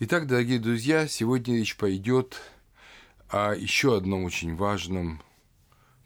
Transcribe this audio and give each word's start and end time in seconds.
Итак, 0.00 0.28
дорогие 0.28 0.60
друзья, 0.60 1.08
сегодня 1.08 1.56
речь 1.56 1.76
пойдет 1.76 2.40
о 3.28 3.52
еще 3.52 3.96
одном 3.96 4.22
очень 4.22 4.54
важном 4.54 5.20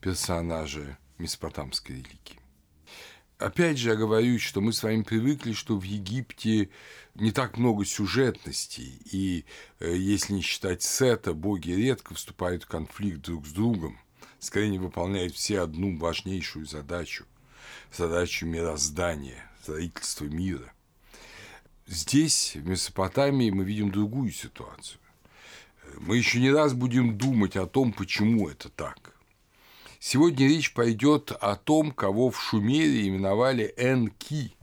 персонаже 0.00 0.96
месопотамской 1.18 1.96
религии. 1.96 2.40
Опять 3.36 3.76
же, 3.76 3.90
я 3.90 3.96
говорю, 3.96 4.38
что 4.38 4.62
мы 4.62 4.72
с 4.72 4.82
вами 4.82 5.02
привыкли, 5.02 5.52
что 5.52 5.78
в 5.78 5.82
Египте 5.82 6.70
не 7.16 7.32
так 7.32 7.58
много 7.58 7.84
сюжетностей, 7.84 8.98
и 9.12 9.44
э, 9.78 9.94
если 9.94 10.32
не 10.32 10.40
считать 10.40 10.80
Сета, 10.80 11.34
боги 11.34 11.72
редко 11.72 12.14
вступают 12.14 12.62
в 12.62 12.68
конфликт 12.68 13.20
друг 13.20 13.46
с 13.46 13.52
другом, 13.52 13.98
скорее 14.38 14.70
не 14.70 14.78
выполняют 14.78 15.34
все 15.34 15.60
одну 15.60 15.98
важнейшую 15.98 16.64
задачу– 16.64 17.26
задачу 17.92 18.46
мироздания, 18.46 19.50
строительства 19.60 20.24
мира. 20.24 20.72
Здесь, 21.92 22.56
в 22.56 22.66
Месопотамии, 22.66 23.50
мы 23.50 23.64
видим 23.64 23.90
другую 23.90 24.30
ситуацию. 24.30 24.98
Мы 25.98 26.16
еще 26.16 26.40
не 26.40 26.50
раз 26.50 26.72
будем 26.72 27.18
думать 27.18 27.54
о 27.54 27.66
том, 27.66 27.92
почему 27.92 28.48
это 28.48 28.70
так. 28.70 29.14
Сегодня 29.98 30.48
речь 30.48 30.72
пойдет 30.72 31.32
о 31.32 31.54
том, 31.54 31.90
кого 31.90 32.30
в 32.30 32.40
Шумере 32.40 33.06
именовали 33.06 33.74
Энки, 33.76 34.56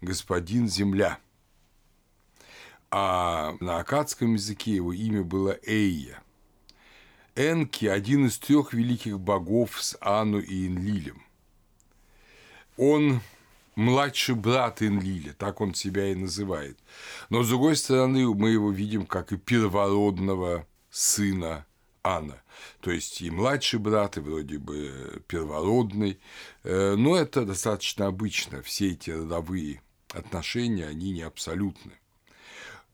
господин 0.00 0.68
Земля. 0.68 1.20
А 2.90 3.54
на 3.60 3.78
акадском 3.78 4.34
языке 4.34 4.74
его 4.74 4.92
имя 4.92 5.22
было 5.22 5.56
Эйя. 5.62 6.20
Энки– 7.36 7.84
один 7.86 8.26
из 8.26 8.40
трех 8.40 8.72
великих 8.72 9.20
богов 9.20 9.80
с 9.80 9.96
Ану 10.00 10.40
и 10.40 10.66
Инлилем. 10.66 11.22
Он 12.76 13.20
младший 13.80 14.34
брат 14.34 14.82
Инлиля, 14.82 15.32
так 15.32 15.60
он 15.60 15.74
себя 15.74 16.08
и 16.08 16.14
называет. 16.14 16.78
Но, 17.30 17.42
с 17.42 17.48
другой 17.48 17.76
стороны, 17.76 18.26
мы 18.34 18.50
его 18.50 18.70
видим 18.70 19.06
как 19.06 19.32
и 19.32 19.36
первородного 19.36 20.66
сына 20.90 21.66
Анна. 22.02 22.42
То 22.80 22.90
есть 22.90 23.20
и 23.22 23.30
младший 23.30 23.78
брат, 23.78 24.16
и 24.16 24.20
вроде 24.20 24.58
бы 24.58 25.22
первородный. 25.26 26.20
Э, 26.62 26.94
но 26.96 27.16
это 27.16 27.44
достаточно 27.44 28.06
обычно. 28.06 28.62
Все 28.62 28.90
эти 28.90 29.10
родовые 29.10 29.82
отношения, 30.12 30.86
они 30.86 31.12
не 31.12 31.22
абсолютны. 31.22 31.92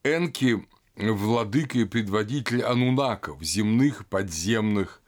Энки– 0.03 0.65
владыка 0.97 1.79
и 1.79 1.85
предводитель 1.85 2.63
анунаков, 2.63 3.43
земных 3.43 4.07
подземных 4.07 5.03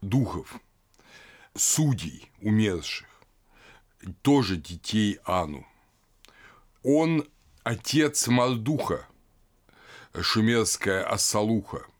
духов, 0.00 0.58
судей 1.54 2.30
умерших, 2.40 3.08
тоже 4.22 4.56
детей 4.56 5.18
Ану. 5.24 5.66
Он 6.82 7.26
отец 7.62 8.28
Мардуха, 8.28 9.06
шумерская 10.20 11.04
Ассалуха– 11.04 11.86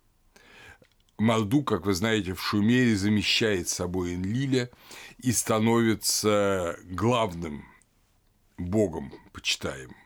Марду, 1.19 1.65
как 1.65 1.85
вы 1.85 1.95
знаете, 1.95 2.33
в 2.33 2.41
Шумере 2.41 2.97
замещает 2.97 3.69
собой 3.69 4.15
Энлиля 4.15 4.71
и 5.19 5.33
становится 5.33 6.79
главным 6.85 7.65
богом, 8.57 9.13
почитаем. 9.33 9.97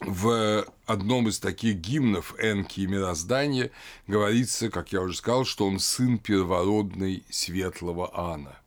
В 0.00 0.66
одном 0.86 1.28
из 1.28 1.38
таких 1.38 1.76
гимнов 1.76 2.34
Энки 2.40 2.80
и 2.80 2.86
мироздания 2.86 3.70
говорится, 4.08 4.70
как 4.70 4.92
я 4.92 5.00
уже 5.02 5.16
сказал, 5.16 5.44
что 5.44 5.66
он 5.66 5.78
сын 5.78 6.18
первородный 6.18 7.24
светлого 7.30 8.10
Ана. 8.18 8.58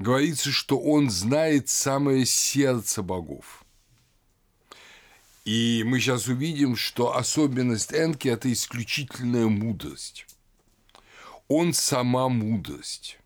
Говорится, 0.00 0.50
что 0.50 0.80
он 0.80 1.10
знает 1.10 1.68
самое 1.68 2.26
сердце 2.26 3.02
богов– 3.04 3.64
и 5.44 5.82
мы 5.86 6.00
сейчас 6.00 6.26
увидим, 6.28 6.76
что 6.76 7.16
особенность 7.16 7.92
Энки– 7.92 8.28
это 8.28 8.52
исключительная 8.52 9.46
мудрость. 9.46 10.26
Он 11.48 11.72
сама 11.72 12.28
мудрость. 12.28 13.18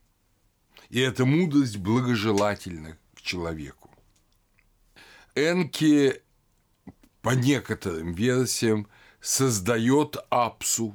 И 0.90 1.00
эта 1.00 1.24
мудрость 1.24 1.76
благожелательна 1.78 2.96
к 3.14 3.20
человеку. 3.20 3.90
Энки, 5.34 6.22
по 7.20 7.30
некоторым 7.30 8.12
версиям, 8.12 8.88
создает 9.20 10.16
Апсу, 10.30 10.94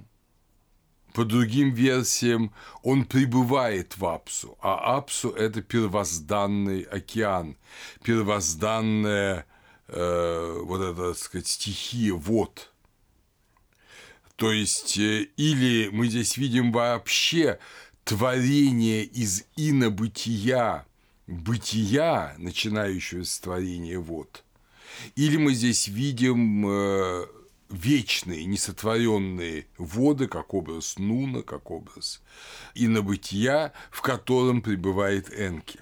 по 1.20 1.26
другим 1.26 1.74
версиям, 1.74 2.54
он 2.82 3.04
прибывает 3.04 3.98
в 3.98 4.06
Апсу, 4.06 4.58
а 4.62 4.96
Апсу– 4.96 5.30
это 5.38 5.62
первозданный 5.62 6.84
океан, 6.84 7.58
первозданная 8.04 9.46
э, 9.90 10.62
вот 10.64 10.80
эта, 10.80 11.10
так 11.10 11.18
сказать, 11.18 11.48
стихия 11.48 12.14
вот. 12.14 12.72
То 14.38 14.54
есть, 14.54 14.98
э, 14.98 15.28
или 15.36 15.90
мы 15.90 16.08
здесь 16.08 16.38
видим 16.38 16.72
вообще 16.72 17.60
творение 18.06 19.04
из 19.04 19.44
инобытия, 19.58 20.86
бытия, 21.28 22.34
начинающегося 22.38 23.30
с 23.30 23.40
творения 23.40 24.00
вот. 24.00 24.46
Или 25.18 25.36
мы 25.36 25.54
здесь 25.54 25.90
видим 25.90 26.66
э, 26.66 27.26
вечные, 27.70 28.46
несотворенные 28.46 29.68
воды, 29.78 30.28
как 30.28 30.54
образ 30.54 30.98
Нуна, 30.98 31.44
как 31.44 31.72
образ 31.72 32.22
инобытия, 32.76 33.74
в 33.92 34.02
котором 34.02 34.62
пребывает 34.62 35.30
Энки. 35.32 35.80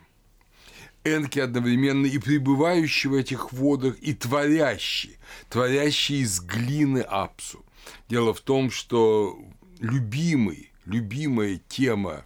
Энки 1.04 1.40
одновременно 1.40 2.06
и 2.06 2.18
пребывающий 2.18 3.10
в 3.10 3.14
этих 3.14 3.54
водах, 3.54 3.98
и 4.00 4.14
творящий, 4.14 5.18
творящий 5.50 6.22
из 6.22 6.42
глины 6.42 7.00
Апсу. 7.00 7.64
Дело 8.10 8.34
в 8.34 8.42
том, 8.42 8.70
что 8.70 9.40
любимый, 9.80 10.72
любимая 10.86 11.62
тема 11.70 12.26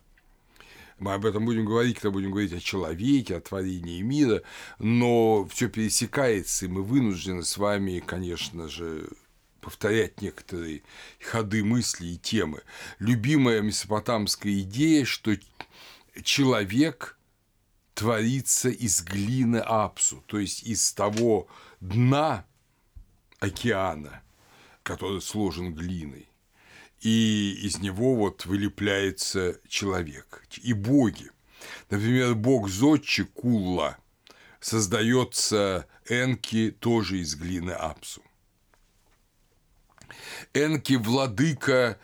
мы 1.01 1.13
об 1.13 1.25
этом 1.25 1.45
будем 1.45 1.65
говорить, 1.65 1.95
когда 1.95 2.11
будем 2.11 2.29
говорить 2.29 2.53
о 2.53 2.59
человеке, 2.59 3.35
о 3.35 3.41
творении 3.41 4.03
мира, 4.03 4.43
но 4.77 5.47
все 5.47 5.67
пересекается, 5.67 6.65
и 6.65 6.67
мы 6.67 6.83
вынуждены 6.83 7.43
с 7.43 7.57
вами, 7.57 8.03
конечно 8.05 8.69
же, 8.69 9.09
повторять 9.61 10.21
некоторые 10.21 10.83
ходы 11.19 11.63
мысли 11.63 12.07
и 12.07 12.17
темы. 12.17 12.61
Любимая 12.99 13.61
месопотамская 13.61 14.59
идея, 14.61 15.05
что 15.05 15.35
человек 16.23 17.17
творится 17.93 18.69
из 18.69 19.01
глины 19.01 19.57
Апсу, 19.57 20.23
то 20.27 20.39
есть 20.39 20.63
из 20.63 20.91
того 20.93 21.47
дна 21.79 22.45
океана, 23.39 24.23
который 24.83 25.21
сложен 25.21 25.73
глиной. 25.73 26.27
И 27.01 27.57
из 27.63 27.79
него 27.79 28.15
вот 28.15 28.45
вылепляется 28.45 29.59
человек. 29.67 30.45
И 30.61 30.73
боги. 30.73 31.29
Например, 31.89 32.35
бог 32.35 32.69
Зодчи 32.69 33.23
Кулла 33.23 33.97
создается 34.59 35.87
Энки 36.07 36.71
тоже 36.71 37.19
из 37.19 37.35
глины 37.35 37.71
Апсу. 37.71 38.21
Энки– 40.53 40.93
владыка 40.95 41.97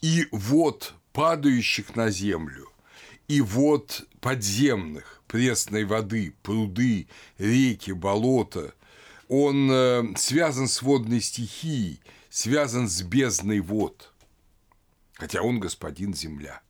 и 0.00 0.28
вот 0.30 0.94
падающих 1.12 1.96
на 1.96 2.10
землю, 2.10 2.70
и 3.26 3.40
вот 3.40 4.06
подземных, 4.20 5.22
пресной 5.26 5.84
воды, 5.84 6.34
пруды, 6.42 7.08
реки, 7.38 7.92
болота. 7.92 8.74
Он 9.28 9.70
э, 9.70 10.16
связан 10.16 10.68
с 10.68 10.82
водной 10.82 11.20
стихией, 11.20 12.00
связан 12.28 12.88
с 12.88 13.02
бездной 13.02 13.60
вод. 13.60 14.12
Хотя 15.14 15.42
он 15.42 15.60
господин 15.60 16.14
земля. 16.14 16.62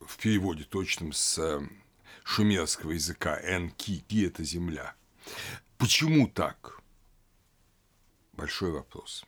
В 0.00 0.16
переводе 0.18 0.64
точном 0.64 1.12
с 1.12 1.38
э, 1.38 1.60
шумерского 2.24 2.92
языка 2.92 3.40
«энки»– 3.42 4.04
«ки»– 4.08 4.26
это 4.26 4.44
земля. 4.44 4.94
Почему 5.78 6.28
так? 6.28 6.80
Большой 8.32 8.72
вопрос. 8.72 9.24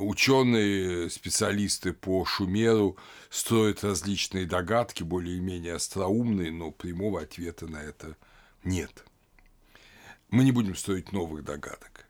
Ученые, 0.00 1.10
специалисты 1.10 1.92
по 1.92 2.24
Шумеру 2.24 2.96
строят 3.30 3.82
различные 3.82 4.46
догадки, 4.46 5.02
более-менее 5.02 5.74
остроумные, 5.74 6.52
но 6.52 6.70
прямого 6.70 7.20
ответа 7.22 7.66
на 7.66 7.82
это 7.82 8.16
нет. 8.64 9.04
Мы 10.30 10.44
не 10.44 10.52
будем 10.52 10.76
строить 10.76 11.12
новых 11.12 11.44
догадок. 11.44 12.06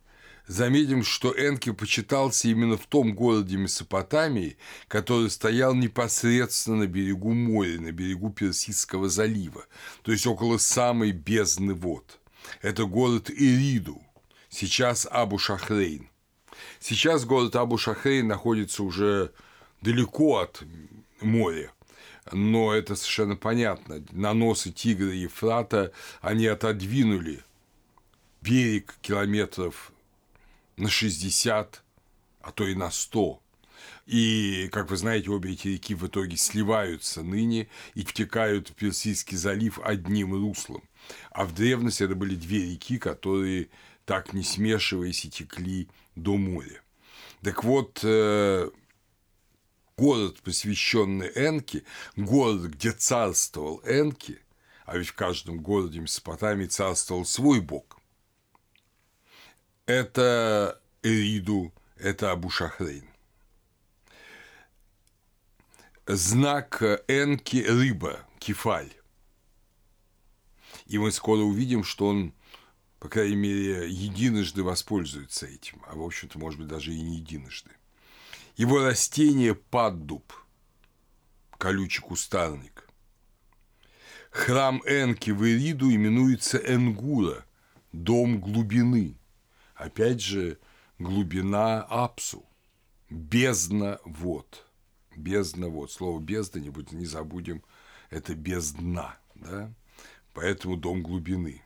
Заметим, 0.46 1.02
что 1.02 1.32
Энки 1.32 1.72
почитался 1.72 2.48
именно 2.48 2.76
в 2.76 2.86
том 2.86 3.14
городе 3.14 3.56
Месопотамии, 3.56 4.56
который 4.88 5.30
стоял 5.30 5.74
непосредственно 5.74 6.78
на 6.78 6.86
берегу 6.86 7.32
моря, 7.32 7.78
на 7.80 7.92
берегу 7.92 8.30
Персидского 8.30 9.08
залива, 9.08 9.66
то 10.02 10.12
есть 10.12 10.26
около 10.26 10.56
самой 10.58 11.12
бездны 11.12 11.74
вод. 11.74 12.18
Это 12.62 12.84
город 12.84 13.30
Ириду, 13.30 14.02
сейчас 14.48 15.06
Абу-Шахрейн– 15.10 16.08
Сейчас 16.80 17.24
город 17.24 17.56
Абу-Шахрейн 17.56 18.26
находится 18.26 18.82
уже 18.82 19.32
далеко 19.80 20.38
от 20.38 20.62
моря, 21.20 21.72
но 22.32 22.72
это 22.72 22.94
совершенно 22.94 23.36
понятно. 23.36 24.04
Наносы 24.12 24.70
Тигра 24.70 25.12
и 25.12 25.20
Ефрата 25.20 25.92
они 26.20 26.46
отодвинули 26.46 27.42
берег 28.40 28.94
километров 29.02 29.92
на 30.76 30.88
60, 30.88 31.82
а 32.40 32.52
то 32.52 32.66
и 32.66 32.74
на 32.74 32.90
100. 32.90 33.42
И, 34.06 34.68
как 34.72 34.90
вы 34.90 34.96
знаете, 34.96 35.30
обе 35.30 35.52
эти 35.52 35.68
реки 35.68 35.94
в 35.94 36.06
итоге 36.06 36.36
сливаются 36.36 37.22
ныне 37.22 37.68
и 37.94 38.04
втекают 38.04 38.70
в 38.70 38.74
Персидский 38.74 39.36
залив 39.36 39.78
одним 39.82 40.32
руслом. 40.32 40.82
А 41.30 41.44
в 41.44 41.54
древности 41.54 42.02
это 42.02 42.14
были 42.14 42.34
две 42.34 42.70
реки, 42.70 42.98
которые 42.98 43.68
так 44.04 44.32
не 44.32 44.42
смешиваясь 44.42 45.24
и 45.26 45.30
текли 45.30 45.88
до 46.22 46.36
моря. 46.36 46.82
Так 47.42 47.64
вот, 47.64 48.00
э, 48.02 48.70
город, 49.96 50.40
посвященный 50.42 51.30
Энке, 51.34 51.84
город, 52.16 52.62
где 52.62 52.92
царствовал 52.92 53.80
Энки, 53.84 54.40
а 54.84 54.96
ведь 54.96 55.08
в 55.08 55.14
каждом 55.14 55.60
городе 55.60 56.00
Месопотамии 56.00 56.66
царствовал 56.66 57.24
свой 57.24 57.60
бог. 57.60 57.98
Это 59.86 60.80
Эриду, 61.02 61.72
это 61.96 62.32
Абушахрейн. 62.32 63.08
Знак 66.06 66.82
Энки– 67.06 67.62
рыба, 67.68 68.26
кефаль. 68.38 68.92
И 70.86 70.96
мы 70.96 71.12
скоро 71.12 71.40
увидим, 71.40 71.84
что 71.84 72.06
он, 72.06 72.32
по 72.98 73.08
крайней 73.08 73.36
мере, 73.36 73.88
единожды 73.88 74.62
воспользуется 74.62 75.46
этим, 75.46 75.82
а, 75.86 75.94
в 75.94 76.02
общем-то, 76.02 76.38
может 76.38 76.58
быть, 76.58 76.68
даже 76.68 76.92
и 76.92 77.00
не 77.00 77.16
единожды. 77.16 77.70
Его 78.56 78.82
растение– 78.84 79.54
паддуб, 79.70 80.32
колючий 81.58 82.02
кустарник. 82.02 82.88
Храм 84.30 84.82
Энки 84.84 85.30
в 85.30 85.44
Эриду 85.44 85.90
именуется 85.90 86.58
Энгура, 86.58 87.44
дом 87.92 88.40
глубины. 88.40 89.16
Опять 89.74 90.20
же, 90.20 90.58
глубина 90.98 91.82
Апсу, 91.82 92.44
бездна 93.10 94.00
вод. 94.04 94.66
Бездна 95.16 95.68
вод. 95.68 95.90
Слово 95.90 96.20
бездна, 96.20 96.58
не 96.58 97.06
забудем, 97.06 97.62
это 98.10 98.34
бездна, 98.34 99.18
да? 99.34 99.72
Поэтому 100.34 100.76
дом 100.76 101.02
глубины. 101.02 101.62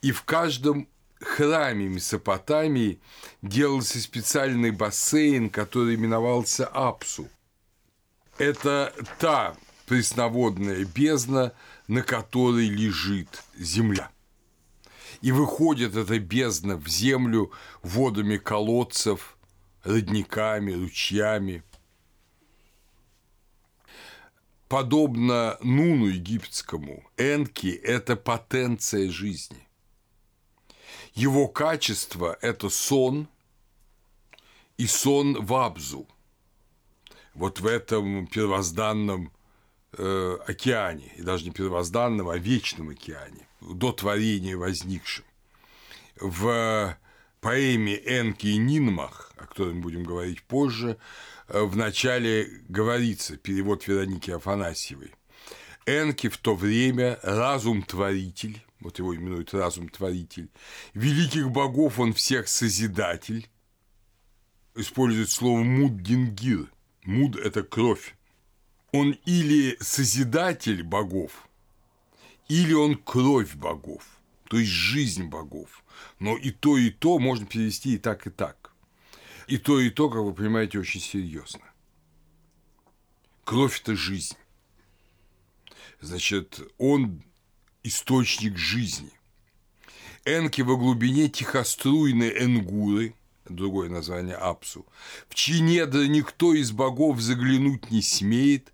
И 0.00 0.12
в 0.12 0.22
каждом 0.22 0.88
храме 1.20 1.88
Месопотамии 1.88 3.00
делался 3.40 4.00
специальный 4.00 4.70
бассейн, 4.70 5.50
который 5.50 5.94
именовался 5.94 6.66
Апсу. 6.66 7.28
Это 8.38 8.92
та 9.18 9.56
пресноводная 9.86 10.84
бездна, 10.84 11.52
на 11.86 12.02
которой 12.02 12.68
лежит 12.68 13.42
земля. 13.56 14.10
И 15.20 15.30
выходит 15.30 15.94
эта 15.94 16.18
бездна 16.18 16.76
в 16.76 16.88
землю 16.88 17.52
водами 17.82 18.38
колодцев, 18.38 19.36
родниками, 19.84 20.72
ручьями. 20.72 21.62
Подобно 24.68 25.58
Нуну 25.60 26.06
египетскому, 26.06 27.04
Энки– 27.18 27.66
это 27.84 28.16
потенция 28.16 29.10
жизни. 29.10 29.68
Его 31.14 31.46
качество– 31.48 32.38
это 32.40 32.70
сон 32.70 33.28
и 34.78 34.86
сон 34.86 35.44
в 35.44 35.54
Абзу. 35.54 36.08
Вот 37.34 37.60
в 37.60 37.66
этом 37.66 38.26
первозданном 38.26 39.30
э, 39.96 40.38
океане, 40.46 41.12
и 41.16 41.22
даже 41.22 41.44
не 41.44 41.50
первозданном, 41.50 42.28
а 42.28 42.38
вечном 42.38 42.90
океане, 42.90 43.46
до 43.60 43.92
творения 43.92 44.56
возникшем. 44.56 45.24
В 46.16 46.96
поэме 47.40 47.96
Энки 47.96 48.46
и 48.46 48.56
Нинмах, 48.56 49.32
о 49.36 49.46
которой 49.46 49.74
мы 49.74 49.80
будем 49.82 50.04
говорить 50.04 50.42
позже, 50.42 50.96
э, 51.48 51.62
в 51.62 51.76
начале 51.76 52.48
говорится, 52.68 53.36
перевод 53.36 53.86
Вероники 53.86 54.30
Афанасьевой, 54.30 55.12
Энки 55.84 56.28
в 56.28 56.38
то 56.38 56.54
время 56.54 57.18
разум-творитель, 57.22 58.62
вот 58.82 58.98
его 58.98 59.14
именуют 59.14 59.54
разум-творитель, 59.54 60.50
великих 60.94 61.50
богов 61.50 61.98
он 61.98 62.12
всех 62.12 62.48
созидатель, 62.48 63.48
использует 64.74 65.30
слово 65.30 65.62
муддингир, 65.62 66.70
муд– 67.04 67.36
это 67.44 67.62
кровь, 67.62 68.16
он 68.92 69.12
или 69.24 69.76
созидатель 69.80 70.82
богов, 70.82 71.48
или 72.48 72.72
он 72.72 72.96
кровь 72.96 73.54
богов, 73.54 74.04
то 74.48 74.58
есть 74.58 74.70
жизнь 74.70 75.24
богов. 75.24 75.82
Но 76.18 76.36
и 76.36 76.50
то, 76.50 76.76
и 76.78 76.90
то 76.90 77.18
можно 77.18 77.46
перевести 77.46 77.94
и 77.94 77.98
так, 77.98 78.26
и 78.26 78.30
так. 78.30 78.72
И 79.46 79.58
то, 79.58 79.80
и 79.80 79.90
то, 79.90 80.08
как 80.08 80.22
вы 80.22 80.32
понимаете, 80.32 80.78
очень 80.78 81.00
серьезно. 81.00 81.62
Кровь– 83.44 83.80
это 83.82 83.96
жизнь. 83.96 84.36
Значит, 86.00 86.60
он 86.78 87.22
источник 87.82 88.56
жизни. 88.56 89.10
Энки 90.24 90.62
во 90.62 90.76
глубине 90.76 91.28
тихоструйной 91.28 92.44
Энгуры, 92.44 93.14
другое 93.44 93.88
название 93.88 94.36
Апсу, 94.36 94.86
в 95.28 95.34
чьи 95.34 95.60
недра 95.60 96.06
никто 96.06 96.54
из 96.54 96.70
богов 96.70 97.20
заглянуть 97.20 97.90
не 97.90 98.02
смеет, 98.02 98.72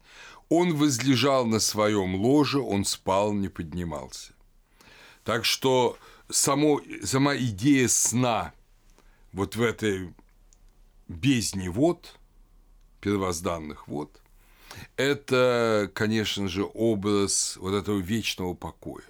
он 0.49 0.75
возлежал 0.75 1.47
на 1.47 1.61
своем 1.61 2.17
ложе, 2.17 2.61
он 2.61 2.85
спал, 2.85 3.33
не 3.33 3.49
поднимался. 3.49 4.33
Так 5.25 5.45
что 5.45 5.99
само, 6.31 6.81
сама 7.03 7.37
идея 7.37 7.89
сна 7.89 8.53
вот 9.33 9.57
в 9.57 9.63
этой 9.63 10.15
бездне 11.07 11.71
вод, 11.71 12.19
первозданных 13.01 13.89
вод, 13.89 14.21
это, 14.97 15.91
конечно 15.95 16.49
же, 16.49 16.65
образ 16.75 17.57
вот 17.57 17.75
этого 17.75 17.99
вечного 17.99 18.55
покоя. 18.55 19.05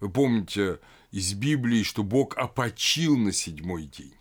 Вы 0.00 0.10
помните 0.10 0.80
из 1.10 1.32
Библии, 1.34 1.82
что 1.82 2.02
Бог 2.02 2.36
опочил 2.36 3.16
на 3.16 3.32
седьмой 3.32 3.84
день. 3.84 4.14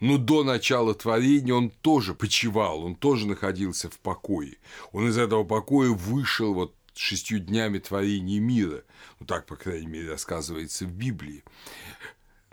Но 0.00 0.18
до 0.18 0.44
начала 0.44 0.94
творения 0.94 1.54
он 1.54 1.70
тоже 1.70 2.14
почивал, 2.14 2.84
он 2.84 2.96
тоже 2.96 3.26
находился 3.26 3.88
в 3.88 3.98
покое. 3.98 4.58
Он 4.92 5.08
из 5.08 5.16
этого 5.16 5.44
покоя 5.44 5.90
вышел 5.90 6.52
вот 6.54 6.74
шестью 6.94 7.38
днями 7.38 7.78
творения 7.78 8.40
мира. 8.40 8.84
Ну, 9.20 9.26
так, 9.26 9.46
по 9.46 9.56
крайней 9.56 9.86
мере, 9.86 10.10
рассказывается 10.10 10.84
в 10.84 10.92
Библии. 10.92 11.44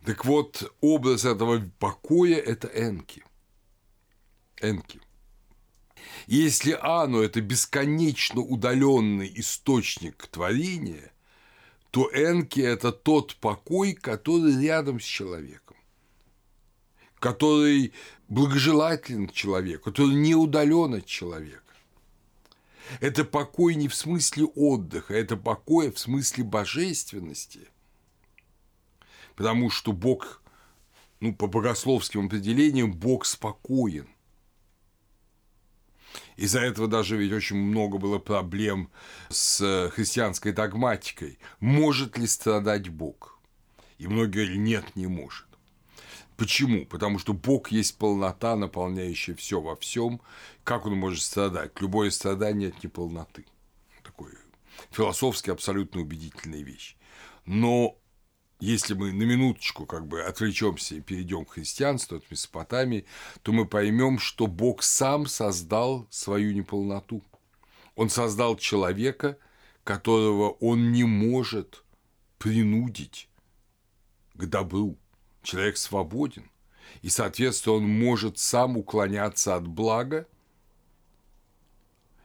Так 0.06 0.26
вот, 0.26 0.74
образ 0.82 1.26
этого 1.26 1.62
покоя– 1.80 2.36
это 2.38 2.68
Энки. 2.68 3.24
Энки– 4.62 5.00
если 6.28 6.78
Ану– 6.82 7.22
это 7.22 7.42
бесконечно 7.42 8.42
удаленный 8.42 9.32
источник 9.36 10.28
творения, 10.28 11.12
то 11.92 12.10
Энки– 12.14 12.60
это 12.62 12.92
тот 12.92 13.36
покой, 13.36 13.94
который 13.94 14.62
рядом 14.62 15.00
с 15.00 15.04
человеком, 15.04 15.78
который 17.20 17.94
благожелателен 18.28 19.28
к 19.28 19.34
человеку, 19.34 19.86
который 19.86 20.16
не 20.16 20.36
удален 20.36 20.96
от 20.96 21.06
человека. 21.06 21.62
Это 23.00 23.24
покой 23.24 23.76
не 23.76 23.88
в 23.88 23.96
смысле 23.96 24.46
отдыха, 24.46 25.14
это 25.14 25.38
покой 25.38 25.92
в 25.92 26.00
смысле 26.00 26.44
божественности. 26.44 27.70
Потому 29.36 29.70
что 29.70 29.94
Бог, 29.94 30.42
ну, 31.20 31.34
по 31.34 31.48
богословским 31.48 32.26
определениям, 32.26 32.94
Бог 32.94 33.26
спокоен. 33.26 34.08
Из-за 36.36 36.60
этого 36.60 36.88
даже 36.88 37.18
ведь 37.18 37.32
очень 37.32 37.58
много 37.58 37.98
было 37.98 38.20
проблем 38.20 38.90
с 39.30 39.92
христианской 39.94 40.52
догматикой. 40.52 41.40
Может 41.60 42.18
ли 42.18 42.28
страдать 42.28 42.90
Бог? 42.90 43.40
И 43.98 44.08
многие 44.08 44.32
говорили, 44.32 44.58
нет, 44.58 44.96
не 44.96 45.08
может. 45.08 45.46
Почему? 46.36 46.86
Потому 46.86 47.20
что 47.20 47.34
Бог 47.34 47.72
есть 47.72 47.98
полнота, 47.98 48.56
наполняющая 48.56 49.36
все 49.36 49.62
во 49.62 49.76
всем. 49.76 50.20
Как 50.64 50.86
он 50.86 50.98
может 50.98 51.22
страдать? 51.22 51.80
Любое 51.80 52.10
страдание 52.10 52.70
от 52.70 52.84
неполноты. 52.84 53.46
Такое 54.04 54.34
философски 54.90 55.52
абсолютно 55.52 56.02
убедительная 56.02 56.62
вещь. 56.62 56.98
Но 57.46 57.98
если 58.64 58.94
мы 58.94 59.12
на 59.12 59.24
минуточку 59.24 59.86
как 59.86 60.08
бы 60.08 60.22
отвлечемся 60.22 60.96
и 60.96 61.02
перейдем 61.02 61.44
к 61.44 61.52
христианству, 61.52 62.18
от 62.18 62.32
Месопотамии, 62.32 63.06
то 63.42 63.52
мы 63.52 63.66
поймем, 63.66 64.20
что 64.20 64.48
Бог 64.48 64.84
сам 64.84 65.28
создал 65.28 66.08
свою 66.10 66.54
неполноту. 66.54 67.22
Он 67.96 68.10
создал 68.10 68.56
человека, 68.56 69.38
которого 69.84 70.52
он 70.62 70.94
не 70.94 71.04
может 71.04 71.84
принудить 72.38 73.28
к 74.34 74.46
добру. 74.46 74.98
Человек 75.42 75.76
свободен. 75.76 76.50
И, 77.02 77.10
соответственно, 77.10 77.76
он 77.76 77.84
может 77.84 78.38
сам 78.38 78.78
уклоняться 78.78 79.58
от 79.58 79.68
блага. 79.68 80.26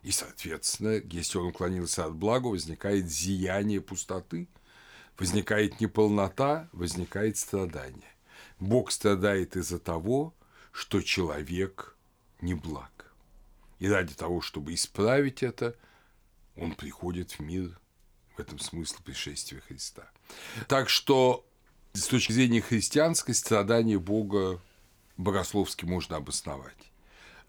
И, 0.04 0.12
соответственно, 0.12 1.02
если 1.10 1.38
он 1.38 1.48
уклонился 1.48 2.04
от 2.04 2.14
блага, 2.14 2.46
возникает 2.46 3.10
зияние 3.10 3.80
пустоты– 3.80 4.46
Возникает 5.18 5.80
неполнота, 5.80 6.68
возникает 6.72 7.36
страдание. 7.36 8.14
Бог 8.60 8.90
страдает 8.92 9.56
из-за 9.56 9.78
того, 9.78 10.34
что 10.72 11.02
человек 11.02 11.96
не 12.40 12.54
благ. 12.54 13.12
И 13.78 13.88
ради 13.88 14.14
того, 14.14 14.40
чтобы 14.40 14.74
исправить 14.74 15.42
это, 15.42 15.74
он 16.56 16.74
приходит 16.74 17.32
в 17.32 17.40
мир 17.40 17.78
в 18.36 18.40
этом 18.40 18.58
смысл 18.58 18.96
пришествия 19.04 19.60
Христа. 19.60 20.10
Так 20.68 20.88
что 20.88 21.44
с 21.92 22.06
точки 22.06 22.32
зрения 22.32 22.60
христианской 22.60 23.34
страдание 23.34 23.98
Бога 23.98 24.60
богословски 25.16 25.84
можно 25.84 26.16
обосновать. 26.16 26.92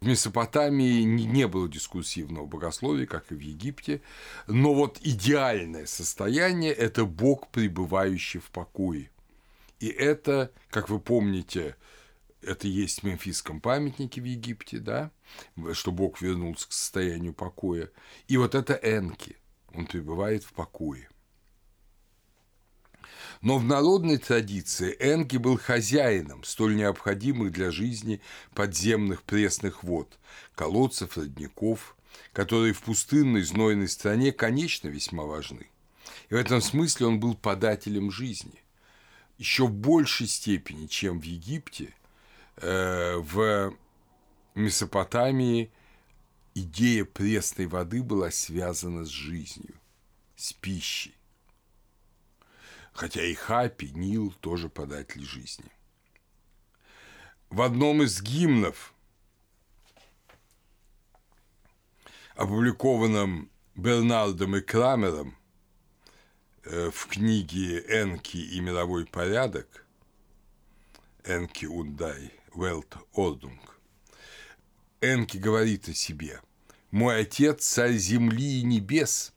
В 0.01 0.07
Месопотамии 0.07 1.01
не 1.03 1.47
было 1.47 1.67
дискурсивного 1.67 2.45
богословия, 2.45 3.05
как 3.05 3.31
и 3.31 3.35
в 3.35 3.39
Египте, 3.39 4.01
но 4.47 4.73
вот 4.73 4.97
идеальное 5.01 5.85
состояние– 5.85 6.71
это 6.73 7.05
Бог, 7.05 7.49
пребывающий 7.49 8.39
в 8.39 8.49
покое. 8.49 9.11
И 9.79 9.87
это, 9.87 10.51
как 10.69 10.89
вы 10.89 10.99
помните, 10.99 11.75
это 12.41 12.67
есть 12.67 13.01
в 13.01 13.03
мемфисском 13.03 13.59
памятнике 13.59 14.21
в 14.21 14.25
Египте, 14.25 14.79
да, 14.79 15.11
что 15.73 15.91
Бог 15.91 16.21
вернулся 16.21 16.69
к 16.69 16.71
состоянию 16.71 17.33
покоя. 17.33 17.89
И 18.27 18.37
вот 18.37 18.55
это 18.55 18.73
Энки, 18.81 19.35
он 19.73 19.85
пребывает 19.85 20.43
в 20.43 20.53
покое. 20.53 21.09
Но 23.41 23.57
в 23.57 23.63
народной 23.63 24.17
традиции 24.17 24.95
Энки 24.99 25.37
был 25.37 25.57
хозяином 25.57 26.43
столь 26.43 26.75
необходимых 26.75 27.51
для 27.51 27.71
жизни 27.71 28.21
подземных 28.53 29.23
пресных 29.23 29.83
вод, 29.83 30.19
колодцев, 30.55 31.17
родников, 31.17 31.95
которые 32.33 32.73
в 32.73 32.81
пустынной 32.81 33.43
знойной 33.43 33.87
стране, 33.87 34.33
конечно, 34.33 34.89
весьма 34.89 35.23
важны. 35.23 35.67
И 36.29 36.33
в 36.33 36.37
этом 36.37 36.61
смысле 36.61 37.07
он 37.07 37.19
был 37.19 37.33
подателем 37.33 38.11
жизни. 38.11 38.61
Еще 39.37 39.67
в 39.67 39.71
большей 39.71 40.27
степени, 40.27 40.87
чем 40.87 41.21
в 41.21 41.23
Египте, 41.23 41.93
э, 42.57 43.15
в 43.15 43.73
Месопотамии 44.53 45.71
идея 46.55 47.05
пресной 47.05 47.67
воды 47.67 48.03
была 48.03 48.31
связана 48.31 49.05
с 49.05 49.09
жизнью, 49.09 49.75
с 50.35 50.51
пищей. 50.51 51.15
Хотя 52.99 53.23
и 53.23 53.33
Хапи, 53.33 53.91
Нил 53.93 54.33
тоже 54.41 54.67
податель 54.67 55.23
жизни. 55.23 55.71
В 57.49 57.61
одном 57.61 58.03
из 58.03 58.21
гимнов, 58.21 58.93
опубликованном 62.35 63.49
Бернардом 63.75 64.57
и 64.57 64.59
Крамером 64.59 65.37
э, 66.65 66.91
в 66.93 67.05
книге 67.07 67.79
«Энки 67.87 68.35
и 68.35 68.59
мировой 68.59 69.05
порядок» 69.05 69.85
Enki 71.23 71.67
und 71.67 72.33
die 72.53 72.97
Weltordnung, 73.13 73.79
Энки 74.99 75.37
говорит 75.37 75.87
о 75.87 75.93
себе 75.93 76.41
«Мой 76.91 77.21
отец, 77.21 77.65
царь 77.65 77.93
земли 77.93 78.59
и 78.59 78.63
небес, 78.63 79.31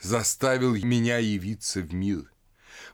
заставил 0.00 0.74
меня 0.76 1.18
явиться 1.18 1.82
в 1.82 1.92
мир– 1.92 2.32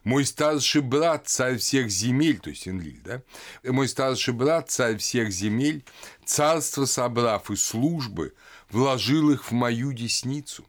мой 0.03 0.25
старший 0.25 0.81
брат, 0.81 1.27
царь 1.27 1.57
всех 1.57 1.89
земель, 1.89 2.39
то 2.39 2.49
есть 2.49 2.67
Энлиль, 2.67 3.01
да? 3.03 3.21
Мой 3.63 3.87
старший 3.87 4.33
брат, 4.33 4.69
царь 4.69 4.97
всех 4.97 5.31
земель, 5.31 5.85
царство 6.25 6.85
собрав 6.85 7.49
и 7.49 7.55
службы, 7.55 8.33
вложил 8.69 9.31
их 9.31 9.45
в 9.45 9.51
мою 9.51 9.93
десницу. 9.93 10.65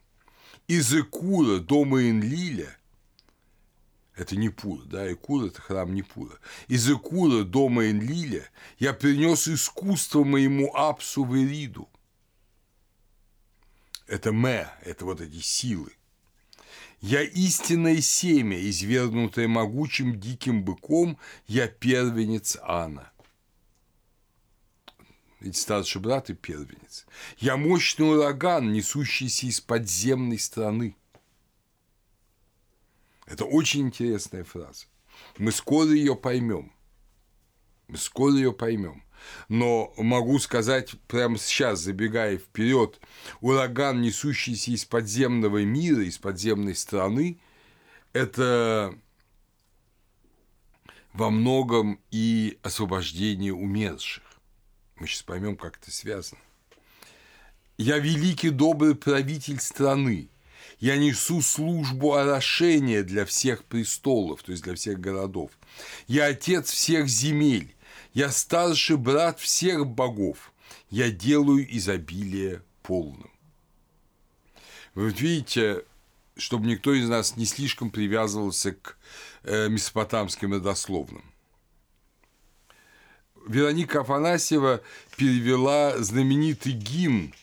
Из 0.68 0.94
Икура, 0.94 1.58
дома 1.58 2.08
Энлиля, 2.08 2.76
это 4.14 4.36
не 4.36 4.48
Пура, 4.48 4.84
да, 4.84 5.12
Икур– 5.12 5.44
это 5.46 5.60
храм 5.60 5.92
не 5.92 6.02
Пура. 6.02 6.38
Из 6.68 6.88
Икура, 6.88 7.42
дома 7.42 7.90
Энлиля, 7.90 8.48
я 8.78 8.92
принес 8.92 9.48
искусство 9.48 10.22
моему 10.22 10.72
Апсу 10.74 11.24
в 11.24 11.36
Ириду. 11.36 11.88
Это 14.06 14.30
Мэ, 14.32 14.68
это 14.84 15.04
вот 15.04 15.20
эти 15.20 15.40
силы– 15.40 15.92
я 17.04 17.20
истинное 17.20 18.00
семя, 18.00 18.58
извергнутое 18.58 19.46
могучим 19.46 20.18
диким 20.18 20.64
быком, 20.64 21.18
я 21.46 21.68
первенец 21.68 22.56
Анна. 22.62 23.12
Ведь 25.38 25.58
старший 25.58 26.00
брат 26.00 26.30
и 26.30 26.34
первенец. 26.34 27.04
Я 27.37 27.58
мощный 27.58 28.04
ураган, 28.11 28.73
несущийся 28.73 29.44
из 29.44 29.61
подземной 29.61 30.38
страны. 30.38 30.96
Это 33.26 33.44
очень 33.44 33.82
интересная 33.82 34.44
фраза. 34.44 34.87
Мы 35.37 35.52
скоро 35.52 35.90
ее 35.90 36.16
поймем. 36.16 36.73
Мы 37.87 37.99
скоро 37.99 38.32
ее 38.32 38.54
поймем 38.54 39.03
но 39.48 39.92
могу 39.96 40.38
сказать 40.38 40.94
прямо 41.06 41.38
сейчас, 41.38 41.80
забегая 41.80 42.38
вперед, 42.38 43.00
ураган, 43.40 44.00
несущийся 44.00 44.70
из 44.70 44.84
подземного 44.84 45.62
мира, 45.64 46.02
из 46.02 46.18
подземной 46.18 46.74
страны, 46.74 47.38
это 48.12 48.94
во 51.12 51.30
многом 51.30 52.00
и 52.10 52.58
освобождение 52.62 53.54
умерших. 53.54 54.22
Мы 54.96 55.06
сейчас 55.06 55.22
поймем, 55.22 55.56
как 55.56 55.78
это 55.78 55.90
связано. 55.90 56.40
Я 57.76 57.98
великий 57.98 58.50
добрый 58.50 58.94
правитель 58.94 59.60
страны. 59.60 60.28
Я 60.78 60.96
несу 60.96 61.40
службу 61.40 62.14
орошения 62.14 63.02
для 63.02 63.24
всех 63.24 63.64
престолов, 63.64 64.42
то 64.42 64.52
есть 64.52 64.64
для 64.64 64.74
всех 64.74 65.00
городов. 65.00 65.50
Я 66.06 66.26
отец 66.26 66.70
всех 66.70 67.08
земель. 67.08 67.73
Я 68.14 68.30
старший 68.30 68.97
брат 68.97 69.40
всех 69.40 69.87
богов. 69.87 70.52
Я 70.88 71.11
делаю 71.11 71.66
изобилие 71.76 72.62
полным. 72.83 73.30
Вы 74.94 75.11
видите, 75.11 75.85
чтобы 76.37 76.66
никто 76.66 76.94
из 76.94 77.09
нас 77.09 77.37
не 77.37 77.44
слишком 77.44 77.90
привязывался 77.90 78.73
к 78.73 78.97
э, 79.42 79.68
месопотамским 79.68 80.52
родословным. 80.52 81.25
Вероника 83.49 84.00
Афанасьева 84.00 84.80
перевела 85.16 85.99
знаменитый 85.99 86.73
гимн 86.73 87.35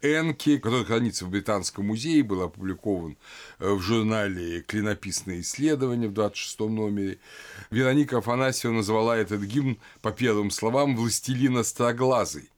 Энки, 0.00 0.58
который 0.58 0.84
хранится 0.84 1.24
в 1.24 1.30
Британском 1.30 1.86
музее, 1.86 2.22
был 2.22 2.42
опубликован 2.42 3.16
э, 3.58 3.68
в 3.68 3.80
журнале 3.80 4.60
«Клинописные 4.60 5.40
исследования» 5.40 6.06
в 6.06 6.12
26 6.12 6.60
номере. 6.60 7.18
Вероника 7.70 8.18
Афанасьева 8.18 8.72
назвала 8.72 9.16
этот 9.16 9.42
гимн, 9.42 9.78
по 10.00 10.12
первым 10.12 10.52
словам, 10.52 10.96
«Властелина 10.96 11.64
Строглазый». 11.64 12.48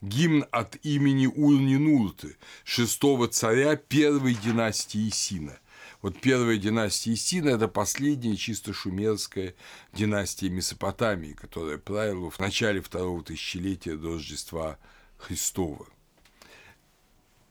Гимн 0.00 0.46
от 0.52 0.76
имени 0.84 1.26
Урнинурты, 1.26 2.36
шестого 2.62 3.26
царя 3.26 3.74
первой 3.74 4.34
династии 4.34 5.08
Сина. 5.10 5.58
Вот 6.02 6.20
первая 6.20 6.56
династия 6.56 7.16
Сина– 7.16 7.48
это 7.50 7.66
последняя 7.66 8.36
чисто 8.36 8.72
шумерская 8.72 9.56
династия 9.92 10.50
Месопотамии, 10.50 11.32
которая 11.32 11.78
правила 11.78 12.30
в 12.30 12.38
начале 12.38 12.80
второго 12.80 13.24
тысячелетия 13.24 13.96
до 13.96 14.12
Рождества 14.12 14.78
Христова 15.16 15.88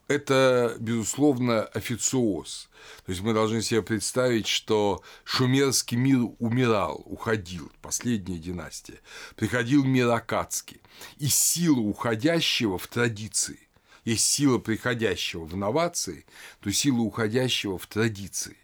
это, 0.07 0.75
безусловно, 0.79 1.63
официоз. 1.63 2.69
То 3.05 3.12
есть 3.12 3.24
мы 3.24 3.33
должны 3.33 3.62
себе 3.62 3.81
представить, 3.81 4.47
что 4.47 5.03
шумерский 5.24 5.97
мир 5.97 6.29
умирал, 6.39 7.01
уходил, 7.05 7.71
последняя 7.81 8.38
династия. 8.38 9.00
Приходил 9.35 9.83
мир 9.83 10.09
Акадский. 10.12 10.81
И 11.17 11.27
сила 11.27 11.79
уходящего 11.79 12.77
в 12.77 12.88
традиции. 12.88 13.59
Есть 14.03 14.29
сила 14.29 14.59
приходящего 14.59 15.45
в 15.45 15.57
новации, 15.57 16.25
то 16.59 16.71
сила 16.71 17.00
уходящего 17.00 17.79
в 17.79 17.88
традиции. 17.88 18.57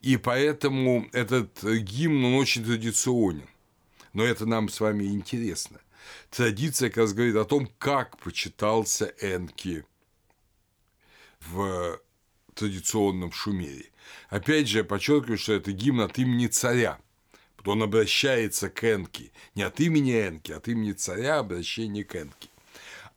И 0.00 0.16
поэтому 0.16 1.06
этот 1.12 1.62
гимн, 1.62 2.24
он 2.24 2.34
очень 2.34 2.64
традиционен. 2.64 3.48
Но 4.14 4.24
это 4.24 4.46
нам 4.46 4.70
с 4.70 4.80
вами 4.80 5.04
интересно. 5.04 5.80
Традиция 6.30 6.88
как 6.88 6.98
раз 6.98 7.12
говорит 7.12 7.36
о 7.36 7.44
том, 7.44 7.68
как 7.78 8.16
почитался 8.18 9.12
Энки– 9.20 9.84
в 11.50 12.00
традиционном 12.54 13.32
шумере. 13.32 13.90
Опять 14.28 14.68
же, 14.68 14.78
я 14.78 14.84
подчеркиваю, 14.84 15.38
что 15.38 15.52
это 15.52 15.72
гимн 15.72 16.00
от 16.00 16.18
имени 16.18 16.46
царя. 16.46 16.98
Он 17.64 17.82
обращается 17.82 18.70
к 18.70 18.84
Энке. 18.84 19.32
Не 19.54 19.62
от 19.62 19.80
имени 19.80 20.12
Энки, 20.12 20.52
а 20.52 20.58
от 20.58 20.68
имени 20.68 20.92
царя 20.92 21.38
обращение 21.38 22.04
к 22.04 22.14
Энке. 22.14 22.48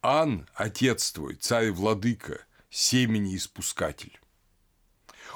Ан– 0.02 0.48
отец 0.56 1.12
твой, 1.12 1.36
царь-владыка, 1.36 2.46
семени 2.70 3.36
испускатель. 3.36 4.20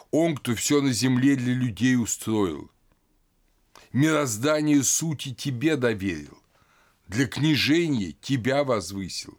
Он, 0.10 0.36
кто 0.36 0.56
все 0.56 0.82
на 0.82 0.92
земле 0.92 1.36
для 1.36 1.54
людей 1.54 1.96
устроил. 1.96 2.72
Мироздание 3.92 4.84
сути 4.84 5.34
тебе 5.34 5.76
доверил. 5.76 6.38
Для 7.08 7.28
княжения 7.28 8.14
тебя 8.14 8.64
возвысил. 8.64 9.38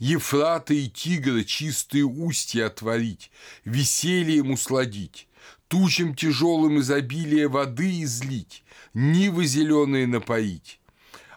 Ефрата 0.00 0.72
и 0.72 0.88
Тигра 0.88 1.44
чистые 1.44 2.06
устья 2.06 2.66
отворить, 2.66 3.30
весельем 3.66 4.50
усладить, 4.50 5.28
тучам 5.68 6.14
тяжелым 6.14 6.80
изобилие 6.80 7.48
воды 7.48 8.02
излить, 8.02 8.64
нивы 8.94 9.44
зеленые 9.44 10.06
напоить, 10.06 10.80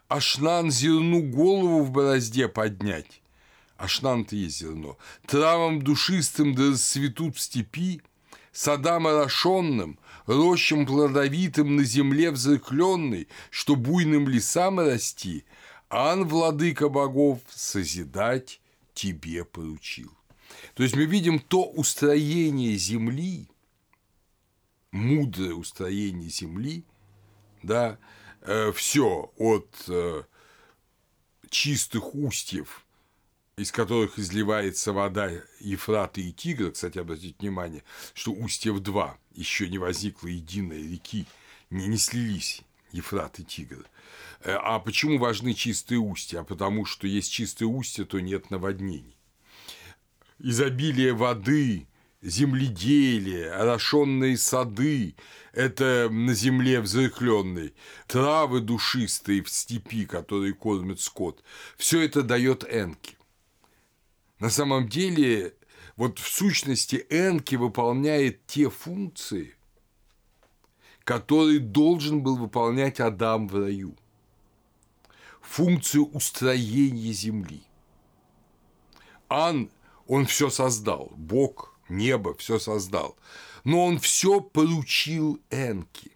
ашнан 0.08 0.72
зерну 0.72 1.22
голову 1.24 1.84
в 1.84 1.91
борозде 1.91 2.48
поднять, 2.48 3.22
ашнан-то 3.75 4.38
есть 4.38 4.60
зерно, 4.60 4.98
травам 5.27 5.82
душистым 5.82 6.55
да 6.55 6.70
расцветут 6.70 7.36
в 7.36 7.41
степи, 7.41 8.01
садам 8.53 9.08
орошенным, 9.08 10.00
рощам 10.25 10.86
плодовитым 10.86 11.75
на 11.75 11.84
земле 11.84 12.32
взрыкленной, 12.32 13.27
что 13.50 13.75
буйным 13.75 14.29
лесам 14.29 14.79
расти, 14.79 15.43
ан, 15.93 16.27
владыка 16.27 16.89
богов, 16.89 17.39
созидать 17.50 18.59
тебе 18.95 19.45
поручил. 19.45 20.12
То 20.73 20.83
есть 20.83 20.95
мы 20.95 21.05
видим 21.05 21.39
то 21.39 21.65
устроение 21.65 22.75
земли, 22.77 23.47
мудрое 24.91 25.53
устроение 25.53 26.29
земли, 26.29 26.83
да, 27.62 28.00
э, 28.41 28.71
все 28.71 29.31
от 29.38 29.85
э, 29.88 30.23
чистых 31.50 32.15
устьев, 32.15 32.85
из 33.55 33.71
которых 33.71 34.17
изливается 34.17 34.93
вода 34.93 35.29
Ефрата 35.59 36.21
и 36.21 36.31
Тигра, 36.31 36.71
кстати, 36.71 36.97
обратите 36.97 37.35
внимание, 37.39 37.83
что 38.15 38.31
устьев 38.31 38.79
два, 38.79 39.17
еще 39.35 39.69
не 39.69 39.77
возникло 39.77 40.27
единой 40.27 40.81
реки, 40.81 41.27
не, 41.69 41.88
не 41.88 41.97
слились 41.97 42.63
Ефрат 42.93 43.39
и 43.39 43.43
Тигр. 43.43 43.85
Э, 44.41 44.55
а 44.62 44.79
почему 44.79 45.17
важны 45.17 45.53
чистые 45.53 46.00
устья? 46.00 46.41
А 46.41 46.43
потому 46.43 46.85
что 46.85 47.07
есть 47.07 47.31
чистые 47.31 47.67
устья, 47.67 48.05
то 48.05 48.19
нет 48.19 48.51
наводнений. 48.51 49.17
Изобилие 50.39 51.13
воды, 51.13 51.88
земледелие, 52.21 53.51
орошенные 53.51 54.38
сады– 54.38 55.15
это 55.53 56.07
на 56.09 56.33
земле 56.33 56.81
взрыхленной, 56.81 57.73
травы 58.07 58.62
душистые 58.62 59.43
в 59.43 59.50
степи, 59.50 60.05
которые 60.05 60.53
кормят 60.53 61.01
скот– 61.01 61.43
все 61.77 62.01
это 62.01 62.21
дает 62.23 62.63
энки. 62.63 63.17
На 64.39 64.50
самом 64.50 64.89
деле, 64.89 65.55
вот 65.95 66.19
в 66.19 66.27
сущности 66.27 67.05
энки 67.09 67.55
выполняет 67.55 68.45
те 68.45 68.69
функции, 68.69 69.55
которые 71.03 71.60
должен 71.60 72.22
был 72.22 72.38
выполнять 72.38 73.00
Адам 73.00 73.48
в 73.48 73.55
раю. 73.55 73.95
Функцию 75.41 76.05
устроения 76.07 77.12
земли. 77.12 77.63
Ан, 79.29 79.69
он 80.07 80.25
все 80.25 80.50
создал, 80.50 81.12
Бог– 81.15 81.74
небо, 81.89 82.36
все 82.36 82.60
создал. 82.60 83.17
Но 83.63 83.86
он 83.86 84.00
все 84.00 84.41
поручил 84.41 85.39
Энке. 85.50 86.12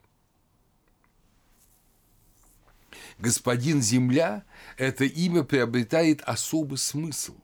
Господин 3.18 3.82
Земля– 3.82 4.46
это 4.78 5.06
имя 5.06 5.44
приобретает 5.44 6.22
особый 6.22 6.78
смысл. 6.78 7.36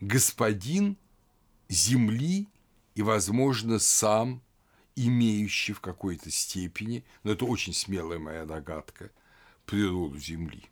Господин 0.00 0.98
Земли 1.68 2.48
и, 2.94 3.02
возможно, 3.02 3.78
сам 3.78 4.42
имеющий 4.96 5.72
в 5.72 5.80
какой-то 5.80 6.30
степени, 6.30 7.04
но 7.22 7.32
это 7.32 7.44
очень 7.44 7.72
смелая 7.72 8.18
моя 8.18 8.44
догадка, 8.44 9.10
природу 9.66 10.18
Земли. 10.18 10.64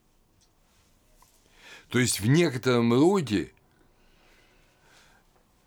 То 1.88 1.98
есть 1.98 2.20
в 2.20 2.26
некотором 2.26 2.92
роде 2.92 3.52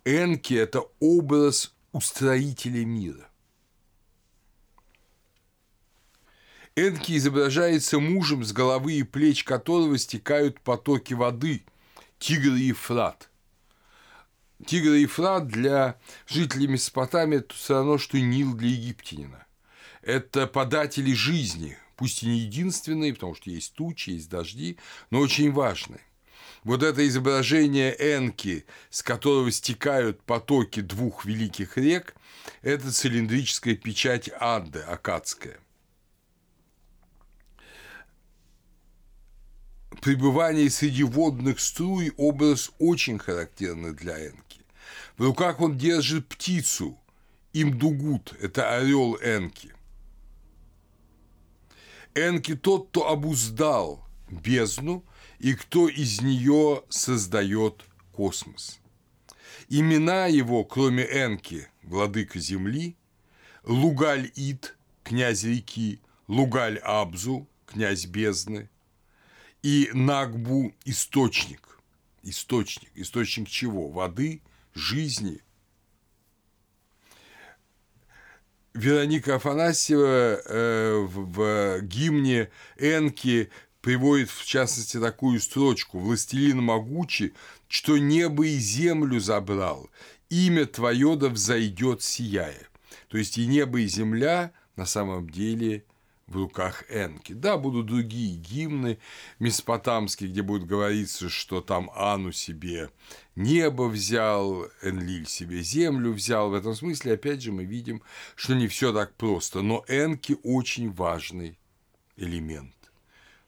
Энки– 0.04 0.54
это 0.54 0.84
образ 1.00 1.74
устроителя 1.92 2.84
мира. 2.84 3.28
Энки 6.76 7.16
изображается 7.16 8.00
мужем, 8.00 8.44
с 8.44 8.52
головы 8.52 8.94
и 8.94 9.02
плеч 9.02 9.44
которого 9.44 9.96
стекают 9.98 10.60
потоки 10.60 11.14
воды– 11.14 11.64
Тигр 12.18 12.54
и 12.54 12.68
Ефрат. 12.68 13.28
Тигр 14.66 14.92
и 14.92 15.02
Ефрат 15.02 15.46
для 15.48 15.98
жителей 16.26 16.66
Месопотамии– 16.66 17.38
это 17.38 17.54
все 17.54 17.74
равно, 17.74 17.98
что 17.98 18.18
Нил 18.18 18.54
для 18.54 18.70
египтянина. 18.70 19.46
Это 20.02 20.46
податели 20.46 21.12
жизни, 21.12 21.76
пусть 21.96 22.22
и 22.22 22.26
не 22.26 22.38
единственные, 22.40 23.14
потому 23.14 23.34
что 23.34 23.50
есть 23.50 23.74
тучи, 23.74 24.10
есть 24.10 24.28
дожди, 24.28 24.78
но 25.10 25.20
очень 25.20 25.52
важные– 25.52 26.00
вот 26.64 26.82
это 26.82 27.06
изображение 27.06 27.94
Энки, 27.98 28.64
с 28.88 29.02
которого 29.02 29.50
стекают 29.52 30.22
потоки 30.22 30.80
двух 30.80 31.26
великих 31.26 31.76
рек, 31.76 32.14
это 32.62 32.90
цилиндрическая 32.90 33.74
печать 33.74 34.30
Адды, 34.40 34.80
акадская. 34.80 35.58
Пребывание 40.00 40.70
среди 40.70 41.02
водных 41.02 41.60
струй– 41.60 42.12
образ 42.16 42.72
очень 42.78 43.18
характерный 43.18 43.92
для 43.92 44.28
Энки. 44.28 44.43
В 45.16 45.24
руках 45.24 45.60
он 45.60 45.78
держит 45.78 46.28
птицу, 46.28 46.98
им 47.52 47.78
дугут– 47.78 48.34
это 48.40 48.76
орел 48.76 49.16
Энки. 49.16 49.72
Энки 52.14 52.54
тот, 52.54 52.88
кто 52.88 53.08
обуздал 53.08 54.06
бездну– 54.28 55.04
и 55.44 55.52
кто 55.52 55.88
из 55.88 56.22
нее 56.22 56.84
создает 56.88 57.84
космос. 58.12 58.80
Имена 59.68 60.26
его, 60.26 60.64
кроме 60.64 61.04
Энки, 61.04 61.68
владыка 61.82 62.38
Земли, 62.38 62.96
Лугаль-Ид, 63.64 64.74
князь 65.02 65.44
реки, 65.44 66.00
Лугаль-Абзу, 66.28 67.46
князь 67.66 68.06
бездны, 68.06 68.70
и 69.62 69.90
Нагбу– 69.92 70.72
источник. 70.86 71.78
Источник. 72.22 72.90
Источник 72.94 73.48
чего? 73.48 73.90
Воды, 73.90 74.40
жизни. 74.74 75.40
Вероника 78.74 79.36
Афанасьева 79.36 80.40
э, 80.44 80.98
в, 80.98 81.32
в 81.32 81.80
гимне 81.82 82.50
Энки 82.76 83.50
приводит 83.80 84.30
в 84.30 84.44
частности 84.44 84.98
такую 84.98 85.40
строчку 85.40 85.98
«Властелин 86.00 86.60
могучий, 86.60 87.34
что 87.68 87.98
небо 87.98 88.46
и 88.46 88.56
землю 88.56 89.20
забрал, 89.20 89.90
имя 90.28 90.66
твое 90.66 91.16
да 91.16 91.28
взойдет 91.28 92.02
сияя». 92.02 92.66
То 93.08 93.18
есть 93.18 93.38
и 93.38 93.46
небо, 93.46 93.78
и 93.80 93.86
земля 93.86 94.52
на 94.74 94.86
самом 94.86 95.30
деле 95.30 95.84
в 96.26 96.36
руках 96.36 96.84
Энки. 96.88 97.32
Да, 97.32 97.58
будут 97.58 97.86
другие 97.86 98.36
гимны 98.36 98.98
месопотамские, 99.38 100.30
где 100.30 100.42
будет 100.42 100.66
говориться, 100.66 101.28
что 101.28 101.60
там 101.60 101.90
Ану 101.94 102.32
себе 102.32 102.90
небо 103.36 103.84
взял, 103.84 104.66
Энлиль 104.82 105.26
себе 105.26 105.62
землю 105.62 106.12
взял. 106.12 106.50
В 106.50 106.54
этом 106.54 106.74
смысле, 106.74 107.14
опять 107.14 107.42
же, 107.42 107.52
мы 107.52 107.64
видим, 107.64 108.02
что 108.36 108.54
не 108.54 108.68
все 108.68 108.92
так 108.92 109.14
просто. 109.14 109.62
Но 109.62 109.84
Энки 109.88 110.36
очень 110.42 110.92
важный 110.92 111.58
элемент. 112.16 112.74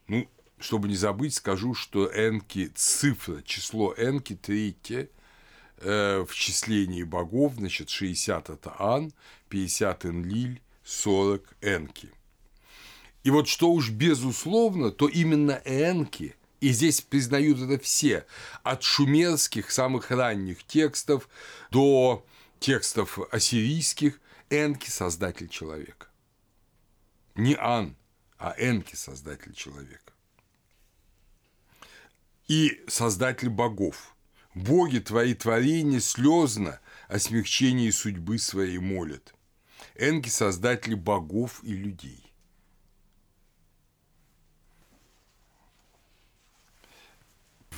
Ну, 0.08 0.28
чтобы 0.58 0.88
не 0.88 0.96
забыть, 0.96 1.34
скажу, 1.34 1.74
что 1.74 2.10
энки, 2.12 2.70
цифра, 2.74 3.42
число 3.42 3.94
энки 3.96 4.34
третье 4.34 5.10
э, 5.78 6.24
в 6.26 6.34
числении 6.34 7.02
богов, 7.02 7.54
значит, 7.56 7.90
60– 7.90 8.50
это 8.50 8.74
Ан, 8.78 9.12
50– 9.48 10.04
Энлиль, 10.06 10.62
40– 10.84 11.56
Энки. 11.60 12.10
И 13.26 13.30
вот 13.30 13.48
что 13.48 13.72
уж 13.72 13.90
безусловно, 13.90 14.92
то 14.92 15.08
именно 15.08 15.60
Энки, 15.64 16.36
и 16.60 16.68
здесь 16.68 17.00
признают 17.00 17.58
это 17.58 17.82
все, 17.82 18.24
от 18.62 18.84
шумерских 18.84 19.72
самых 19.72 20.12
ранних 20.12 20.62
текстов 20.62 21.28
до 21.72 22.24
текстов 22.60 23.18
ассирийских, 23.32 24.20
Энки– 24.48 24.88
создатель 24.90 25.48
человека. 25.48 26.06
Не 27.34 27.56
Ан, 27.56 27.96
а 28.38 28.54
Энки– 28.58 28.94
создатель 28.94 29.54
человека. 29.54 30.12
И 32.46 32.80
создатель 32.86 33.48
богов. 33.48 34.14
Боги 34.54 35.00
твои 35.00 35.34
творения 35.34 35.98
слезно 35.98 36.78
о 37.08 37.18
смягчении 37.18 37.90
судьбы 37.90 38.38
своей 38.38 38.78
молят. 38.78 39.34
Энки– 39.96 40.28
создатели 40.30 40.94
богов 40.94 41.58
и 41.64 41.72
людей. 41.72 42.25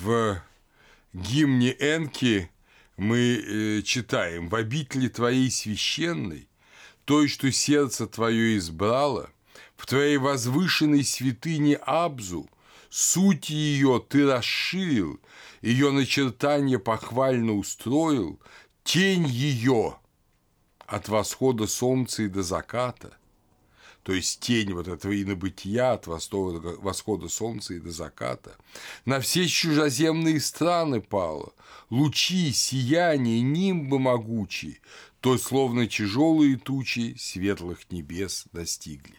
В 0.00 0.40
гимне 1.12 1.74
Энки 1.80 2.50
мы 2.96 3.18
э, 3.18 3.82
читаем 3.82 4.48
«В 4.48 4.54
обители 4.54 5.08
твоей 5.08 5.50
священной, 5.50 6.48
той, 7.04 7.26
что 7.26 7.50
сердце 7.50 8.06
твое 8.06 8.56
избрало, 8.58 9.30
в 9.76 9.87
твоей 9.87 10.18
возвышенной 10.18 11.02
святыне 11.02 11.74
Абзу, 11.74 12.48
суть 12.90 13.50
ее 13.50 14.00
ты 14.08 14.24
расширил, 14.24 15.18
ее 15.62 15.90
начертание 15.90 16.78
похвально 16.78 17.54
устроил, 17.54 18.40
тень 18.84 19.26
ее 19.26 19.98
от 20.87 21.08
восхода 21.08 21.66
солнца 21.66 22.22
и 22.22 22.28
до 22.28 22.44
заката, 22.44 23.17
то 24.09 24.14
есть 24.14 24.40
тень 24.40 24.73
вот 24.73 24.88
этого 24.88 25.12
инобытия 25.23 25.92
от 25.92 26.07
восхода, 26.07 26.66
восхода 26.79 27.29
солнца 27.29 27.75
и 27.75 27.79
до 27.79 27.90
заката, 27.90 28.57
на 29.05 29.21
все 29.21 29.47
чужеземные 29.47 30.40
страны 30.40 31.03
пало, 31.03 31.53
лучи, 31.90 32.51
сияние, 32.55 33.42
нимбы 33.42 33.99
могучие, 33.99 34.79
то 35.21 35.37
словно 35.37 35.87
тяжелые 35.87 36.57
тучи 36.57 37.16
светлых 37.18 37.90
небес 37.90 38.47
достигли. 38.55 39.16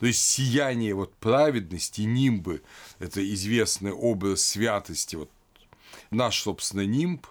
То 0.00 0.06
есть 0.06 0.24
сияние 0.24 0.94
вот 0.94 1.14
праведности, 1.14 2.00
нимбы, 2.00 2.64
это 2.98 3.24
известный 3.34 3.92
образ 3.92 4.44
святости, 4.44 5.14
вот 5.14 5.30
наш, 6.10 6.42
собственно, 6.42 6.84
нимб, 6.84 7.28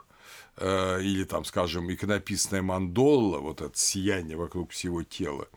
или 0.62 1.24
там, 1.24 1.44
скажем, 1.44 1.92
иконописная 1.92 2.62
мандола, 2.62 3.40
вот 3.40 3.62
это 3.62 3.78
сияние 3.78 4.38
вокруг 4.38 4.72
всего 4.72 5.04
тела, 5.04 5.48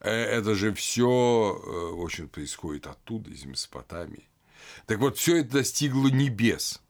э, 0.00 0.10
это 0.10 0.54
же 0.54 0.74
все, 0.74 1.06
э, 1.06 1.94
в 1.94 2.02
общем, 2.02 2.28
происходит 2.28 2.86
оттуда, 2.86 3.30
из 3.30 3.44
Месопотамии. 3.44 4.28
Так 4.86 4.98
вот, 4.98 5.16
все 5.18 5.38
это 5.38 5.58
достигло 5.58 6.08
небес. 6.08 6.82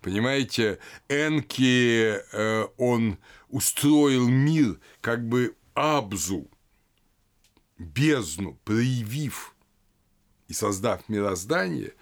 Понимаете, 0.00 0.78
Энки, 1.08 2.20
э, 2.32 2.66
он 2.76 3.18
устроил 3.48 4.28
мир 4.28 4.78
как 5.00 5.26
бы 5.26 5.56
Абзу, 5.74 6.50
бездну, 7.78 8.58
проявив 8.64 9.54
и 10.48 10.52
создав 10.52 11.08
мироздание, 11.08 11.94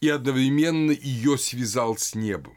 и 0.00 0.08
одновременно 0.08 0.90
ее 0.90 1.36
связал 1.36 1.96
с 1.96 2.14
небом. 2.14 2.56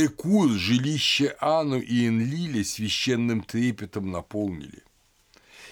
Экур, 0.00 0.50
жилище 0.50 1.36
Ану 1.40 1.80
и 1.80 2.06
Энлили 2.06 2.62
священным 2.62 3.42
трепетом 3.42 4.12
наполнили. 4.12 4.84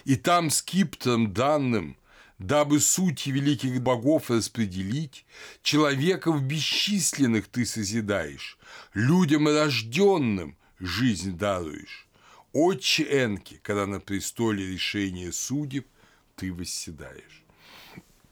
И 0.05 0.17
там 0.17 0.51
скиптом 0.51 1.33
данным, 1.33 1.97
дабы 2.39 2.81
суть 2.81 3.29
великих 3.29 3.81
богов 3.81 4.29
распределить, 4.31 5.25
человеков 5.63 6.43
бесчисленных 6.43 7.47
ты 7.47 7.65
созидаешь, 7.65 8.59
людям 8.95 9.47
рожденным 9.47 10.57
жизнь 10.81 11.39
даруешь. 11.39 12.09
Отче 12.53 13.05
Энки, 13.05 13.61
когда 13.63 13.87
на 13.87 14.01
престоле 14.01 14.67
решения 14.67 15.31
судеб 15.31 15.87
ты 16.35 16.53
восседаешь. 16.53 17.45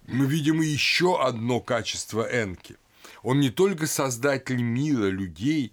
Мы 0.09 0.27
видим 0.27 0.61
еще 0.61 1.23
одно 1.23 1.61
качество 1.61 2.23
Энки. 2.23 2.75
Он 3.25 3.41
не 3.41 3.49
только 3.49 3.87
создатель 3.87 4.63
мира, 4.63 5.07
людей, 5.07 5.73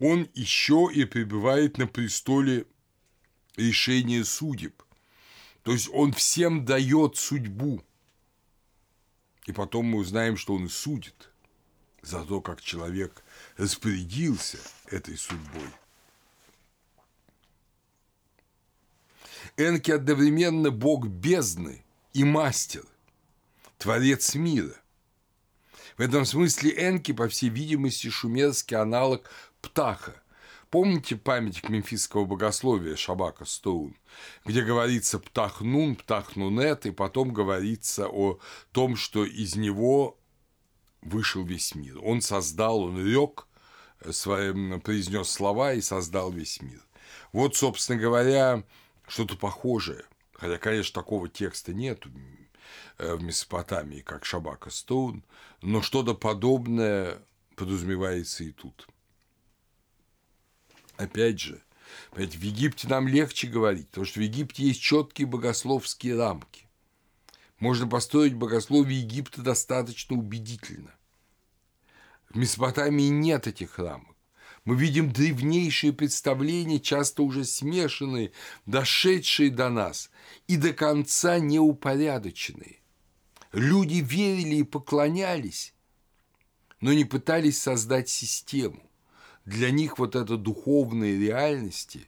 он 0.00 0.28
еще 0.34 0.90
и 0.92 1.04
пребывает 1.04 1.78
на 1.78 1.86
престоле 1.86 2.66
решения 3.56 4.24
судеб. 4.24 4.82
То 5.62 5.70
есть 5.72 5.88
он 5.92 6.12
всем 6.12 6.64
дает 6.64 7.16
судьбу. 7.16 7.84
И 9.46 9.52
потом 9.52 9.86
мы 9.86 9.98
узнаем, 9.98 10.36
что 10.36 10.54
он 10.54 10.66
и 10.66 10.68
судит 10.68 11.30
за 12.02 12.24
то, 12.24 12.40
как 12.40 12.60
человек 12.60 13.22
распорядился 13.56 14.58
этой 14.86 15.16
судьбой. 15.16 15.70
Энки 19.56 19.92
одновременно 19.92 20.72
бог 20.72 21.06
бездны 21.06 21.84
и 22.12 22.24
мастер, 22.24 22.84
творец 23.78 24.34
мира– 24.34 24.74
в 25.98 26.00
этом 26.00 26.24
смысле 26.24 26.72
Энки, 26.76 27.12
по 27.12 27.28
всей 27.28 27.50
видимости, 27.50 28.08
шумерский 28.08 28.76
аналог 28.76 29.28
Птаха. 29.60 30.22
Помните 30.70 31.16
памятник 31.16 31.68
мемфисского 31.68 32.24
богословия 32.24 32.94
Шабака 32.94 33.44
Стоун, 33.44 33.96
где 34.44 34.62
говорится 34.62 35.18
Птахнун, 35.18 35.96
Птахнунет, 35.96 36.86
и 36.86 36.92
потом 36.92 37.32
говорится 37.32 38.06
о 38.06 38.38
том, 38.72 38.94
что 38.94 39.24
из 39.24 39.56
него 39.56 40.18
вышел 41.02 41.44
весь 41.44 41.74
мир. 41.74 41.98
Он 42.04 42.20
создал, 42.20 42.82
он 42.82 43.04
рек, 43.04 43.48
э, 44.00 44.12
своим, 44.12 44.80
произнес 44.80 45.28
слова 45.28 45.72
и 45.72 45.80
создал 45.80 46.30
весь 46.30 46.60
мир. 46.60 46.80
Вот, 47.32 47.56
собственно 47.56 47.98
говоря, 47.98 48.62
что-то 49.08 49.36
похожее. 49.36 50.04
Хотя, 50.34 50.58
конечно, 50.58 51.00
такого 51.00 51.28
текста 51.28 51.72
нет 51.72 52.06
в 52.98 53.22
Месопотамии, 53.22 54.00
как 54.00 54.24
Шабака 54.24 54.70
Стоун, 54.70 55.24
но 55.62 55.82
что-то 55.82 56.14
подобное 56.14 57.22
подразумевается 57.54 58.44
и 58.44 58.52
тут. 58.52 58.88
Опять 60.96 61.40
же, 61.40 61.62
в 62.12 62.18
Египте 62.20 62.88
нам 62.88 63.06
легче 63.06 63.46
говорить, 63.46 63.88
потому 63.88 64.04
что 64.04 64.20
в 64.20 64.22
Египте 64.22 64.64
есть 64.64 64.80
четкие 64.80 65.26
богословские 65.26 66.16
рамки. 66.16 66.66
Можно 67.60 67.88
построить 67.88 68.34
богословие 68.34 69.00
Египта 69.00 69.42
достаточно 69.42 70.16
убедительно. 70.16 70.94
В 72.30 72.36
Месопотамии 72.36 73.08
нет 73.08 73.46
этих 73.46 73.78
рамок. 73.78 74.16
Мы 74.64 74.76
видим 74.76 75.10
древнейшие 75.10 75.92
представления, 75.92 76.78
часто 76.78 77.22
уже 77.22 77.44
смешанные, 77.44 78.32
дошедшие 78.66 79.50
до 79.50 79.70
нас 79.70 80.10
и 80.46 80.56
до 80.56 80.72
конца 80.72 81.38
неупорядоченные. 81.38 82.77
Люди 83.58 83.96
верили 83.96 84.56
и 84.56 84.62
поклонялись, 84.62 85.74
но 86.80 86.92
не 86.92 87.04
пытались 87.04 87.60
создать 87.60 88.08
систему. 88.08 88.88
Для 89.44 89.72
них 89.72 89.98
вот 89.98 90.14
это 90.14 90.36
духовные 90.36 91.18
реальности 91.18 92.06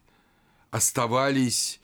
оставались 0.69 1.81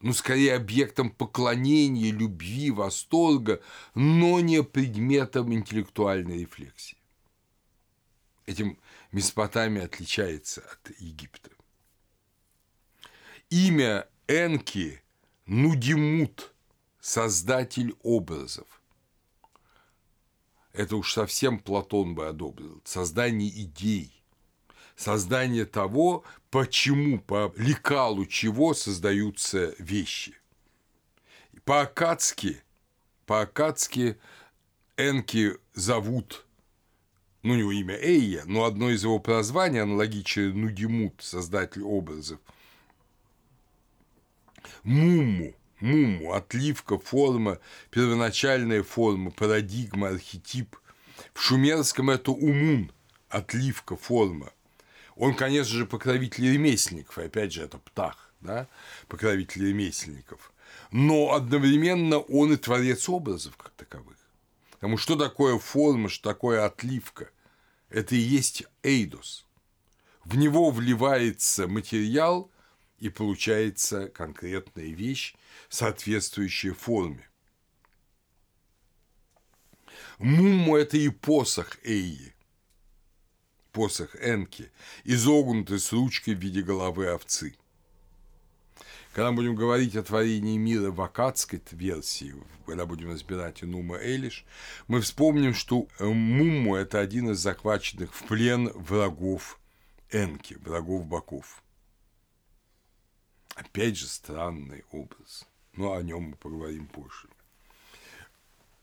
ну, 0.00 0.12
скорее 0.14 0.56
объектом 0.56 1.10
поклонения, 1.10 2.10
любви, 2.10 2.72
восторга, 2.72 3.62
но 3.94 4.40
не 4.40 4.64
предметом 4.64 5.54
интеллектуальной 5.54 6.40
рефлексии. 6.40 6.98
Этим 8.46 8.80
Месопотамия 9.12 9.84
отличается 9.84 10.62
от 10.62 10.90
Египта. 10.98 11.50
Имя 13.48 14.08
Энки– 14.26 15.00
Нудимут, 15.46 16.52
создатель 17.00 17.94
образов– 18.02 18.66
это 20.74 20.96
уж 20.96 21.12
совсем 21.12 21.58
Платон 21.58 22.14
бы 22.14 22.26
одобрил, 22.26 22.82
создание 22.84 23.48
идей, 23.48 24.12
создание 24.96 25.64
того, 25.64 26.24
почему, 26.50 27.20
по 27.20 27.52
лекалу 27.56 28.26
чего 28.26 28.74
создаются 28.74 29.74
вещи. 29.78 30.34
По-акадски, 31.64 32.60
по-акадски 33.24 34.18
Энки 34.96 35.56
зовут, 35.74 36.44
ну, 37.42 37.54
у 37.54 37.56
него 37.56 37.72
имя 37.72 37.96
Эйя, 37.96 38.42
но 38.44 38.64
одно 38.64 38.90
из 38.90 39.04
его 39.04 39.18
прозваний, 39.18 39.80
аналогичное 39.80 40.52
Нудимут, 40.52 41.14
создатель 41.20 41.82
образов, 41.82 42.40
Муму– 44.82 45.54
муму, 45.84 46.32
отливка, 46.32 46.98
форма, 46.98 47.58
первоначальная 47.90 48.82
форма, 48.82 49.30
парадигма, 49.30 50.08
архетип. 50.08 50.76
В 51.32 51.40
шумерском 51.40 52.10
это 52.10 52.32
умун, 52.32 52.90
отливка, 53.28 53.96
форма. 53.96 54.52
Он, 55.14 55.34
конечно 55.34 55.76
же, 55.76 55.86
покровитель 55.86 56.52
ремесленников, 56.52 57.18
и 57.18 57.24
опять 57.24 57.52
же, 57.52 57.62
это 57.62 57.78
птах, 57.78 58.32
да, 58.40 58.66
покровитель 59.08 59.68
ремесленников. 59.68 60.52
Но 60.90 61.34
одновременно 61.34 62.18
он 62.18 62.52
и 62.52 62.56
творец 62.56 63.08
образов 63.08 63.56
как 63.56 63.72
таковых. 63.72 64.18
Потому 64.72 64.96
что 64.96 65.16
такое 65.16 65.58
форма, 65.58 66.08
что 66.08 66.30
такое 66.30 66.64
отливка? 66.64 67.30
Это 67.90 68.16
и 68.16 68.18
есть 68.18 68.64
эйдос. 68.82 69.46
В 70.24 70.36
него 70.36 70.70
вливается 70.70 71.68
материал, 71.68 72.50
и 72.98 73.08
получается 73.10 74.08
конкретная 74.08 74.86
вещь, 74.86 75.34
соответствующая 75.68 76.72
форме. 76.72 77.28
Муму– 80.18 80.76
это 80.78 80.96
и 80.96 81.08
посох 81.08 81.78
Эйи, 81.84 82.34
посох 83.72 84.14
Энки, 84.16 84.70
изогнутый 85.04 85.80
с 85.80 85.92
ручкой 85.92 86.34
в 86.34 86.38
виде 86.38 86.62
головы 86.62 87.08
овцы. 87.08 87.56
Когда 89.12 89.30
мы 89.30 89.36
будем 89.36 89.54
говорить 89.54 89.94
о 89.96 90.02
творении 90.02 90.56
мира 90.56 90.90
в 90.90 91.00
акадской 91.00 91.62
версии, 91.70 92.34
когда 92.66 92.84
будем 92.84 93.12
разбирать 93.12 93.62
Нума 93.62 93.96
Элиш, 93.98 94.44
мы 94.88 95.00
вспомним, 95.00 95.54
что 95.54 95.88
Муму– 96.00 96.74
это 96.76 96.98
один 96.98 97.30
из 97.30 97.38
захваченных 97.38 98.12
в 98.12 98.24
плен 98.24 98.70
врагов 98.74 99.60
Энки, 100.10 100.54
врагов 100.54 101.06
боков. 101.06 101.63
Опять 103.54 103.96
же, 103.96 104.06
странный 104.06 104.84
образ– 104.90 105.46
но 105.76 105.94
о 105.94 106.02
нем 106.02 106.30
мы 106.30 106.36
поговорим 106.36 106.86
позже. 106.86 107.28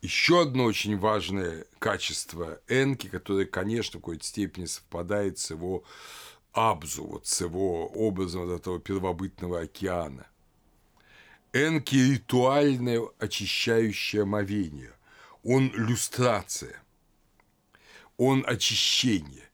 Еще 0.02 0.42
одно 0.42 0.66
очень 0.66 0.98
важное 0.98 1.66
качество 1.80 2.60
Энки, 2.68 3.08
которое, 3.08 3.46
конечно, 3.46 4.00
в 4.00 4.02
какой-то 4.02 4.26
степени 4.26 4.66
совпадает 4.66 5.38
с 5.38 5.52
его 5.52 5.84
Абзу, 6.54 7.06
вот 7.06 7.28
с 7.28 7.42
его 7.42 7.88
образом 7.88 8.48
вот 8.48 8.60
этого 8.60 8.80
первобытного 8.80 9.62
океана. 9.62 10.26
Энки– 11.54 11.96
ритуальное 12.14 13.02
очищающее 13.20 14.24
омовение. 14.24 14.94
Он– 15.44 15.72
люстрация. 15.76 16.82
Он– 18.18 18.44
очищение. 18.48 19.50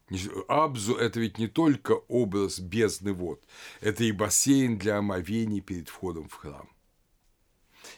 Абзу– 0.47 0.95
это 0.97 1.19
ведь 1.19 1.37
не 1.37 1.47
только 1.47 1.91
образ 1.91 2.59
бездны 2.59 3.13
вод, 3.13 3.43
это 3.81 4.03
и 4.05 4.11
бассейн 4.11 4.77
для 4.77 4.97
омовений 4.97 5.59
перед 5.59 5.89
входом 5.89 6.29
в 6.29 6.33
храм. 6.33 6.69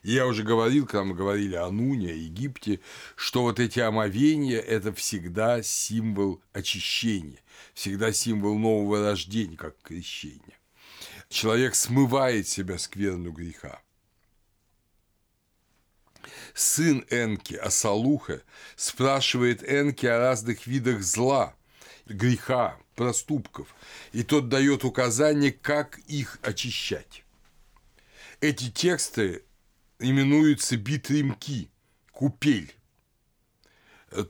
И 0.03 0.13
я 0.13 0.25
уже 0.25 0.43
говорил, 0.43 0.85
когда 0.85 1.03
мы 1.03 1.15
говорили 1.15 1.55
о 1.55 1.69
Нуне, 1.69 2.11
о 2.11 2.15
Египте, 2.15 2.79
что 3.15 3.43
вот 3.43 3.59
эти 3.59 3.79
омовения– 3.79 4.59
это 4.59 4.93
всегда 4.93 5.61
символ 5.61 6.41
очищения, 6.53 7.39
всегда 7.73 8.11
символ 8.11 8.57
нового 8.57 9.01
рождения, 9.01 9.57
как 9.57 9.79
крещение. 9.81 10.57
Человек 11.29 11.75
смывает 11.75 12.47
себя 12.47 12.77
скверну 12.77 13.31
греха. 13.31 13.81
Сын 16.53 17.05
Энки, 17.09 17.53
Асалуха, 17.53 18.41
спрашивает 18.75 19.63
Энки 19.63 20.05
о 20.05 20.19
разных 20.19 20.65
видах 20.67 21.01
зла, 21.01 21.55
греха, 22.09 22.77
проступков, 22.95 23.73
и 24.11 24.23
тот 24.23 24.49
дает 24.49 24.83
указание, 24.83 25.51
как 25.51 25.99
их 25.99 26.39
очищать. 26.41 27.23
Эти 28.41 28.69
тексты 28.69 29.43
именуются 29.99 30.77
битримки, 30.77 31.69
купель. 32.11 32.73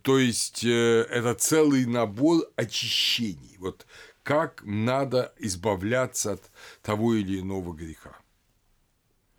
То 0.02 0.20
есть 0.20 0.64
э, 0.66 1.08
это 1.10 1.36
целый 1.36 1.86
набор 1.86 2.44
очищений. 2.56 3.56
Вот 3.60 3.86
как 4.24 4.62
надо 4.66 5.34
избавляться 5.40 6.34
от 6.34 6.52
того 6.82 7.16
или 7.16 7.40
иного 7.40 7.74
греха. 7.74 8.20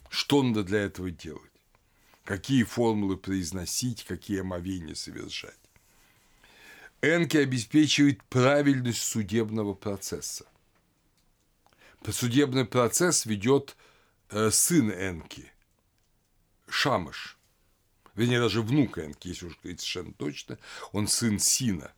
Что 0.09 0.43
надо 0.43 0.65
для 0.65 0.81
этого 0.81 1.11
делать? 1.11 1.43
Какие 2.25 2.65
формулы 2.65 3.17
произносить, 3.17 4.05
какие 4.05 4.41
омовения 4.41 4.95
совершать? 4.95 5.60
Энки 7.03 7.37
обеспечивает 7.37 8.23
правильность 8.25 9.03
судебного 9.03 9.75
процесса. 9.75 10.47
Судебный 12.09 12.65
процесс 12.65 13.27
ведет 13.27 13.77
э, 14.31 14.51
сын 14.51 14.91
Энки– 14.91 15.51
Шамыш, 16.71 17.37
вернее, 18.15 18.41
даже 18.41 18.63
внук 18.63 18.99
Энки, 18.99 19.29
если 19.29 19.47
уж 19.47 19.59
говорить 19.59 19.81
совершенно 19.81 20.15
точно, 20.15 20.59
он 20.93 21.09
сын 21.09 21.39
Сина, 21.39 21.93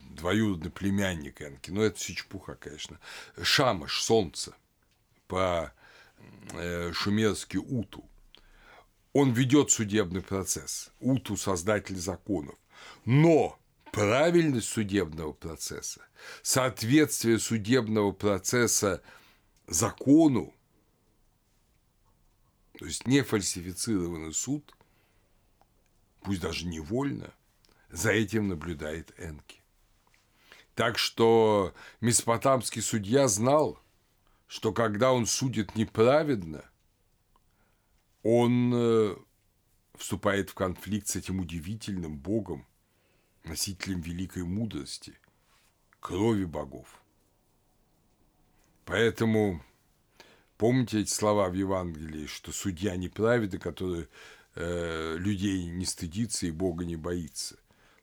двоюродный 0.00 0.70
племянник 0.70 1.42
Энки, 1.42 1.70
но 1.70 1.82
это 1.82 1.98
все 1.98 2.14
чепуха, 2.14 2.54
конечно. 2.54 2.98
Шамыш, 3.40 4.02
солнце, 4.02 4.54
по 5.28 5.72
э, 6.52 6.92
шумерски 6.92 7.58
Уту. 7.58 8.08
Он 9.12 9.32
ведет 9.32 9.70
судебный 9.70 10.22
процесс. 10.22 10.90
Уту– 11.00 11.36
создатель 11.38 11.96
законов. 11.96 12.56
Но 13.04 13.58
правильность 13.96 14.68
судебного 14.68 15.32
процесса, 15.32 16.02
соответствие 16.42 17.38
судебного 17.38 18.12
процесса 18.12 19.02
закону 19.66 20.52
то 22.78 22.84
есть 22.84 23.06
не 23.06 23.22
фальсифицированный 23.22 24.34
суд, 24.34 24.76
пусть 26.20 26.42
даже 26.42 26.66
невольно, 26.66 27.32
за 27.88 28.10
этим 28.10 28.48
наблюдает 28.48 29.14
Энки. 29.18 29.62
Так 30.74 30.98
что 30.98 31.72
месопотамский 32.02 32.82
судья 32.82 33.28
знал, 33.28 33.80
что 34.46 34.74
когда 34.74 35.14
он 35.14 35.24
судит 35.24 35.74
неправедно, 35.74 36.66
он 38.22 38.72
э, 38.74 39.16
вступает 39.94 40.50
в 40.50 40.54
конфликт 40.54 41.08
с 41.08 41.16
этим 41.16 41.40
удивительным 41.40 42.18
богом, 42.18 42.66
носителем 43.46 44.00
великой 44.00 44.44
мудрости, 44.44 45.14
крови 46.00 46.44
богов. 46.44 47.02
Поэтому 48.84 49.62
Помните 50.58 51.00
эти 51.00 51.10
слова 51.10 51.50
в 51.50 51.52
Евангелии, 51.52 52.26
что 52.26 52.50
судья 52.50 52.96
неправедный, 52.96 53.58
который 53.58 54.08
э, 54.54 55.16
людей 55.18 55.66
не 55.66 55.84
стыдится 55.84 56.46
и 56.46 56.50
Бога 56.50 56.86
не 56.86 56.96
боится. 56.96 57.58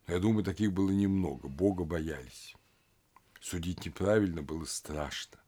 Но 0.06 0.14
я 0.14 0.20
думаю, 0.20 0.44
таких 0.44 0.72
было 0.72 0.92
немного. 0.92 1.48
Бога 1.48 1.84
боялись. 1.84 2.56
Судить 3.42 3.86
неправильно 3.86 4.44
было 4.44 4.66
страшно. 4.66 5.40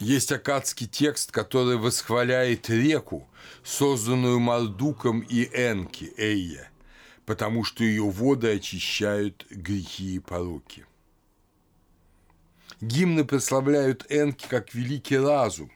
Есть 0.00 0.32
акадский 0.32 0.86
текст, 0.86 1.30
который 1.30 1.76
восхваляет 1.76 2.70
реку, 2.70 3.28
созданную 3.62 4.40
Мардуком 4.40 5.20
и 5.20 5.44
Энки, 5.44 6.14
Эйя, 6.16 6.70
потому 7.26 7.64
что 7.64 7.84
ее 7.84 8.08
воды 8.08 8.54
очищают 8.54 9.46
грехи 9.50 10.14
и 10.14 10.18
пороки. 10.18 10.86
Гимны 12.80 13.26
прославляют 13.26 14.06
Энки 14.08 14.46
как 14.48 14.72
великий 14.72 15.18
разум, 15.18 15.70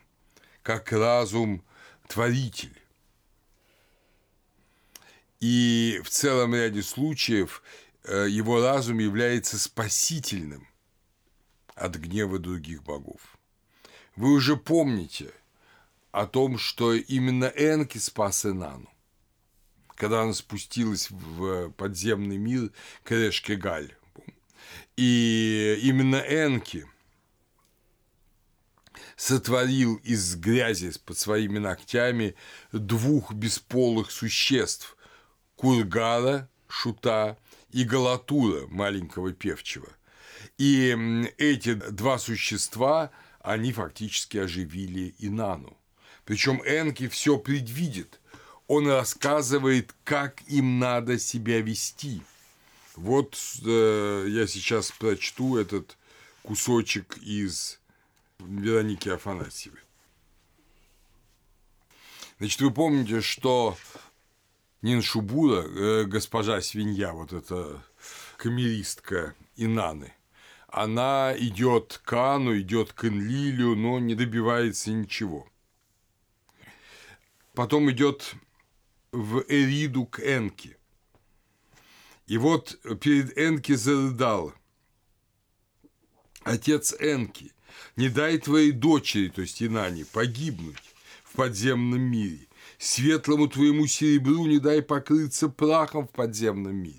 как 0.63 0.91
разум-творитель. 0.91 2.81
И 5.41 6.01
в 6.03 6.09
целом 6.09 6.55
ряде 6.55 6.83
случаев 6.83 7.63
э, 8.05 8.27
его 8.31 8.63
разум 8.63 9.01
является 9.01 9.59
спасительным 9.59 10.67
от 11.75 11.97
гнева 11.97 12.39
других 12.39 12.83
богов. 12.83 13.34
Вы 14.17 14.33
уже 14.33 14.57
помните 14.57 15.33
о 16.13 16.27
том, 16.27 16.59
что 16.59 16.93
именно 16.95 17.47
Энки 17.47 17.99
спас 17.99 18.45
Энану, 18.45 18.89
когда 19.95 20.23
она 20.23 20.33
спустилась 20.33 21.11
в 21.11 21.71
подземный 21.71 22.37
мир 22.37 22.71
Крешкегаль. 23.03 23.95
И 24.97 25.79
именно 25.83 26.17
Энки– 26.17 26.87
сотворил 29.17 29.97
из 29.97 30.37
грязи 30.37 30.93
под 31.05 31.19
своими 31.19 31.59
ногтями 31.59 32.35
двух 32.73 33.33
бесполых 33.33 34.11
существ– 34.11 34.97
Кургара, 35.57 36.49
шута, 36.67 37.39
и 37.71 37.85
Галатура, 37.85 38.67
маленького 38.67 39.33
певчего. 39.33 39.89
И 40.59 40.91
эти 41.39 41.75
два 41.75 42.19
существа, 42.19 43.11
они 43.45 43.73
фактически 43.73 44.39
оживили 44.39 45.15
Инану. 45.19 45.77
Причем 46.25 46.63
Энки 46.65 47.09
все 47.09 47.39
предвидит. 47.39 48.19
Он 48.67 48.89
рассказывает, 48.89 49.95
как 50.03 50.43
им 50.49 50.79
надо 50.79 51.19
себя 51.19 51.61
вести. 51.61 52.23
Вот 52.97 53.39
э, 53.65 54.27
я 54.31 54.47
сейчас 54.47 54.91
прочту 54.93 55.59
этот 55.59 55.99
кусочек 56.43 57.19
из 57.19 57.79
Вероники 58.39 59.11
Афанасьевой. 59.11 59.81
Значит, 62.39 62.63
вы 62.63 62.71
помните, 62.71 63.21
что 63.21 63.77
Ниншубура, 64.81 65.67
э, 65.67 66.05
госпожа 66.05 66.63
свинья, 66.63 67.13
вот 67.13 67.35
эта 67.35 67.85
камеристка 68.39 69.35
Инаны, 69.57 70.15
она 70.75 71.33
идет 71.39 72.01
к 72.05 72.13
Ану, 72.15 72.59
идет 72.59 72.93
к 72.93 73.05
Энлилю, 73.05 73.77
но 73.77 74.01
не 74.01 74.17
добивается 74.17 74.91
ничего. 74.91 75.47
Потом 77.55 77.89
идет 77.93 78.35
в 79.13 79.45
Эриду 79.49 80.05
к 80.05 80.19
Энке. 80.19 80.77
И 82.27 82.39
вот 82.39 82.77
перед 83.01 83.39
Энки 83.39 83.75
зарыдал 83.75 84.53
отец 86.43 86.93
Энки, 86.99 87.53
не 87.95 88.09
дай 88.09 88.39
твоей 88.39 88.73
дочери, 88.73 89.29
то 89.29 89.43
есть 89.43 89.63
Инане, 89.63 90.05
погибнуть 90.05 90.95
в 91.23 91.37
подземном 91.37 92.01
мире. 92.01 92.49
Светлому 92.79 93.47
твоему 93.47 93.87
серебру 93.87 94.47
не 94.47 94.59
дай 94.59 94.83
покрыться 94.83 95.49
прахом 95.49 96.09
в 96.09 96.11
подземном 96.11 96.75
мире. 96.75 96.99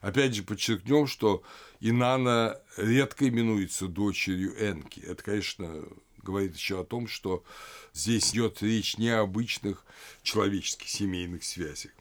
Опять 0.00 0.34
же, 0.34 0.42
подчеркнем, 0.42 1.06
что 1.06 1.42
Инана 1.86 2.58
редко 2.78 3.28
именуется 3.28 3.88
дочерью 3.88 4.54
Энки. 4.58 5.00
Это, 5.00 5.22
конечно, 5.22 5.84
говорит 6.22 6.56
еще 6.56 6.80
о 6.80 6.84
том, 6.84 7.06
что 7.06 7.44
здесь 7.92 8.32
идет 8.32 8.62
речь 8.62 8.96
не 8.96 9.10
о 9.10 9.20
обычных 9.20 9.84
человеческих 10.22 10.88
семейных 10.88 11.44
связях. 11.44 11.92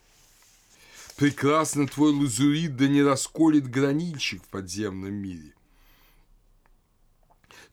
Прекрасно 1.18 1.86
твой 1.86 2.14
лазурит 2.14 2.78
да 2.78 2.88
не 2.88 3.04
расколет 3.04 3.70
гранильщик 3.70 4.42
в 4.44 4.48
подземном 4.48 5.16
мире. 5.16 5.54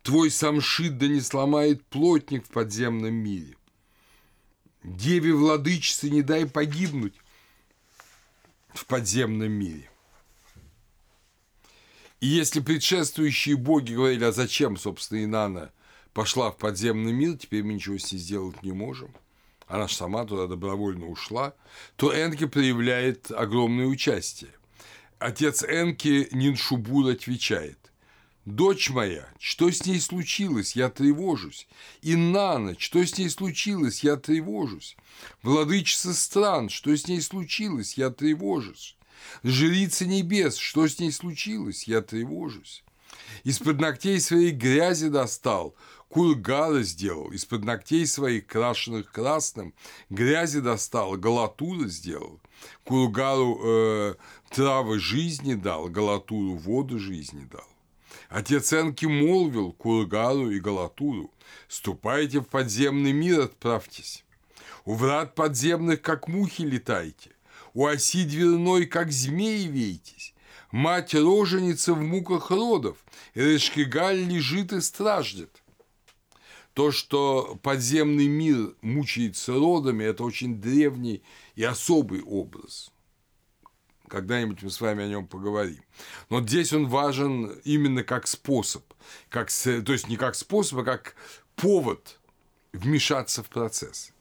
Твой 0.02 0.32
самшит 0.32 0.98
да 0.98 1.06
не 1.06 1.20
сломает 1.20 1.84
плотник 1.86 2.44
в 2.44 2.48
подземном 2.48 3.14
мире. 3.14 3.56
Деве 4.82 5.32
владычице 5.32 6.10
не 6.10 6.22
дай 6.22 6.44
погибнуть 6.44 7.14
в 8.74 8.84
подземном 8.86 9.52
мире. 9.52 9.89
И 12.20 12.26
если 12.26 12.60
предшествующие 12.60 13.56
боги 13.56 13.94
говорили, 13.94 14.24
а 14.24 14.32
зачем, 14.32 14.76
собственно, 14.76 15.24
Инанна 15.24 15.72
пошла 16.12 16.50
в 16.50 16.58
подземный 16.58 17.12
мир, 17.12 17.38
теперь 17.38 17.62
мы 17.62 17.74
ничего 17.74 17.96
с 17.96 18.12
ней 18.12 18.18
сделать 18.18 18.62
не 18.62 18.72
можем, 18.72 19.14
она 19.66 19.88
же 19.88 19.94
сама 19.94 20.24
туда 20.26 20.46
добровольно 20.46 21.06
ушла, 21.06 21.54
то 21.96 22.12
Энки 22.12 22.46
проявляет 22.46 23.30
огромное 23.30 23.86
участие. 23.86 24.50
Отец 25.18 25.62
Энки 25.62 26.28
Ниншубур 26.32 27.08
отвечает, 27.08 27.78
«Дочь 28.44 28.90
моя, 28.90 29.28
что 29.38 29.70
с 29.70 29.86
ней 29.86 30.00
случилось? 30.00 30.74
Я 30.74 30.88
тревожусь. 30.88 31.68
И 32.02 32.16
на 32.16 32.58
ночь, 32.58 32.84
что 32.84 33.04
с 33.04 33.16
ней 33.16 33.30
случилось? 33.30 34.02
Я 34.02 34.16
тревожусь. 34.16 34.96
Владычица 35.42 36.14
стран, 36.14 36.68
что 36.68 36.94
с 36.96 37.06
ней 37.06 37.20
случилось? 37.20 37.96
Я 37.96 38.10
тревожусь. 38.10 38.96
Жрица 39.42 40.06
небес, 40.06 40.56
что 40.56 40.86
с 40.86 40.98
ней 40.98 41.12
случилось? 41.12 41.84
Я 41.84 42.02
тревожусь. 42.02 42.84
Из-под 43.44 43.80
ногтей 43.80 44.20
своей 44.20 44.50
грязи 44.50 45.08
достал, 45.08 45.74
кургала 46.08 46.82
сделал, 46.82 47.30
из-под 47.30 47.64
ногтей 47.64 48.06
своих, 48.06 48.46
крашенных 48.46 49.10
красным, 49.10 49.74
грязи 50.10 50.60
достал, 50.60 51.16
галатура 51.16 51.88
сделал, 51.88 52.40
кургалу 52.84 53.60
э, 53.64 54.14
травы 54.50 54.98
жизни 54.98 55.54
дал, 55.54 55.88
галатуру 55.88 56.54
воду 56.54 56.98
жизни 56.98 57.48
дал. 57.50 57.66
Отец 58.28 58.72
Энки 58.72 59.06
молвил 59.06 59.72
Кургалу 59.72 60.50
и 60.50 60.60
Галатуру, 60.60 61.32
«Ступайте 61.68 62.40
в 62.40 62.44
подземный 62.44 63.12
мир, 63.12 63.40
отправьтесь. 63.40 64.24
У 64.84 64.94
врат 64.94 65.34
подземных, 65.34 66.00
как 66.00 66.28
мухи, 66.28 66.62
летайте, 66.62 67.30
у 67.74 67.86
оси 67.86 68.24
дверной, 68.24 68.86
как 68.86 69.12
змеи, 69.12 69.66
вейтесь. 69.66 70.34
Мать 70.70 71.14
роженица 71.14 71.94
в 71.94 72.00
муках 72.00 72.50
родов, 72.50 72.98
и 73.34 73.40
Решкигаль 73.40 74.20
лежит 74.20 74.72
и 74.72 74.80
страждет». 74.80 75.62
То, 76.74 76.92
что 76.92 77.58
подземный 77.62 78.28
мир 78.28 78.74
мучается 78.80 79.54
родами, 79.54 80.04
это 80.04 80.22
очень 80.22 80.60
древний 80.60 81.22
и 81.56 81.64
особый 81.64 82.22
образ– 82.22 82.92
когда-нибудь 84.10 84.62
мы 84.62 84.70
с 84.70 84.80
вами 84.80 85.04
о 85.04 85.08
нем 85.08 85.26
поговорим. 85.26 85.82
Но 86.28 86.42
здесь 86.42 86.72
он 86.72 86.88
важен 86.88 87.46
именно 87.64 88.02
как 88.02 88.26
способ, 88.26 88.82
как, 89.30 89.50
то 89.50 89.92
есть 89.92 90.08
не 90.08 90.16
как 90.16 90.34
способ, 90.34 90.80
а 90.80 90.84
как 90.84 91.14
повод 91.56 92.18
вмешаться 92.72 93.42
в 93.42 93.48
процесс. 93.48 94.12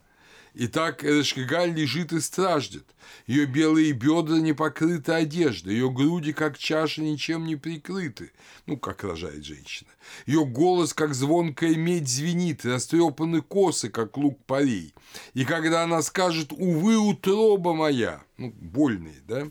Итак, 0.55 1.03
Эрешкигаль 1.05 1.73
лежит 1.73 2.11
и 2.11 2.19
страждет. 2.19 2.85
Ее 3.27 3.45
белые 3.45 3.91
бедра 3.91 4.37
не 4.37 4.53
покрыты 4.53 5.11
одеждой, 5.13 5.73
ее 5.73 5.91
груди, 5.91 6.33
как 6.33 6.57
чаша, 6.57 7.01
ничем 7.01 7.45
не 7.45 7.55
прикрыты. 7.55 8.31
Ну, 8.65 8.77
как 8.77 9.03
рожает 9.03 9.45
женщина. 9.45 9.89
Ее 10.25 10.45
голос, 10.45 10.93
как 10.93 11.13
звонкая 11.13 11.75
медь, 11.75 12.07
звенит, 12.07 12.65
растрепаны 12.65 13.41
косы, 13.41 13.89
как 13.89 14.17
лук 14.17 14.39
парей. 14.45 14.93
И 15.33 15.45
когда 15.45 15.83
она 15.83 16.01
скажет 16.01 16.51
«Увы, 16.51 16.97
утроба 16.97 17.73
моя», 17.73 18.23
ну, 18.37 18.51
больные, 18.59 19.21
да? 19.27 19.47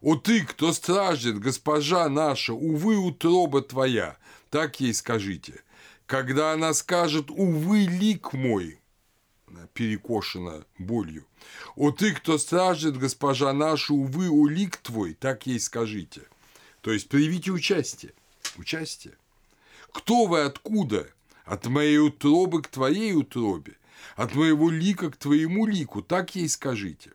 «О 0.00 0.16
ты, 0.16 0.44
кто 0.44 0.72
страждет, 0.72 1.38
госпожа 1.38 2.08
наша, 2.08 2.54
увы, 2.54 2.96
утроба 2.96 3.62
твоя», 3.62 4.16
так 4.50 4.80
ей 4.80 4.94
скажите. 4.94 5.62
Когда 6.06 6.52
она 6.52 6.72
скажет 6.72 7.30
«Увы, 7.30 7.80
лик 7.84 8.32
мой», 8.32 8.77
перекошена 9.74 10.64
болью. 10.78 11.26
«О 11.76 11.90
ты, 11.90 12.12
кто 12.12 12.38
страждет, 12.38 12.96
госпожа 12.96 13.52
наша, 13.52 13.94
увы, 13.94 14.30
о 14.30 14.46
лик 14.48 14.76
твой», 14.76 15.14
так 15.14 15.46
ей 15.46 15.60
скажите. 15.60 16.22
То 16.80 16.92
есть 16.92 17.08
проявите 17.08 17.50
участие. 17.50 18.12
Участие. 18.56 19.14
Кто 19.92 20.26
вы 20.26 20.42
откуда? 20.42 21.08
От 21.44 21.66
моей 21.66 21.98
утробы 21.98 22.62
к 22.62 22.68
твоей 22.68 23.14
утробе, 23.14 23.78
от 24.16 24.34
моего 24.34 24.68
лика 24.68 25.10
к 25.10 25.16
твоему 25.16 25.66
лику, 25.66 26.02
так 26.02 26.34
ей 26.34 26.48
скажите. 26.48 27.12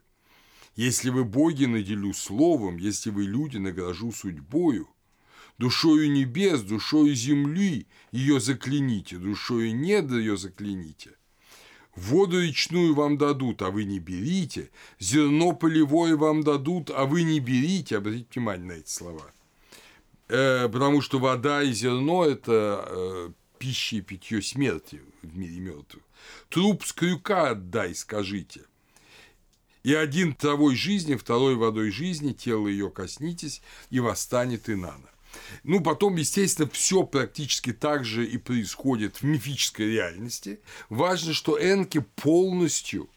Если 0.75 1.11
вы 1.11 1.23
боги 1.23 1.65
наделю 1.65 2.13
словом, 2.13 2.77
если 2.77 3.11
вы 3.11 3.25
люди 3.25 3.57
награжу 3.57 4.11
судьбою, 4.11 4.89
душою 5.59 6.11
небес, 6.11 6.61
душою 6.61 7.13
земли 7.13 7.85
ее 8.11 8.39
закляните, 8.39 9.17
душою 9.17 9.75
недр 9.75 10.17
ее 10.17 10.35
закляните. 10.35 11.11
Воду 11.95 12.41
речную 12.41 12.95
вам 12.95 13.17
дадут, 13.17 13.61
а 13.61 13.69
вы 13.69 13.83
не 13.83 13.99
берите, 13.99 14.71
зерно 14.99 15.53
полевое 15.53 16.15
вам 16.15 16.43
дадут, 16.43 16.89
а 16.89 17.05
вы 17.05 17.23
не 17.23 17.39
берите. 17.39 17.97
Обратите 17.97 18.27
внимание 18.33 18.65
на 18.65 18.71
эти 18.79 18.89
слова. 18.89 19.31
Э, 20.27 20.67
потому 20.69 21.01
что 21.01 21.19
вода 21.19 21.61
и 21.61 21.71
зерно– 21.71 22.25
это 22.25 22.85
э, 22.87 23.29
пища 23.59 23.97
и 23.97 24.01
питье 24.01 24.41
смерти 24.41 25.01
в 25.21 25.37
мире 25.37 25.59
мертвых. 25.59 26.03
Труп 26.49 26.83
с 26.83 26.93
крюка 26.93 27.51
отдай, 27.51 27.93
скажите– 27.93 28.61
и 29.83 29.93
один 29.93 30.33
травой 30.33 30.75
жизни, 30.75 31.15
второй 31.15 31.55
водой 31.55 31.91
жизни, 31.91 32.31
тело 32.31 32.67
ее 32.67 32.89
коснитесь, 32.89 33.61
и 33.89 33.99
восстанет 33.99 34.69
Инана. 34.69 35.09
Ну, 35.63 35.81
потом, 35.81 36.15
естественно, 36.15 36.69
все 36.71 37.03
практически 37.03 37.73
так 37.73 38.05
же 38.05 38.25
и 38.25 38.37
происходит 38.37 39.17
в 39.17 39.23
мифической 39.23 39.91
реальности. 39.91 40.59
Важно, 40.89 41.33
что 41.33 41.57
Энки 41.59 41.99
полностью 41.99 43.09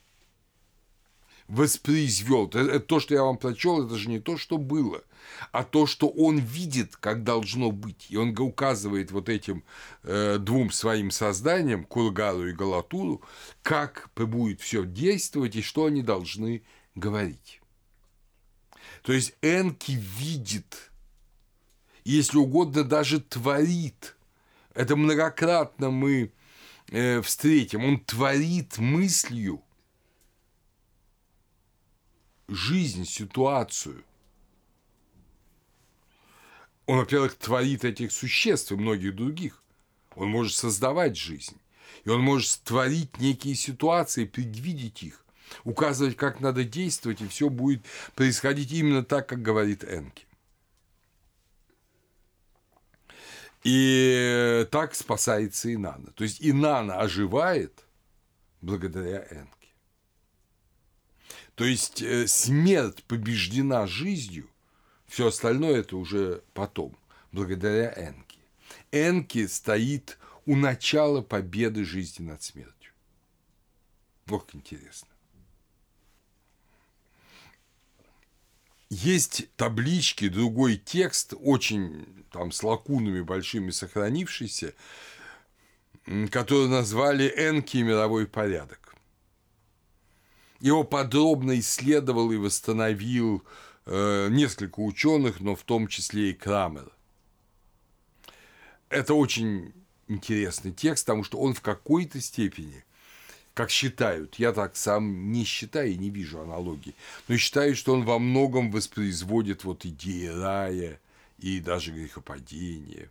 воспроизвел. 1.48 2.48
То, 2.48 3.00
что 3.00 3.14
я 3.14 3.22
вам 3.22 3.38
прочел, 3.38 3.84
это 3.84 3.96
же 3.96 4.08
не 4.08 4.20
то, 4.20 4.36
что 4.36 4.58
было– 4.58 5.02
а 5.52 5.64
то, 5.64 5.86
что 5.86 6.08
он 6.08 6.38
видит, 6.38 6.96
как 6.96 7.24
должно 7.24 7.70
быть. 7.70 8.06
И 8.10 8.16
он 8.16 8.36
указывает 8.38 9.10
вот 9.10 9.28
этим 9.28 9.64
э, 10.02 10.38
двум 10.38 10.70
своим 10.70 11.10
созданиям, 11.10 11.84
Кургару 11.84 12.48
и 12.48 12.52
Галатуру, 12.52 13.22
как 13.62 14.10
будет 14.14 14.60
все 14.60 14.84
действовать 14.84 15.56
и 15.56 15.62
что 15.62 15.86
они 15.86 16.02
должны 16.02 16.62
говорить. 16.94 17.60
То 19.02 19.12
есть 19.12 19.34
Энки 19.42 19.92
видит, 19.92 20.90
если 22.12 22.38
угодно, 22.38 22.84
даже 22.84 23.20
творит. 23.20 24.16
Это 24.74 24.96
многократно 24.96 25.90
мы 25.90 26.32
э, 26.90 27.20
встретим. 27.22 27.84
Он 27.84 28.00
творит 28.00 28.78
мыслью 28.78 29.62
жизнь, 32.48 33.04
ситуацию– 33.04 34.04
он, 36.86 36.98
во-первых, 36.98 37.34
творит 37.34 37.84
этих 37.84 38.12
существ 38.12 38.70
и 38.70 38.76
многих 38.76 39.14
других. 39.14 39.62
Он 40.14 40.28
может 40.28 40.54
создавать 40.54 41.16
жизнь. 41.16 41.56
И 42.04 42.08
он 42.08 42.20
может 42.20 42.62
творить 42.62 43.18
некие 43.18 43.56
ситуации, 43.56 44.24
предвидеть 44.24 45.02
их, 45.02 45.24
указывать, 45.64 46.16
как 46.16 46.40
надо 46.40 46.62
действовать, 46.62 47.20
и 47.20 47.26
все 47.26 47.50
будет 47.50 47.84
происходить 48.14 48.70
именно 48.72 49.04
так, 49.04 49.28
как 49.28 49.42
говорит 49.42 49.82
Энки. 49.82 50.25
И 53.68 54.64
так 54.70 54.94
спасается 54.94 55.74
Инана. 55.74 56.12
То 56.12 56.22
есть 56.22 56.38
Инана 56.40 57.00
оживает 57.00 57.84
благодаря 58.60 59.26
Энке. 59.28 59.74
То 61.56 61.64
есть 61.64 62.00
э, 62.00 62.28
смерть 62.28 63.02
побеждена 63.08 63.88
жизнью, 63.88 64.48
все 65.08 65.26
остальное 65.26 65.80
это 65.80 65.96
уже 65.96 66.44
потом, 66.54 66.96
благодаря 67.32 67.92
Энке. 67.96 68.38
Энки 68.92 69.48
стоит 69.48 70.16
у 70.44 70.54
начала 70.54 71.20
победы 71.20 71.84
жизни 71.84 72.22
над 72.22 72.44
смертью. 72.44 72.92
Вот 74.26 74.54
интересно. 74.54 75.08
Есть 78.88 79.48
таблички, 79.56 80.28
другой 80.28 80.76
текст, 80.76 81.34
очень 81.40 82.24
там 82.30 82.52
с 82.52 82.62
лакунами 82.62 83.20
большими 83.20 83.70
сохранившийся, 83.70 84.74
который 86.30 86.68
назвали 86.68 87.32
«Энки 87.36 87.78
мировой 87.78 88.26
порядок». 88.26 88.94
Его 90.60 90.84
подробно 90.84 91.58
исследовал 91.58 92.30
и 92.30 92.36
восстановил 92.36 93.44
Э, 93.88 94.26
несколько 94.28 94.80
ученых, 94.80 95.40
но 95.40 95.54
в 95.54 95.62
том 95.62 95.86
числе 95.86 96.30
и 96.30 96.34
Крамер. 96.34 96.90
Это 98.88 99.14
очень 99.14 99.72
интересный 100.08 100.72
текст, 100.72 101.06
потому 101.06 101.22
что 101.22 101.38
он 101.38 101.54
в 101.54 101.60
какой-то 101.60 102.20
степени, 102.20 102.84
как 103.56 103.70
считают, 103.70 104.34
я 104.34 104.52
так 104.52 104.76
сам 104.76 105.32
не 105.32 105.44
считаю 105.44 105.90
и 105.90 105.96
не 105.96 106.10
вижу 106.10 106.42
аналогии, 106.42 106.94
но 107.26 107.38
считаю, 107.38 107.74
что 107.74 107.94
он 107.94 108.04
во 108.04 108.18
многом 108.18 108.70
воспроизводит 108.70 109.64
вот 109.64 109.86
идеи 109.86 110.26
рая 110.26 111.00
и 111.38 111.58
даже 111.60 111.90
грехопадения. 111.90 113.10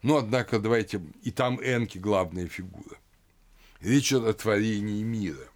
Но, 0.00 0.16
однако, 0.16 0.58
давайте, 0.58 1.02
и 1.22 1.30
там 1.30 1.60
Энки 1.62 1.98
главная 1.98 2.48
фигура. 2.48 2.96
Речь 3.80 4.14
о 4.14 4.32
творении 4.32 5.02
мира. 5.02 5.48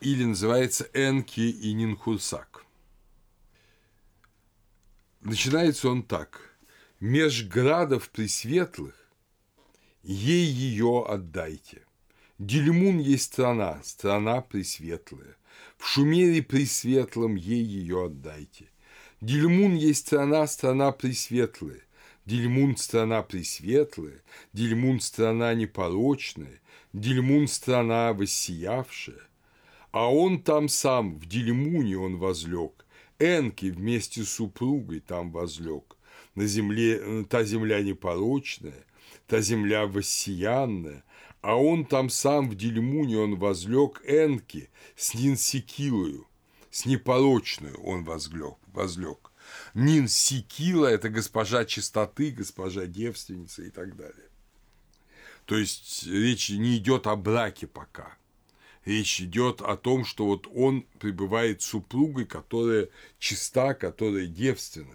или 0.00 0.24
называется 0.24 0.86
Энки 0.92 1.40
и 1.40 1.72
Нинхурсак. 1.72 2.66
начинается 5.22 5.88
он 5.88 6.02
так. 6.02 6.54
«Меж 7.00 7.44
градов 7.44 8.10
пресветлых 8.10 9.03
ей 10.04 10.44
ее 10.46 11.04
отдайте. 11.06 11.82
Дельмун 12.38 12.98
есть 12.98 13.24
страна, 13.24 13.80
страна 13.82 14.40
пресветлая. 14.40 15.36
В 15.78 15.86
Шумере 15.86 16.42
пресветлом 16.42 17.34
ей 17.34 17.62
ее 17.62 18.06
отдайте. 18.06 18.66
Дельмун 19.20 19.74
есть 19.74 20.06
страна, 20.06 20.46
страна 20.46 20.92
пресветлая. 20.92 21.80
Дельмун– 22.26 22.76
страна 22.78 23.22
пресветлая, 23.22 24.22
Дельмун– 24.54 25.00
страна 25.00 25.52
непорочная, 25.52 26.60
Дельмун– 26.94 27.48
страна 27.48 28.14
воссиявшая. 28.14 29.20
А 29.90 30.10
он 30.10 30.42
там 30.42 30.68
сам, 30.70 31.18
в 31.18 31.26
Дельмуне 31.26 31.98
он 31.98 32.16
возлег, 32.16 32.86
Энки 33.18 33.66
вместе 33.66 34.24
с 34.24 34.30
супругой 34.30 35.00
там 35.00 35.32
возлег. 35.32 35.96
На 36.34 36.46
земле, 36.46 36.98
э, 37.00 37.24
та 37.28 37.44
земля 37.44 37.82
непорочная, 37.82 38.86
та 39.26 39.40
земля 39.40 39.86
воссиянная, 39.86 41.04
а 41.40 41.56
он 41.56 41.84
там 41.84 42.10
сам 42.10 42.48
в 42.48 42.54
Дельмуне 42.54 43.18
он 43.18 43.36
возлег 43.36 44.02
Энки 44.06 44.70
с 44.96 45.14
Нинсикилою, 45.14 46.26
с 46.70 46.86
непорочную 46.86 47.80
он 47.82 48.04
возлег, 48.04 48.56
возлег. 48.72 49.30
Нин 49.74 50.08
Сикила– 50.08 50.86
это 50.88 51.08
госпожа 51.08 51.64
чистоты, 51.64 52.30
госпожа 52.30 52.86
девственница 52.86 53.62
и 53.62 53.70
так 53.70 53.96
далее. 53.96 54.28
То 55.44 55.56
есть 55.56 56.06
речь 56.06 56.50
не 56.50 56.78
идет 56.78 57.06
о 57.06 57.16
браке 57.16 57.66
пока. 57.66 58.16
Речь 58.84 59.20
идет 59.20 59.60
о 59.60 59.76
том, 59.76 60.04
что 60.04 60.26
вот 60.26 60.46
он 60.54 60.82
пребывает 60.98 61.62
с 61.62 61.66
супругой, 61.66 62.26
которая 62.26 62.88
чиста, 63.18 63.74
которая 63.74 64.26
девственна. 64.26 64.94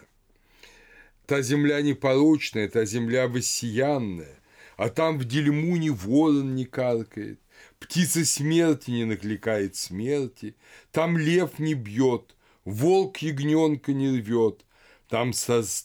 Та 1.29 1.43
земля 1.43 1.81
непорочная, 1.81 2.67
та 2.67 2.85
земля 2.85 3.27
воссиянная, 3.27 4.39
а 4.77 4.89
там 4.89 5.19
в 5.19 5.25
Дельмуне 5.25 5.91
ворон 5.91 6.55
не 6.55 6.65
каркает, 6.65 7.39
птица 7.77 8.25
смерти 8.25 8.89
не 8.89 9.05
накликает 9.05 9.75
смерти, 9.75 10.55
там 10.91 11.19
лев 11.19 11.59
не 11.59 11.75
бьет, 11.75 12.35
волк 12.65 13.17
ягненка 13.17 13.93
не 13.93 14.09
рвет, 14.09 14.65
там, 15.07 15.33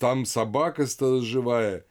там 0.00 0.24
собака 0.24 0.86
сторожевая, 0.86 1.84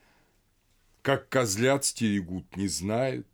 как 1.03 1.29
козлят 1.29 1.85
стерегут, 1.85 2.57
не 2.57 2.67
знают. 2.67 3.27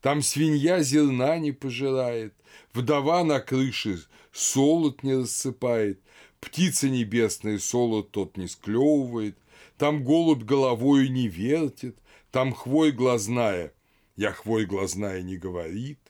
Там 0.00 0.22
свинья 0.22 0.82
зерна 0.82 1.36
не 1.38 1.52
пожирает, 1.52 2.32
вдова 2.72 3.24
на 3.24 3.40
крыше 3.40 3.98
солод 4.32 5.02
не 5.02 5.16
рассыпает, 5.16 6.00
птица 6.40 6.88
небесная 6.88 7.58
солод 7.58 8.10
тот 8.10 8.38
не 8.38 8.48
склевывает, 8.48 9.36
там 9.78 10.04
голубь 10.04 10.42
головою 10.42 11.10
не 11.10 11.28
вертит, 11.28 11.98
там 12.30 12.52
хвой 12.52 12.92
глазная, 12.92 13.72
я 14.16 14.32
хвой 14.32 14.66
глазная 14.66 15.22
не 15.22 15.36
говорит, 15.36 16.00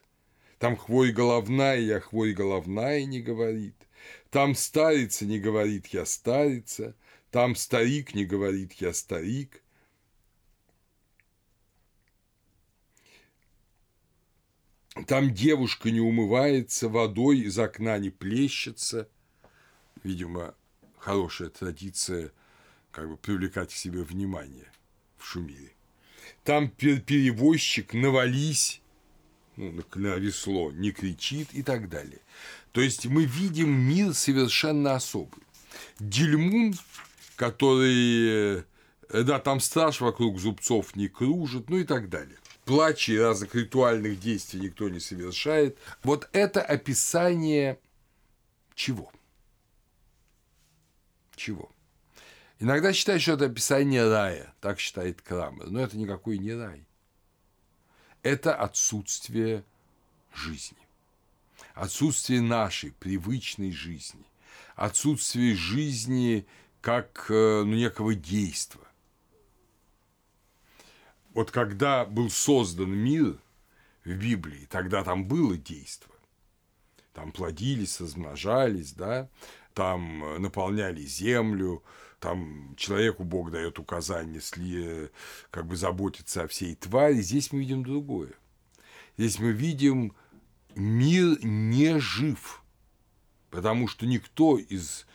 там 0.59 0.77
хвой 0.77 1.13
головная, 1.13 1.79
я 1.79 2.01
хвой 2.01 2.33
головная 2.33 3.05
не 3.05 3.21
говорит, 3.21 3.77
там 4.31 4.55
старица 4.55 5.27
не 5.27 5.39
говорит, 5.39 5.89
я 5.89 6.07
старица, 6.07 6.95
там 7.31 7.55
старик 7.55 8.15
не 8.15 8.25
говорит 8.25 8.73
«я 8.75 8.93
старик». 8.95 9.63
Там 15.07 15.35
девушка 15.35 15.91
не 15.91 16.01
умывается, 16.01 16.89
водой 16.89 17.41
из 17.41 17.59
окна 17.59 17.99
не 17.99 18.09
плещется. 18.09 19.11
Видимо, 20.03 20.55
хорошая 20.97 21.51
традиция 21.51 22.33
как 22.97 23.11
бы 23.11 23.19
привлекать 23.19 23.69
к 23.69 23.77
себе 23.77 24.03
внимание 24.03 24.73
в 25.19 25.27
Шумире. 25.27 25.75
Там 26.45 26.71
перевозчик 26.71 27.93
навались, 27.93 28.81
ну, 29.57 29.85
на 29.95 30.17
весло, 30.17 30.73
не 30.73 30.93
кричит 30.93 31.53
и 31.53 31.63
так 31.63 31.91
далее. 31.91 32.21
То 32.73 32.81
есть 32.81 33.05
мы 33.05 33.27
видим 33.27 33.71
мир 33.71 34.15
совершенно 34.15 34.95
особый. 34.95 35.43
Дельмун 36.01 36.75
который, 37.37 38.61
э, 39.11 39.23
да, 39.23 39.41
там 39.41 39.61
страж 39.61 40.01
вокруг 40.01 40.39
зубцов 40.39 40.97
не 40.97 41.09
кружит, 41.09 41.69
ну 41.69 41.77
и 41.77 41.85
так 41.85 42.09
далее. 42.09 42.39
Плачи 42.65 43.11
и 43.11 43.19
разных 43.19 43.55
ритуальных 43.55 44.19
действий 44.19 44.61
никто 44.61 44.89
не 44.89 45.01
совершает. 45.01 45.77
Вот 46.03 46.31
это 46.33 46.63
описание 46.63 47.79
чего? 48.75 49.13
Чего? 51.37 51.71
Иногда 52.59 52.93
считают, 52.93 53.23
что 53.23 53.33
это 53.33 53.47
описание 53.47 54.09
рая, 54.09 54.55
так 54.61 54.81
считает 54.81 55.21
Крамер, 55.21 55.71
но 55.71 55.81
это 55.81 55.99
никакой 55.99 56.39
не 56.39 56.55
рай. 56.55 56.87
Это 58.23 58.55
отсутствие 58.55 59.63
жизни, 60.35 60.79
отсутствие 61.75 62.41
нашей 62.41 62.93
привычной 62.93 63.73
жизни, 63.73 64.25
отсутствие 64.75 65.55
жизни 65.55 66.47
как 66.81 67.27
э, 67.29 67.63
ну, 67.65 67.75
некого 67.75 68.15
действа. 68.15 68.87
Вот 71.35 71.51
когда 71.51 72.07
был 72.07 72.31
создан 72.31 72.91
мир 72.91 73.39
в 74.05 74.15
Библии, 74.15 74.67
тогда 74.71 75.05
там 75.05 75.27
было 75.27 75.57
действо. 75.57 76.15
Там 77.13 77.33
плодились, 77.33 78.01
размножались, 78.01 78.93
да, 78.93 79.29
там 79.75 80.25
э, 80.25 80.39
наполняли 80.39 81.03
землю, 81.03 81.83
там 82.21 82.75
человеку 82.77 83.25
Бог 83.25 83.51
дает 83.51 83.79
указание, 83.79 84.37
если 84.37 85.11
как 85.51 85.67
бы 85.67 85.77
заботиться 85.77 86.43
о 86.43 86.49
всей 86.49 86.75
твари. 86.75 87.21
Здесь 87.21 87.53
мы 87.53 87.61
видим 87.61 87.85
другое. 87.85 88.33
Здесь 89.17 89.39
мы 89.39 89.53
видим 89.53 90.15
мир 90.75 91.39
не 91.45 91.99
жив, 91.99 92.63
потому 93.51 93.89
что 93.89 94.07
никто 94.07 94.59
из 94.59 95.07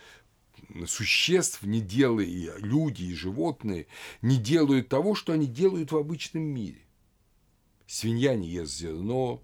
существ 0.87 1.63
не 1.63 1.81
делая, 1.81 2.57
люди 2.57 3.03
и 3.03 3.13
животные, 3.13 3.87
не 4.21 4.37
делают 4.37 4.89
того, 4.89 5.15
что 5.15 5.33
они 5.33 5.47
делают 5.47 5.91
в 5.91 5.97
обычном 5.97 6.43
мире. 6.43 6.81
Свинья 7.87 8.35
не 8.35 8.47
ест 8.47 8.73
зерно, 8.73 9.43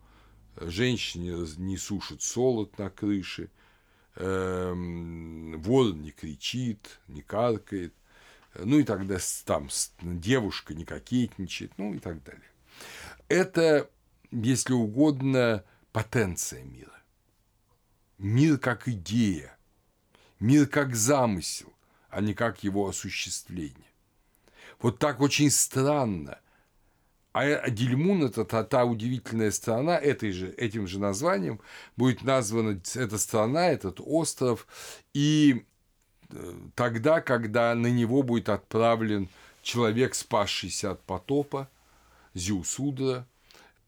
женщина 0.55 1.45
не 1.57 1.77
сушит 1.77 2.21
солод 2.21 2.77
на 2.77 2.89
крыше, 2.89 3.49
ворон 4.19 6.01
не 6.01 6.11
кричит, 6.11 6.99
не 7.07 7.21
каркает, 7.21 7.93
ну 8.55 8.79
и 8.79 8.83
тогда 8.83 9.17
там 9.45 9.69
девушка 10.01 10.73
не 10.73 10.85
кокетничает, 10.85 11.71
ну 11.77 11.93
и 11.93 11.99
так 11.99 12.23
далее. 12.23 12.49
Это, 13.27 13.89
если 14.31 14.73
угодно, 14.73 15.63
потенция 15.91 16.63
мира. 16.63 16.91
Мир 18.17 18.57
как 18.57 18.87
идея, 18.87 19.55
мир 20.39 20.65
как 20.67 20.95
замысел, 20.95 21.71
а 22.09 22.21
не 22.21 22.33
как 22.33 22.63
его 22.63 22.87
осуществление. 22.87 23.91
Вот 24.81 24.97
так 24.97 25.21
очень 25.21 25.51
странно. 25.51 26.39
А 27.39 27.69
Дильмун– 27.69 28.23
это 28.25 28.45
та, 28.45 28.63
та 28.63 28.85
удивительная 28.85 29.51
страна, 29.51 29.97
этой 29.97 30.31
же, 30.31 30.49
этим 30.53 30.87
же 30.87 30.99
названием 30.99 31.59
будет 31.95 32.23
названа 32.23 32.81
эта 32.95 33.17
страна, 33.17 33.69
этот 33.69 34.01
остров, 34.03 34.67
и 35.13 35.65
э, 36.29 36.53
тогда, 36.75 37.21
когда 37.21 37.75
на 37.75 37.87
него 37.87 38.23
будет 38.23 38.49
отправлен 38.49 39.29
человек, 39.61 40.15
спасшийся 40.15 40.91
от 40.91 41.03
потопа, 41.03 41.69
Зиусудра, 42.33 43.27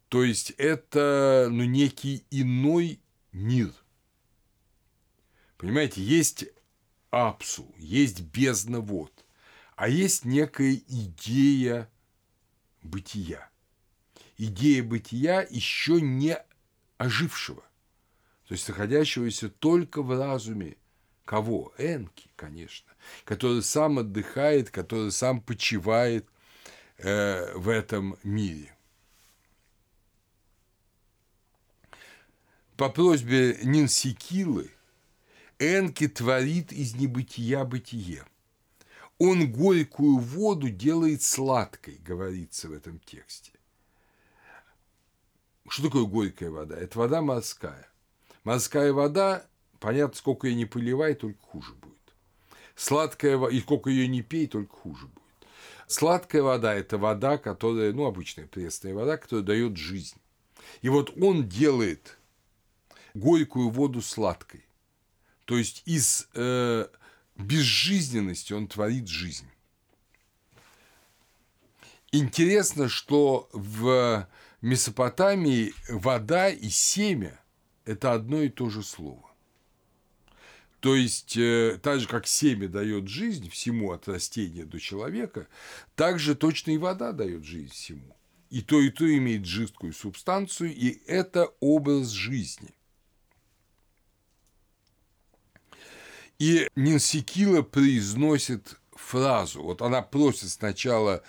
то 0.10 0.24
есть 0.24 0.52
это 0.58 1.48
ну, 1.50 1.64
некий 1.64 2.24
иной 2.32 3.00
мир– 3.32 3.72
Понимаете, 5.60 6.02
есть 6.02 6.46
апсу, 7.12 7.68
есть 7.78 8.22
бездна 8.22 8.80
вод, 8.80 9.12
а 9.76 9.90
есть 9.90 10.24
некая 10.24 10.74
идея 10.88 11.90
бытия. 12.82 13.50
Идея 14.38 14.84
бытия 14.84 15.46
еще 15.50 16.02
не 16.02 16.38
ожившего, 16.98 17.64
то 18.48 18.54
есть 18.54 18.68
находящегося 18.68 19.50
только 19.50 20.02
в 20.02 20.18
разуме 20.18 20.78
кого? 21.26 21.74
Энки, 21.78 22.30
конечно, 22.36 22.92
который 23.26 23.62
сам 23.62 24.00
отдыхает, 24.00 24.72
который 24.72 25.12
сам 25.12 25.42
почивает 25.42 26.28
э, 26.98 27.54
в 27.56 27.70
этом 27.70 28.18
мире. 28.24 28.74
По 32.78 32.90
просьбе 32.90 33.60
Нинсикилы– 33.64 34.72
Энки 35.60 36.08
творит 36.08 36.72
из 36.72 36.96
небытия 36.96 37.66
бытие. 37.66 38.24
Он 39.20 39.52
горькую 39.52 40.18
воду 40.18 40.70
делает 40.70 41.22
сладкой, 41.22 42.00
говорится 42.06 42.70
в 42.70 42.74
этом 42.74 43.00
тексте. 43.00 43.52
Что 45.68 45.84
такое 45.84 46.06
горькая 46.06 46.50
вода? 46.50 46.78
Это 46.78 46.98
вода 46.98 47.22
морская. 47.22 47.88
Морская 48.44 48.94
вода, 48.94 49.46
понятно, 49.80 50.16
сколько 50.16 50.48
ее 50.48 50.56
не 50.56 50.66
поливай, 50.66 51.14
только 51.14 51.42
хуже 51.42 51.74
будет. 51.74 51.96
Сладкая 52.76 53.38
вода, 53.38 53.54
и 53.56 53.60
сколько 53.60 53.90
ее 53.90 54.08
не 54.08 54.22
пей, 54.22 54.48
только 54.48 54.74
хуже 54.74 55.08
будет. 55.08 55.20
Сладкая 55.86 56.42
вода– 56.42 56.74
это 56.76 56.98
вода, 56.98 57.38
которая, 57.38 57.92
ну, 57.92 58.06
обычная 58.06 58.48
пресная 58.48 58.94
вода, 58.94 59.18
которая 59.18 59.46
дает 59.46 59.76
жизнь. 59.76 60.18
И 60.82 60.88
вот 60.90 61.12
он 61.22 61.50
делает 61.50 62.18
горькую 63.14 63.70
воду 63.70 64.02
сладкой. 64.02 64.66
То 65.46 65.58
есть 65.58 65.82
из 65.86 66.30
э, 66.36 66.88
безжизненности 67.40 68.54
он 68.54 68.68
творит 68.68 69.08
жизнь. 69.08 69.48
Интересно, 72.12 72.90
что 72.90 73.50
в 73.54 74.28
Месопотамии 74.62 75.74
вода 75.90 76.50
и 76.50 76.70
семя– 76.70 77.40
это 77.86 78.14
одно 78.14 78.42
и 78.42 78.50
то 78.50 78.70
же 78.70 78.84
слово. 78.84 79.30
То 80.80 80.96
есть, 80.96 81.36
э, 81.38 81.78
так 81.82 82.00
же, 82.00 82.08
как 82.08 82.26
семя 82.26 82.68
дает 82.68 83.08
жизнь 83.08 83.50
всему 83.50 83.92
от 83.92 84.08
растения 84.08 84.66
до 84.66 84.80
человека, 84.80 85.48
так 85.96 86.20
же 86.20 86.36
точно 86.36 86.72
и 86.72 86.78
вода 86.78 87.12
дает 87.12 87.44
жизнь 87.44 87.72
всему. 87.72 88.16
И 88.50 88.62
то, 88.62 88.80
и 88.80 88.90
то 88.90 89.06
имеет 89.06 89.46
жидкую 89.46 89.94
субстанцию, 89.94 90.74
и 90.74 91.02
это 91.06 91.54
образ 91.60 92.10
жизни. 92.10 92.74
И 96.40 96.68
Нинсикила 96.76 97.62
произносит 97.62 98.80
фразу, 98.94 99.62
вот 99.62 99.82
она 99.82 100.02
просит 100.02 100.50
сначала 100.50 101.22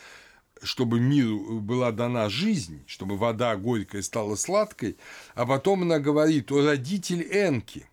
чтобы 0.63 1.01
миру 1.01 1.61
была 1.61 1.91
дана 1.91 2.29
жизнь, 2.29 2.83
чтобы 2.87 3.17
вода 3.17 3.57
горькая 3.57 4.03
стала 4.03 4.37
сладкой, 4.37 4.97
а 5.35 5.47
потом 5.47 5.83
она 5.83 5.99
говорит, 5.99 6.53
о 6.53 6.63
родитель 6.65 7.23
Энки, 7.23 7.89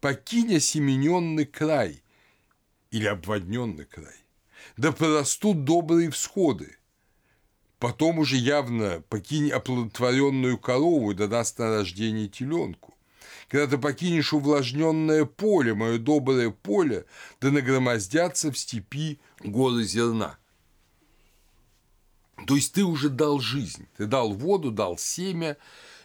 покинь 0.00 0.56
осемененный 0.56 1.46
край 1.46 2.02
или 2.90 3.06
обводненный 3.06 3.84
край, 3.84 4.16
да 4.76 4.92
прорастут 4.92 5.64
добрые 5.64 6.10
всходы, 6.10 6.76
потом 7.78 8.18
уже 8.18 8.36
явно 8.36 9.02
покинь 9.08 9.50
оплодотворенную 9.50 10.58
корову, 10.58 11.14
да 11.14 11.26
даст 11.26 11.58
на 11.58 11.76
рождение 11.76 12.28
теленку. 12.28 12.93
Когда 13.48 13.66
ты 13.66 13.78
покинешь 13.78 14.32
увлажненное 14.32 15.24
поле, 15.24 15.74
мое 15.74 15.98
доброе 15.98 16.50
поле, 16.50 17.04
да 17.40 17.50
нагромоздятся 17.50 18.50
в 18.50 18.58
степи 18.58 19.20
горы 19.40 19.84
зерна– 19.84 20.38
то 22.46 22.56
есть 22.56 22.74
ты 22.74 22.84
уже 22.84 23.08
дал 23.08 23.40
жизнь, 23.40 23.88
ты 23.96 24.06
дал 24.06 24.32
воду, 24.32 24.70
дал 24.70 24.98
семя, 24.98 25.56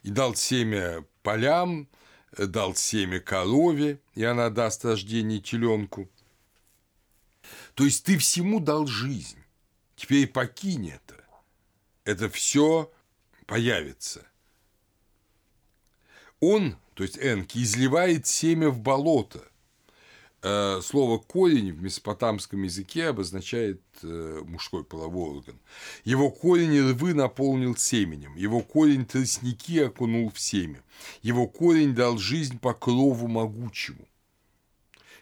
и 0.04 0.10
дал 0.10 0.36
семя 0.36 1.06
полям, 1.24 1.90
дал 2.38 2.76
семя 2.76 3.20
корове, 3.20 4.00
и 4.14 4.24
она 4.24 4.50
даст 4.50 4.86
рождение 4.86 5.40
теленку. 5.40 6.10
То 7.74 7.84
есть 7.84 8.06
ты 8.06 8.18
всему 8.18 8.60
дал 8.60 8.88
жизнь. 8.88 9.40
Теперь 9.96 10.28
покинь 10.28 10.90
это. 10.90 11.16
Это 12.06 12.30
все 12.30 12.92
появится. 13.46 14.26
Он, 16.40 16.78
то 17.00 17.04
есть 17.04 17.18
Энки, 17.18 17.60
изливает 17.60 18.28
семя 18.28 18.70
в 18.70 18.80
болото, 18.80 19.42
Э, 20.42 20.80
слово 20.82 21.18
корень 21.18 21.74
в 21.74 21.82
месопотамском 21.82 22.64
языке 22.64 23.08
обозначает 23.08 23.82
э, 24.04 24.42
мужской 24.46 24.86
половой 24.86 25.38
орган. 25.38 25.60
Его 26.06 26.30
корень 26.30 26.92
рвы 26.92 27.14
наполнил 27.14 27.76
семенем, 27.76 28.36
его 28.38 28.62
корень 28.62 29.06
тростники 29.06 29.80
окунул 29.80 30.30
в 30.30 30.40
семя, 30.40 30.82
его 31.22 31.46
корень 31.48 31.94
дал 31.94 32.18
жизнь 32.18 32.58
покрову 32.58 33.28
могучему. 33.28 34.08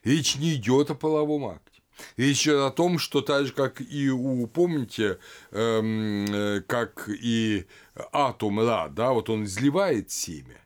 Речь 0.03 0.36
не 0.36 0.53
идет 0.53 0.91
о 0.91 0.95
половом 0.95 1.45
акте. 1.45 1.82
Речь 2.15 2.43
идет 2.43 2.61
о 2.61 2.71
том, 2.71 2.99
что 2.99 3.21
так 3.21 3.47
же, 3.47 3.53
как 3.53 3.82
и 3.82 4.11
у, 4.11 4.45
помните, 4.45 5.17
эм, 5.51 6.25
э, 6.25 6.61
как 6.61 7.09
и 7.09 7.65
атом 8.11 8.59
Ра, 8.59 8.89
да, 8.89 9.13
вот 9.13 9.32
он 9.32 9.45
изливает 9.45 10.11
семя, 10.11 10.57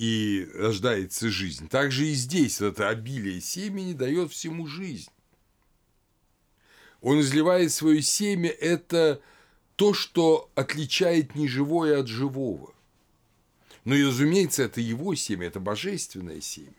и 0.00 0.48
рождается 0.54 1.28
жизнь. 1.28 1.68
Также 1.68 2.06
и 2.06 2.14
здесь 2.14 2.62
это 2.62 2.88
обилие 2.88 3.38
семени 3.42 3.92
дает 3.92 4.32
всему 4.32 4.66
жизнь. 4.66 5.10
Он 7.02 7.20
изливает 7.20 7.70
свое 7.70 8.00
семя– 8.00 8.48
это 8.60 9.20
то, 9.76 9.92
что 9.92 10.50
отличает 10.54 11.34
неживое 11.34 12.00
от 12.00 12.08
живого. 12.08 12.72
Но 13.84 13.94
и, 13.94 14.02
разумеется, 14.02 14.62
это 14.62 14.80
его 14.80 15.14
семя, 15.14 15.48
это 15.48 15.60
божественное 15.60 16.40
семя. 16.40 16.72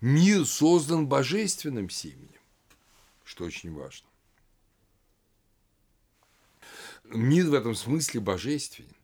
Мир 0.00 0.44
создан 0.44 1.06
божественным 1.06 1.88
семенем, 1.88 2.42
что 3.22 3.44
очень 3.44 3.72
важно. 3.72 4.08
Мир 7.04 7.46
в 7.46 7.54
этом 7.54 7.76
смысле 7.76 8.18
божественен 8.18 8.97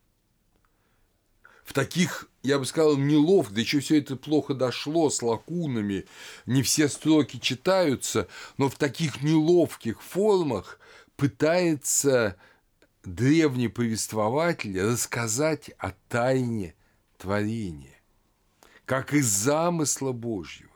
в 1.65 1.73
таких, 1.73 2.29
я 2.43 2.59
бы 2.59 2.67
сказал, 2.67 2.97
неловко, 2.97 3.55
да 3.55 3.61
еще 3.61 3.81
все 3.81 3.99
это 3.99 4.17
плохо 4.17 4.55
дошло 4.55 5.11
с 5.11 5.23
лакунами, 5.23 6.05
не 6.47 6.63
все 6.63 6.89
строки 6.89 7.39
читаются, 7.39 8.29
но 8.59 8.69
в 8.69 8.77
таких 8.77 9.23
неловких 9.23 10.03
формах 10.03 10.79
пытается 11.17 12.37
древний 13.03 13.69
повествователь 13.69 14.81
рассказать 14.81 15.71
о 15.79 15.93
тайне 16.09 16.75
творения, 17.17 17.99
как 18.85 19.15
из 19.15 19.27
замысла 19.27 20.13
Божьего 20.13 20.71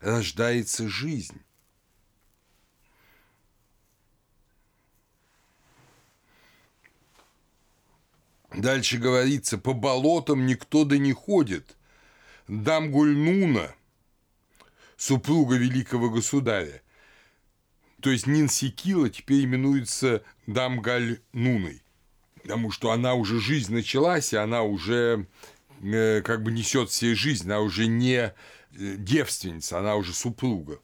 рождается 0.00 0.88
жизнь. 0.88 1.40
Дальше 8.54 8.98
говорится, 8.98 9.58
по 9.58 9.72
болотам 9.72 10.46
никто 10.46 10.84
да 10.84 10.98
не 10.98 11.12
ходит. 11.12 11.76
Дам 12.48 12.90
Гульнуна, 12.90 13.74
супруга 14.96 15.56
великого 15.56 16.10
государя, 16.10 16.82
то 18.00 18.10
есть 18.10 18.26
Нинсикила 18.26 19.08
теперь 19.08 19.44
именуется 19.44 20.22
Дамгаль 20.46 21.20
Нуной, 21.32 21.82
потому 22.42 22.70
что 22.72 22.90
она 22.90 23.14
уже 23.14 23.40
жизнь 23.40 23.72
началась, 23.72 24.32
и 24.32 24.36
она 24.36 24.62
уже 24.62 25.26
э, 25.82 26.20
как 26.22 26.42
бы 26.42 26.50
несет 26.50 26.90
себе 26.90 27.14
жизнь, 27.14 27.46
она 27.46 27.60
уже 27.60 27.86
не 27.86 28.16
э, 28.16 28.32
девственница, 28.72 29.78
она 29.78 29.94
уже 29.94 30.12
супруга. 30.12 30.80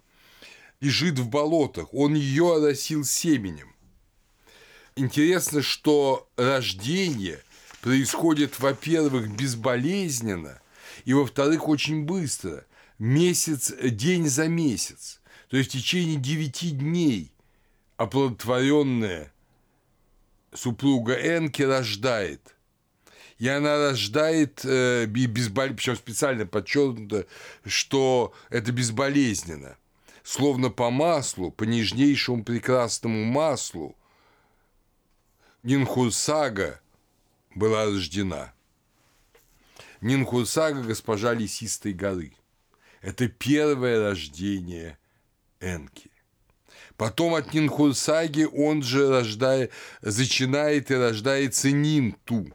Лежит 0.80 1.18
в 1.18 1.28
болотах, 1.28 1.92
он 1.92 2.14
ее 2.14 2.56
оросил 2.56 3.04
семенем. 3.04 3.74
Интересно, 4.94 5.60
что 5.60 6.28
рождение 6.36 7.40
происходит, 7.80 8.58
во-первых, 8.58 9.30
безболезненно, 9.30 10.60
и, 11.04 11.12
во-вторых, 11.14 11.68
очень 11.68 12.04
быстро, 12.04 12.64
месяц, 12.98 13.72
день 13.80 14.28
за 14.28 14.48
месяц. 14.48 15.20
То 15.48 15.56
есть 15.56 15.70
в 15.70 15.72
течение 15.72 16.16
девяти 16.16 16.70
дней 16.70 17.32
оплодотворенная 17.96 19.32
супруга 20.52 21.14
Энки 21.14 21.62
рождает. 21.62 22.54
И 23.38 23.48
она 23.48 23.76
рождает 23.76 24.64
э, 24.64 25.06
безбол... 25.06 25.68
причем 25.68 25.96
специально 25.96 26.44
подчеркнуто, 26.44 27.26
что 27.64 28.34
это 28.50 28.72
безболезненно. 28.72 29.76
Словно 30.24 30.70
по 30.70 30.90
маслу, 30.90 31.52
по 31.52 31.64
нежнейшему 31.64 32.44
прекрасному 32.44 33.24
маслу, 33.24 33.96
Нинхурсага 35.62 36.80
была 37.58 37.84
рождена. 37.84 38.52
Нинхусага– 40.00 40.82
госпожа 40.86 41.34
Лесистой 41.34 41.92
горы. 41.92 42.32
Это 43.00 43.28
первое 43.28 44.10
рождение 44.10 44.98
Энки. 45.60 46.10
Потом 46.96 47.34
от 47.34 47.52
Нинхурсаги 47.54 48.44
он 48.44 48.82
же 48.82 49.08
рождает, 49.08 49.72
зачинает 50.02 50.90
и 50.90 50.94
рождается 50.94 51.70
Нинту, 51.70 52.52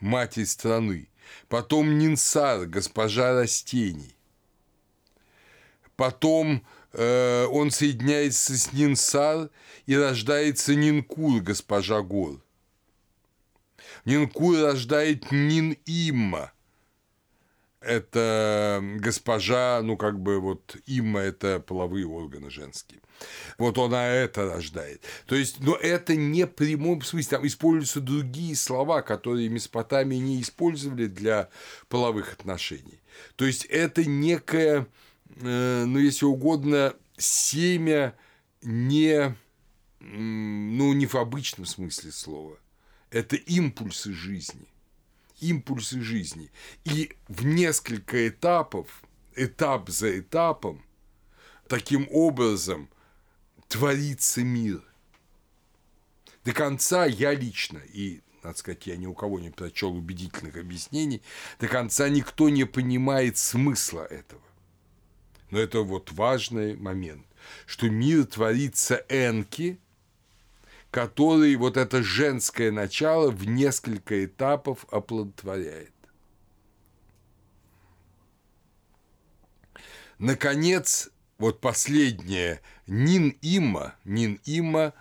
матерь 0.00 0.46
страны. 0.46 1.08
Потом 1.48 1.98
Нинсар, 1.98 2.66
госпожа 2.66 3.32
растений. 3.32 4.14
Потом 5.96 6.64
э, 6.92 7.46
он 7.46 7.70
соединяется 7.70 8.58
с 8.58 8.72
Нинсар 8.72 9.50
и 9.86 9.96
рождается 9.96 10.74
Нинкур, 10.74 11.40
госпожа 11.40 12.02
гор. 12.02 12.42
Нинкуй 14.04 14.62
рождает 14.62 15.30
Нин-Имма. 15.30 16.52
Это 17.80 18.80
госпожа, 18.98 19.80
ну, 19.82 19.96
как 19.96 20.20
бы 20.20 20.40
вот 20.40 20.76
Имма– 20.86 21.20
это 21.20 21.58
половые 21.58 22.06
органы 22.06 22.48
женские. 22.48 23.00
Вот 23.58 23.76
она 23.78 24.08
это 24.08 24.44
рождает. 24.44 25.02
То 25.26 25.34
есть, 25.34 25.60
но 25.60 25.74
это 25.74 26.14
не 26.14 26.46
прямом 26.46 27.02
смысле. 27.02 27.38
Там 27.38 27.46
используются 27.46 28.00
другие 28.00 28.54
слова, 28.54 29.02
которые 29.02 29.48
Месопотамии 29.48 30.18
не 30.18 30.40
использовали 30.40 31.06
для 31.06 31.48
половых 31.88 32.32
отношений. 32.32 33.00
То 33.36 33.44
есть, 33.44 33.64
это 33.64 34.04
некое 34.04 34.86
э, 35.40 35.84
ну, 35.84 35.98
если 35.98 36.24
угодно, 36.24 36.94
семя 37.16 38.14
не, 38.62 39.34
ну, 40.00 40.92
не 40.92 41.06
в 41.06 41.14
обычном 41.14 41.66
смысле 41.66 42.12
слова. 42.12 42.58
Это 43.12 43.36
импульсы 43.36 44.12
жизни. 44.12 44.66
Импульсы 45.40 46.00
жизни. 46.00 46.50
И 46.84 47.12
в 47.28 47.44
несколько 47.44 48.26
этапов, 48.26 49.02
этап 49.36 49.90
за 49.90 50.18
этапом, 50.18 50.82
таким 51.68 52.08
образом 52.10 52.88
творится 53.68 54.42
мир. 54.42 54.82
До 56.44 56.52
конца 56.52 57.04
я 57.04 57.34
лично, 57.34 57.78
и, 57.92 58.22
надо 58.42 58.58
сказать, 58.58 58.86
я 58.86 58.96
ни 58.96 59.06
у 59.06 59.14
кого 59.14 59.38
не 59.38 59.50
прочел 59.50 59.94
убедительных 59.94 60.56
объяснений, 60.56 61.22
до 61.60 61.68
конца 61.68 62.08
никто 62.08 62.48
не 62.48 62.64
понимает 62.64 63.36
смысла 63.36 64.04
этого. 64.06 64.42
Но 65.50 65.58
это 65.58 65.82
вот 65.82 66.12
важный 66.12 66.76
момент, 66.76 67.26
что 67.66 67.90
мир 67.90 68.24
творится 68.24 69.04
энки, 69.10 69.78
который 70.92 71.56
вот 71.56 71.78
это 71.78 72.02
женское 72.02 72.70
начало 72.70 73.30
в 73.30 73.48
несколько 73.48 74.26
этапов 74.26 74.84
оплодотворяет. 74.90 75.94
Наконец, 80.18 81.08
вот 81.38 81.60
последнее, 81.60 82.60
Нин 82.86 83.30
Има, 83.40 83.94
Нин 84.04 84.38
Има 84.44 84.92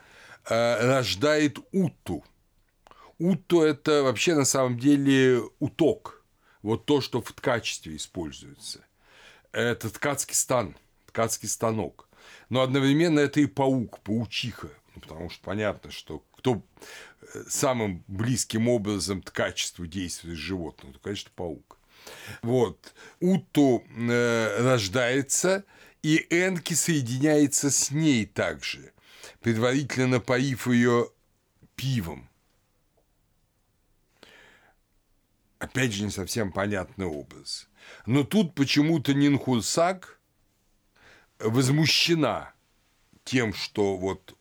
э, 0.50 0.88
рождает 0.88 1.60
Уту. 1.74 2.24
Уту– 3.20 3.62
это 3.62 4.02
вообще 4.02 4.34
на 4.34 4.46
самом 4.46 4.80
деле 4.80 5.44
уток, 5.60 6.24
вот 6.64 6.86
то, 6.86 7.02
что 7.02 7.22
в 7.22 7.34
ткачестве 7.34 7.98
используется. 7.98 8.80
Это 9.52 9.90
ткацкий 9.90 10.36
стан, 10.36 10.76
ткацкий 11.08 11.50
станок. 11.50 12.08
Но 12.50 12.62
одновременно 12.62 13.20
это 13.20 13.42
и 13.42 13.46
паук, 13.46 14.00
паучиха, 14.00 14.70
ну, 14.96 15.02
потому 15.02 15.30
что 15.30 15.44
понятно, 15.44 15.92
что 15.92 16.24
кто 16.38 16.64
э, 17.22 17.44
самым 17.48 18.04
близким 18.08 18.68
образом 18.68 19.22
к 19.22 19.32
качеству 19.32 19.86
действует 19.88 20.38
с 20.38 20.42
животным, 20.42 20.94
то, 20.94 21.00
конечно, 21.00 21.32
паук. 21.36 21.78
Вот. 22.42 22.94
Уту 23.20 23.84
э, 23.88 24.62
рождается, 24.62 25.66
и 26.02 26.26
Энки 26.30 26.74
соединяется 26.74 27.70
с 27.70 27.92
ней 27.92 28.26
также, 28.26 28.94
предварительно 29.40 30.08
напоив 30.08 30.68
ее 30.68 31.10
пивом. 31.76 32.30
Опять 35.60 35.94
же, 35.94 36.04
не 36.04 36.10
совсем 36.10 36.52
понятный 36.52 37.06
образ. 37.06 37.70
Но 38.08 38.24
тут 38.24 38.56
почему-то 38.56 39.14
Нинхурсак 39.14 40.20
возмущена 41.38 42.54
тем, 43.24 43.54
что 43.54 43.96
вот 43.96 44.36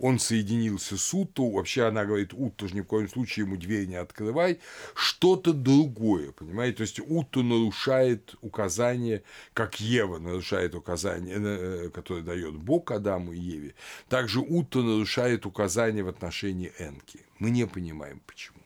он 0.00 0.18
соединился 0.18 0.96
с 0.96 1.14
Уту, 1.14 1.50
вообще 1.50 1.84
она 1.84 2.04
говорит, 2.04 2.32
Уту 2.32 2.68
же 2.68 2.74
ни 2.74 2.80
в 2.80 2.86
коем 2.86 3.08
случае 3.08 3.44
ему 3.44 3.56
дверь 3.56 3.86
не 3.86 3.96
открывай, 3.96 4.60
что-то 4.94 5.52
другое, 5.52 6.32
понимаете, 6.32 6.78
то 6.78 6.82
есть 6.82 7.00
Уту 7.00 7.42
нарушает 7.42 8.34
указания, 8.40 9.22
как 9.52 9.78
Ева 9.78 10.18
нарушает 10.18 10.74
указания, 10.74 11.36
э, 11.36 11.90
которые 11.90 12.24
дает 12.24 12.56
Бог 12.56 12.90
Адаму 12.90 13.32
и 13.32 13.38
Еве, 13.38 13.74
также 14.08 14.40
Уту 14.40 14.82
нарушает 14.82 15.44
указания 15.44 16.02
в 16.02 16.08
отношении 16.08 16.72
Энки. 16.78 17.20
Мы 17.38 17.50
не 17.50 17.66
понимаем, 17.66 18.22
почему. 18.26 18.58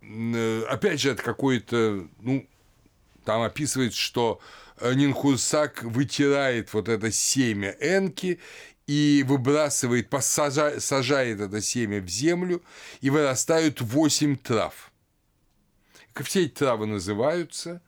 Э, 0.00 0.62
опять 0.68 1.00
же, 1.00 1.10
это 1.10 1.22
какой-то, 1.22 2.08
ну, 2.20 2.46
там 3.24 3.42
описывается, 3.42 4.00
что 4.00 4.40
Нинхурсак 4.80 5.82
вытирает 5.82 6.72
вот 6.72 6.88
это 6.88 7.10
семя 7.10 7.76
Энки 7.80 8.38
и 8.88 9.22
выбрасывает, 9.28 10.08
посажает, 10.08 10.82
сажает 10.82 11.40
это 11.40 11.60
семя 11.60 12.00
в 12.00 12.08
землю, 12.08 12.64
и 13.02 13.10
вырастают 13.10 13.80
восемь 13.82 14.36
трав. 14.36 14.90
Как 16.14 16.26
все 16.26 16.46
эти 16.46 16.54
травы 16.54 16.86
называются, 16.86 17.82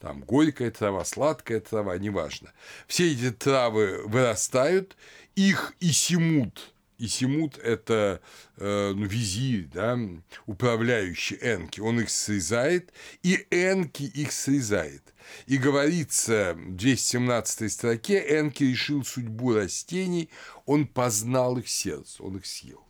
там 0.00 0.20
горькая 0.20 0.70
трава, 0.70 1.04
сладкая 1.04 1.60
трава, 1.60 1.98
неважно. 1.98 2.52
Все 2.86 3.12
эти 3.12 3.32
травы 3.32 4.02
вырастают, 4.06 4.96
их 5.34 5.74
и 5.80 5.90
симут. 5.90 6.72
И 6.98 7.08
симут– 7.08 7.58
это 7.62 8.20
э, 8.56 8.92
ну, 8.94 9.06
визирь, 9.06 9.68
да, 9.72 9.98
управляющий 10.46 11.38
Энки. 11.42 11.80
Он 11.80 12.00
их 12.00 12.10
срезает, 12.10 12.92
и 13.22 13.46
Энки 13.50 14.02
их 14.02 14.32
срезает. 14.32 15.02
И 15.46 15.56
говорится 15.56 16.54
в 16.54 16.76
217 16.76 17.72
строке, 17.72 18.18
Энки 18.18 18.64
решил 18.64 19.04
судьбу 19.04 19.54
растений, 19.54 20.30
он 20.66 20.86
познал 20.86 21.58
их 21.58 21.68
сердце, 21.68 22.22
он 22.22 22.36
их 22.36 22.46
съел. 22.46 22.84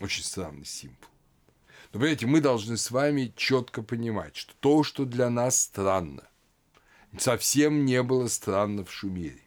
Очень 0.00 0.24
странный 0.24 0.64
символ. 0.64 0.96
Но, 1.92 2.00
понимаете, 2.00 2.26
мы 2.26 2.40
должны 2.40 2.76
с 2.76 2.90
вами 2.90 3.32
четко 3.36 3.82
понимать, 3.82 4.36
что 4.36 4.54
то, 4.60 4.82
что 4.82 5.04
для 5.04 5.28
нас 5.28 5.60
странно, 5.60 6.28
совсем 7.18 7.84
не 7.84 8.02
было 8.02 8.28
странно 8.28 8.84
в 8.84 8.92
Шумере. 8.92 9.42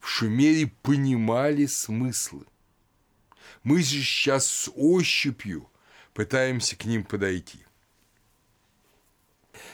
В 0.00 0.08
Шумере 0.08 0.72
понимали 0.82 1.66
смыслы. 1.66 2.46
Мы 3.62 3.82
же 3.82 4.02
сейчас 4.02 4.46
с 4.46 4.70
ощупью 4.74 5.70
пытаемся 6.12 6.76
к 6.76 6.84
ним 6.84 7.04
подойти– 7.04 7.60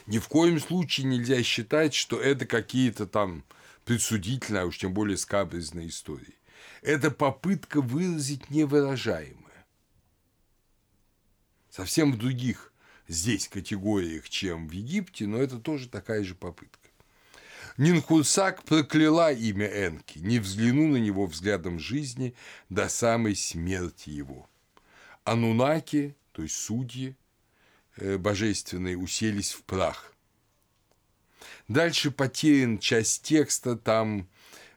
ни 0.06 0.18
в 0.18 0.28
коем 0.28 0.60
случае 0.60 1.06
нельзя 1.06 1.42
считать, 1.42 1.94
что 1.94 2.20
это 2.20 2.46
какие-то 2.46 3.06
там 3.06 3.44
предсудительные, 3.84 4.62
а 4.62 4.66
уж 4.66 4.78
тем 4.78 4.92
более 4.92 5.16
скабрезные 5.16 5.88
истории. 5.88 6.36
Это 6.82 7.10
попытка 7.10 7.80
выразить 7.80 8.50
невыражаемое. 8.50 9.66
Совсем 11.70 12.12
в 12.12 12.18
других 12.18 12.72
здесь 13.08 13.48
категориях, 13.48 14.28
чем 14.28 14.68
в 14.68 14.72
Египте, 14.72 15.26
но 15.26 15.38
это 15.38 15.58
тоже 15.58 15.88
такая 15.88 16.24
же 16.24 16.34
попытка. 16.34 16.78
Нинхурсак 17.76 18.62
прокляла 18.64 19.32
имя 19.32 19.66
Энки, 19.66 20.18
не 20.18 20.38
взгляну 20.38 20.88
на 20.88 20.96
него 20.96 21.26
взглядом 21.26 21.78
жизни 21.78 22.34
до 22.68 22.88
самой 22.88 23.36
смерти 23.36 24.10
его. 24.10 24.48
Анунаки, 25.24 26.16
то 26.32 26.42
есть 26.42 26.56
судьи, 26.56 27.16
божественные 28.00 28.96
уселись 28.96 29.52
в 29.52 29.62
прах. 29.62 30.12
Дальше 31.68 32.10
потерян 32.10 32.78
часть 32.78 33.22
текста, 33.22 33.76
там 33.76 34.28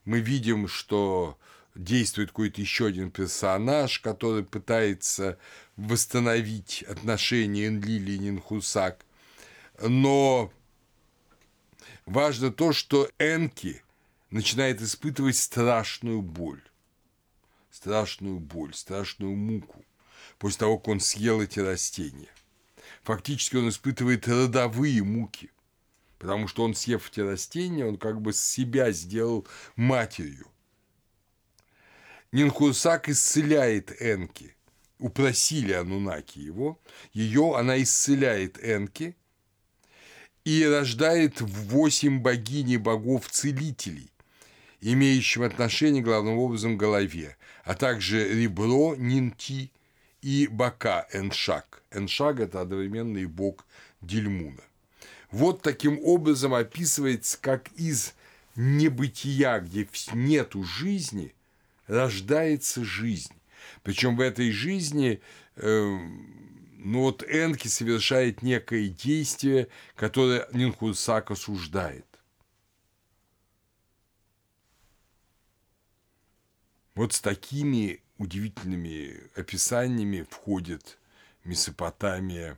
мы 0.06 0.20
видим, 0.20 0.68
что 0.68 1.40
действует 1.76 2.30
какой-то 2.30 2.62
еще 2.62 2.86
один 2.86 3.10
персонаж, 3.10 4.00
который 4.00 4.44
пытается 4.44 5.40
восстановить 5.76 6.84
отношения 6.84 7.68
Энлили 7.68 8.12
и 8.12 8.20
Нинхусак. 8.20 9.06
Но 9.82 10.54
важно 12.06 12.52
то, 12.52 12.74
что 12.74 13.10
Энки 13.18 13.82
начинает 14.30 14.82
испытывать 14.82 15.38
страшную 15.38 16.22
боль. 16.22 16.62
Страшную 17.72 18.40
боль, 18.40 18.76
страшную 18.76 19.36
муку 19.36 19.84
после 20.38 20.60
того, 20.60 20.78
как 20.78 20.90
он 20.90 21.00
съел 21.00 21.42
эти 21.42 21.60
растения– 21.60 22.30
фактически 23.04 23.58
он 23.58 23.70
испытывает 23.70 24.28
родовые 24.28 25.04
муки, 25.04 25.52
потому 26.18 26.48
что 26.48 26.64
он, 26.64 26.74
съев 26.74 27.10
эти 27.12 27.20
растения, 27.20 27.86
он 27.86 27.98
как 27.98 28.22
бы 28.22 28.34
себя 28.34 28.92
сделал 28.92 29.48
матерью. 29.76 30.48
Нинхурсак 32.32 33.10
исцеляет 33.10 33.92
Энки. 34.02 34.56
Упросили 34.98 35.74
Анунаки 35.74 36.40
его. 36.40 36.80
Ее 37.12 37.56
она 37.58 37.82
исцеляет 37.82 38.58
Энки 38.64 39.16
и 40.46 40.66
рождает 40.66 41.42
восемь 41.42 42.22
богини 42.22 42.78
богов-целителей, 42.78 44.10
имеющим 44.82 45.44
отношение 45.44 46.02
главным 46.02 46.38
образом 46.38 46.78
к 46.78 46.80
голове, 46.80 47.38
а 47.66 47.76
также 47.76 48.34
ребро 48.34 48.96
Нинти– 48.96 49.72
и 50.24 50.48
бока 50.48 51.06
Эншаг. 51.14 51.84
Эншаг– 51.92 52.40
это 52.42 52.62
одновременный 52.62 53.26
бог 53.26 53.66
Дильмуна. 54.02 54.64
Вот 55.32 55.62
таким 55.62 56.00
образом 56.00 56.54
описывается, 56.54 57.38
как 57.40 57.72
из 57.74 58.14
небытия, 58.56 59.60
где 59.60 59.88
нету 60.14 60.64
жизни, 60.64 61.34
рождается 61.88 62.84
жизнь. 62.84 63.34
Причем 63.84 64.16
в 64.16 64.22
этой 64.22 64.52
жизни 64.52 65.22
э, 65.56 65.98
ну 66.84 67.02
вот 67.02 67.24
Энки 67.24 67.68
совершает 67.68 68.42
некое 68.42 68.90
действие, 68.90 69.70
которое 69.96 70.48
Нинхурсак 70.54 71.32
осуждает. 71.32 72.06
Вот 76.94 77.14
с 77.14 77.22
такими 77.22 78.03
удивительными 78.24 79.22
описаниями 79.36 80.26
входит 80.30 80.98
Месопотамия 81.44 82.58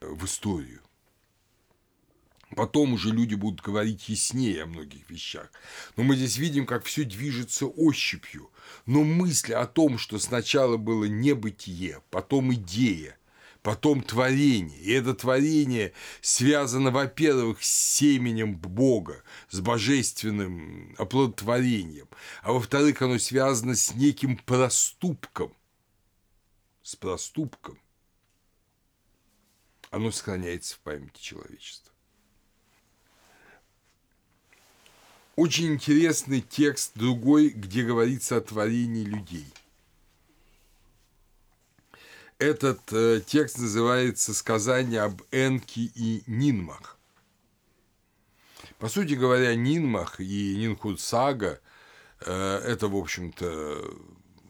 в 0.00 0.24
историю. 0.24 0.80
Потом 2.56 2.92
уже 2.94 3.10
люди 3.10 3.34
будут 3.34 3.62
говорить 3.62 4.08
яснее 4.08 4.64
о 4.64 4.66
многих 4.66 5.08
вещах. 5.08 5.50
Но 5.96 6.02
мы 6.02 6.16
здесь 6.16 6.36
видим, 6.36 6.66
как 6.66 6.84
все 6.84 7.04
движется 7.04 7.66
ощупью. 7.66 8.50
Но 8.84 9.04
мысль 9.04 9.54
о 9.54 9.66
том, 9.66 9.96
что 9.96 10.18
сначала 10.18 10.76
было 10.76 11.04
небытие, 11.04 12.02
потом 12.10 12.52
идея, 12.54 13.16
потом 13.62 14.02
творение. 14.02 14.78
И 14.80 14.92
это 14.92 15.14
творение 15.14 15.92
связано, 16.20 16.90
во-первых, 16.90 17.62
с 17.62 17.68
семенем 17.68 18.56
Бога, 18.56 19.22
с 19.50 19.60
божественным 19.60 20.94
оплодотворением, 20.98 22.08
а 22.42 22.52
во-вторых, 22.52 23.00
оно 23.02 23.18
связано 23.18 23.74
с 23.74 23.94
неким 23.94 24.36
проступком, 24.36 25.54
с 26.82 26.96
проступком. 26.96 27.78
Оно 29.90 30.10
сохраняется 30.10 30.76
в 30.76 30.80
памяти 30.80 31.20
человечества. 31.20 31.92
Очень 35.36 35.74
интересный 35.74 36.40
текст 36.40 36.92
другой, 36.94 37.50
где 37.50 37.84
говорится 37.84 38.36
о 38.36 38.40
творении 38.40 39.04
людей– 39.04 39.46
этот 42.42 42.92
э, 42.92 43.20
текст 43.24 43.58
называется 43.58 44.34
«Сказание 44.34 45.02
об 45.02 45.22
Энке 45.30 45.82
и 45.94 46.24
Нинмах». 46.26 46.98
По 48.78 48.88
сути 48.88 49.14
говоря, 49.14 49.54
Нинмах 49.54 50.20
и 50.20 50.56
Нинхуд 50.56 51.00
Сага 51.00 51.60
э,– 52.20 52.56
это, 52.66 52.88
в 52.88 52.96
общем-то, 52.96 53.94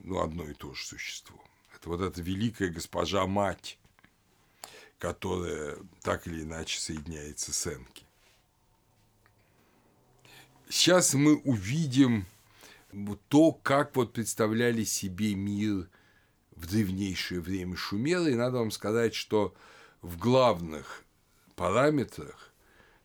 ну, 0.04 0.22
одно 0.22 0.44
и 0.44 0.54
то 0.54 0.72
же 0.72 0.86
существо. 0.86 1.38
Это 1.74 1.90
вот 1.90 2.00
эта 2.00 2.22
великая 2.22 2.70
госпожа-мать, 2.70 3.78
которая 4.98 5.76
так 6.00 6.26
или 6.26 6.44
иначе 6.44 6.80
соединяется 6.80 7.52
с 7.52 7.66
Энки. 7.66 8.06
Сейчас 10.70 11.12
мы 11.12 11.36
увидим 11.36 12.24
то, 13.28 13.52
как 13.52 13.94
вот 13.96 14.14
представляли 14.14 14.84
себе 14.84 15.34
мир– 15.34 15.90
в 16.62 16.66
древнейшее 16.66 17.40
время 17.40 17.76
шумела, 17.76 18.28
и 18.28 18.34
надо 18.34 18.58
вам 18.58 18.70
сказать, 18.70 19.14
что 19.14 19.52
в 20.00 20.16
главных 20.16 21.02
параметрах 21.56 22.52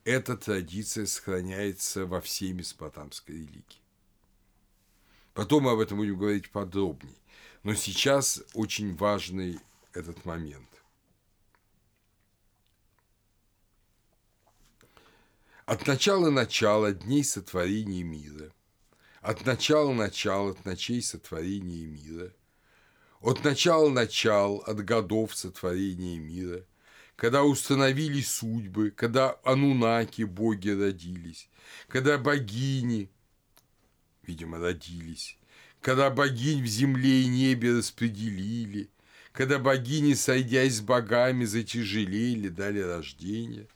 эта 0.04 0.38
традиция 0.38 1.08
сохраняется 1.08 2.06
во 2.06 2.22
всей 2.22 2.54
месопотамской 2.54 3.36
религии. 3.36 3.82
Потом 5.34 5.64
мы 5.64 5.72
об 5.72 5.80
этом 5.80 5.98
будем 5.98 6.18
говорить 6.18 6.52
подробнее. 6.52 7.18
Но 7.64 7.74
сейчас 7.74 8.44
очень 8.54 8.96
важный 8.96 9.60
этот 9.92 10.24
момент. 10.24 10.70
От 15.66 15.86
начала 15.88 16.30
начала 16.30 16.94
дней 16.94 17.24
сотворения 17.24 18.04
мира, 18.04 18.54
от 19.22 19.46
начала 19.46 19.92
начала, 19.94 20.52
от 20.52 20.64
ночей 20.64 21.02
сотворения 21.02 21.88
мира– 21.88 22.32
от 23.22 23.44
начала 23.44 23.90
начал, 23.90 24.58
от 24.66 24.84
годов 24.84 25.36
сотворения 25.36 26.20
мира, 26.20 26.64
когда 27.16 27.44
установили 27.44 28.22
судьбы, 28.22 28.92
когда 28.92 29.38
анунаки 29.44 30.24
боги 30.24 30.70
родились, 30.70 31.50
когда 31.88 32.18
богини, 32.18 33.10
видимо, 34.24 34.60
родились, 34.60 35.38
когда 35.82 36.10
богинь 36.10 36.64
в 36.64 36.68
земле 36.68 37.24
и 37.24 37.28
небе 37.28 37.78
распределили, 37.78 38.90
когда 39.32 39.60
богини, 39.60 40.14
сойдясь 40.14 40.78
с 40.78 40.82
богами, 40.82 41.46
затяжелели, 41.46 42.50
дали 42.50 42.80
рождение, 42.80 43.68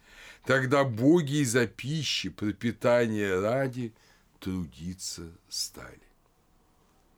тогда 0.46 0.84
боги 0.84 1.42
из-за 1.42 1.68
пищи, 1.68 2.30
пропитания 2.30 3.40
ради 3.40 3.94
трудиться 4.40 5.32
стали. 5.50 6.02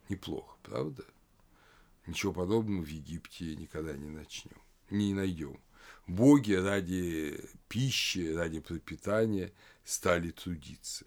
Неплохо, 0.09 0.57
правда? 0.61 1.03
Ничего 2.05 2.33
подобного 2.33 2.83
в 2.83 2.87
Египте 2.87 3.55
никогда 3.55 3.93
не 3.93 4.09
начнем, 4.09 4.57
не 4.89 5.13
найдем. 5.13 5.59
Боги 6.05 6.53
ради 6.53 7.39
пищи, 7.69 8.33
ради 8.33 8.59
пропитания 8.59 9.51
стали 9.85 10.31
трудиться. 10.31 11.05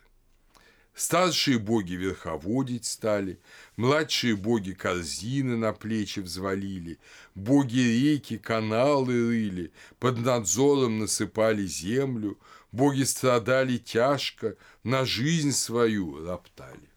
Старшие 0.94 1.58
боги 1.58 1.92
верховодить 1.92 2.86
стали, 2.86 3.38
младшие 3.76 4.34
боги 4.34 4.72
корзины 4.72 5.54
на 5.54 5.74
плечи 5.74 6.20
взвалили, 6.20 6.98
боги 7.34 7.80
реки, 7.80 8.38
каналы 8.38 9.12
рыли, 9.12 9.72
под 9.98 10.16
надзором 10.20 10.98
насыпали 10.98 11.66
землю, 11.66 12.38
боги 12.72 13.02
страдали 13.02 13.76
тяжко, 13.76 14.56
на 14.84 15.04
жизнь 15.04 15.52
свою 15.52 16.24
роптали. 16.24 16.88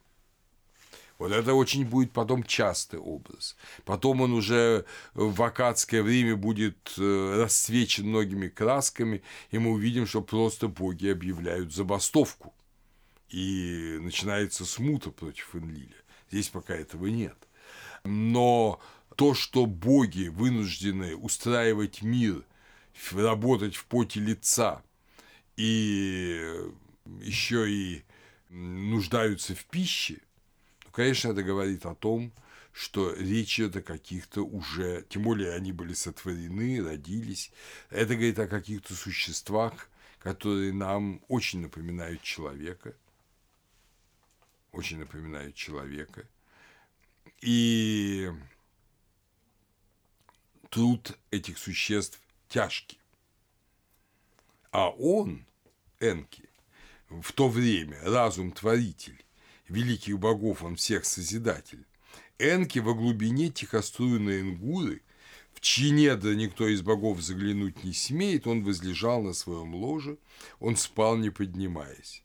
Вот 1.20 1.34
это 1.34 1.54
очень 1.54 1.86
будет 1.86 2.14
потом 2.14 2.44
частый 2.44 2.98
образ. 2.98 3.58
Потом 3.84 4.22
он 4.22 4.32
уже 4.32 4.86
в 5.14 5.44
акадское 5.44 6.02
время 6.02 6.38
будет 6.38 6.94
э, 6.98 7.42
расцвечен 7.44 8.08
многими 8.08 8.48
красками, 8.48 9.22
и 9.52 9.60
мы 9.60 9.72
увидим, 9.72 10.08
что 10.08 10.22
просто 10.22 10.70
боги 10.70 11.08
объявляют 11.08 11.74
забастовку. 11.74 12.54
И 13.28 13.98
начинается 14.00 14.66
смута 14.66 15.12
против 15.12 15.54
Энлиля. 15.56 15.98
Здесь 16.32 16.48
пока 16.48 16.74
этого 16.74 17.08
нет. 17.08 17.38
Но 18.06 18.80
то, 19.18 19.34
что 19.34 19.66
боги 19.66 20.30
вынуждены 20.30 21.18
устраивать 21.18 22.02
мир, 22.02 22.46
работать 23.12 23.76
в 23.76 23.86
поте 23.88 24.22
лица 24.22 24.82
и 25.58 26.42
еще 27.22 27.70
и 27.70 28.04
нуждаются 28.50 29.54
в 29.54 29.66
пище– 29.66 30.22
Конечно, 31.00 31.30
это 31.30 31.44
говорит 31.44 31.86
о 31.86 31.96
том, 31.96 32.34
что 32.74 33.14
речь 33.14 33.58
идет 33.58 33.78
о 33.78 33.82
каких-то 33.82 34.42
уже, 34.42 35.06
тем 35.08 35.22
более 35.24 35.54
они 35.54 35.72
были 35.72 35.94
сотворены, 35.94 36.84
родились, 36.84 37.54
это 37.90 38.16
говорит 38.16 38.38
о 38.38 38.50
каких-то 38.50 38.94
существах, 38.96 39.90
которые 40.20 40.74
нам 40.74 41.22
очень 41.30 41.62
напоминают 41.62 42.22
человека, 42.22 42.94
очень 44.74 45.00
напоминают 45.00 45.56
человека. 45.56 46.28
И 47.40 48.30
труд 50.70 51.18
этих 51.32 51.60
существ 51.60 52.20
тяжкий. 52.50 53.00
А 54.72 54.90
он, 54.90 55.46
Энки, 56.02 56.50
в 57.08 57.32
то 57.32 57.48
время 57.48 58.02
разум-творитель, 58.04 59.24
великих 59.70 60.20
богов 60.20 60.64
он 60.64 60.76
всех 60.76 61.06
созидатель. 61.06 61.86
Энки 62.38 62.80
во 62.80 62.94
глубине 62.94 63.50
тихоструйной 63.50 64.42
Энгуры, 64.42 65.02
в 65.54 65.62
чьи 65.62 65.92
недра 65.92 66.34
никто 66.36 66.68
из 66.68 66.82
богов 66.82 67.22
заглянуть 67.22 67.84
не 67.84 67.94
смеет, 67.94 68.48
он 68.48 68.64
возлежал 68.64 69.22
на 69.22 69.34
своем 69.34 69.76
ложе, 69.76 70.18
он 70.60 70.76
спал, 70.76 71.18
не 71.18 71.30
поднимаясь. 71.30 72.24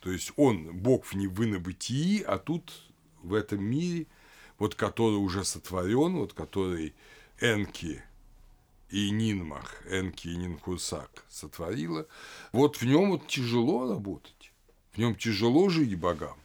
То 0.00 0.12
есть 0.12 0.32
он 0.36 0.76
бог 0.76 1.06
в 1.06 1.14
невынобытии, 1.14 2.22
а 2.22 2.38
тут 2.38 2.72
в 3.22 3.34
этом 3.34 3.64
мире, 3.64 4.06
вот 4.58 4.74
который 4.74 5.16
уже 5.16 5.44
сотворен, 5.44 6.16
вот 6.16 6.34
который 6.34 6.94
Энки 7.40 8.02
и 8.90 9.10
Нинмах, 9.10 9.82
Энки 9.88 10.28
и 10.28 10.36
Нинхусак 10.36 11.24
сотворила, 11.28 12.06
вот 12.52 12.76
в 12.76 12.82
нем 12.84 13.10
вот 13.10 13.26
тяжело 13.26 13.88
работать. 13.88 14.52
В 14.92 14.98
нем 14.98 15.14
тяжело 15.14 15.68
жить 15.68 15.98
богам. 15.98 16.36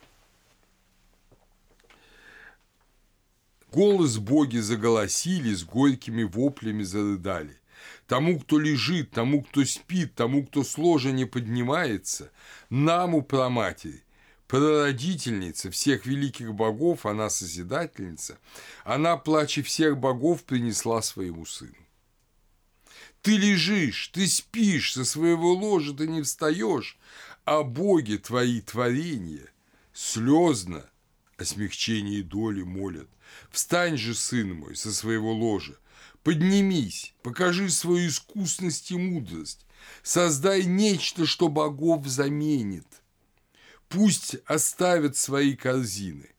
Голос 3.71 4.17
боги 4.17 4.59
заголосили, 4.59 5.53
с 5.53 5.63
горькими 5.63 6.23
воплями 6.23 6.83
зарыдали. 6.83 7.59
Тому, 8.05 8.39
кто 8.39 8.59
лежит, 8.59 9.11
тому, 9.11 9.41
кто 9.41 9.65
спит, 9.65 10.13
тому, 10.13 10.45
кто 10.45 10.63
с 10.63 10.77
ложа 10.77 11.11
не 11.11 11.25
поднимается, 11.25 12.31
наму 12.69 13.23
праматери, 13.23 14.03
прародительница 14.47 15.71
всех 15.71 16.05
великих 16.05 16.53
богов, 16.53 17.07
она 17.07 17.31
созидательница, 17.31 18.37
она, 18.83 19.17
плача 19.17 19.63
всех 19.63 19.97
богов, 19.97 20.43
принесла 20.43 21.01
своему 21.01 21.45
сыну. 21.45 21.73
Ты 23.23 23.37
лежишь, 23.37 24.09
ты 24.09 24.27
спишь, 24.27 24.93
со 24.93 25.05
своего 25.05 25.53
ложа 25.53 25.93
ты 25.93 26.07
не 26.07 26.21
встаешь, 26.21 26.99
о 27.45 27.63
Боге 27.63 28.17
твои 28.17 28.61
творения, 28.61 29.49
слезно 29.93 30.89
о 31.37 31.45
смягчении 31.45 32.21
доли 32.21 32.63
молят. 32.63 33.09
Встань 33.51 33.97
же, 33.97 34.13
сын 34.13 34.53
мой, 34.53 34.75
со 34.75 34.93
своего 34.93 35.33
ложа, 35.33 35.77
поднимись, 36.23 37.13
покажи 37.21 37.69
свою 37.69 38.07
искусность 38.07 38.91
и 38.91 38.97
мудрость, 38.97 39.65
создай 40.03 40.63
нечто, 40.63 41.25
что 41.25 41.49
богов 41.49 42.07
заменит. 42.07 42.87
Пусть 43.89 44.35
оставят 44.45 45.17
свои 45.17 45.55
корзины. 45.55 46.29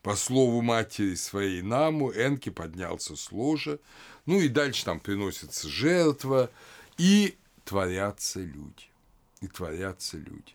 По 0.00 0.16
слову 0.16 0.62
матери 0.62 1.14
своей 1.14 1.62
Наму 1.62 2.10
Энки 2.10 2.48
поднялся 2.48 3.14
с 3.14 3.30
ложа, 3.30 3.78
ну 4.26 4.40
и 4.40 4.48
дальше 4.48 4.84
там 4.84 4.98
приносится 4.98 5.68
жертва, 5.68 6.50
и 6.98 7.36
творятся 7.64 8.40
люди. 8.40 8.91
И 9.42 9.48
творятся 9.48 10.16
люди. 10.16 10.54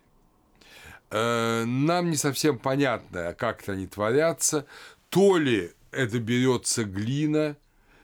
Э, 1.12 1.64
нам 1.66 2.10
не 2.10 2.18
совсем 2.18 2.58
понятно, 2.58 3.34
как 3.34 3.68
они 3.70 3.86
творятся. 3.86 4.66
То 5.10 5.38
ли 5.38 5.72
это 5.92 6.20
берется 6.20 6.84
глина, 6.84 7.56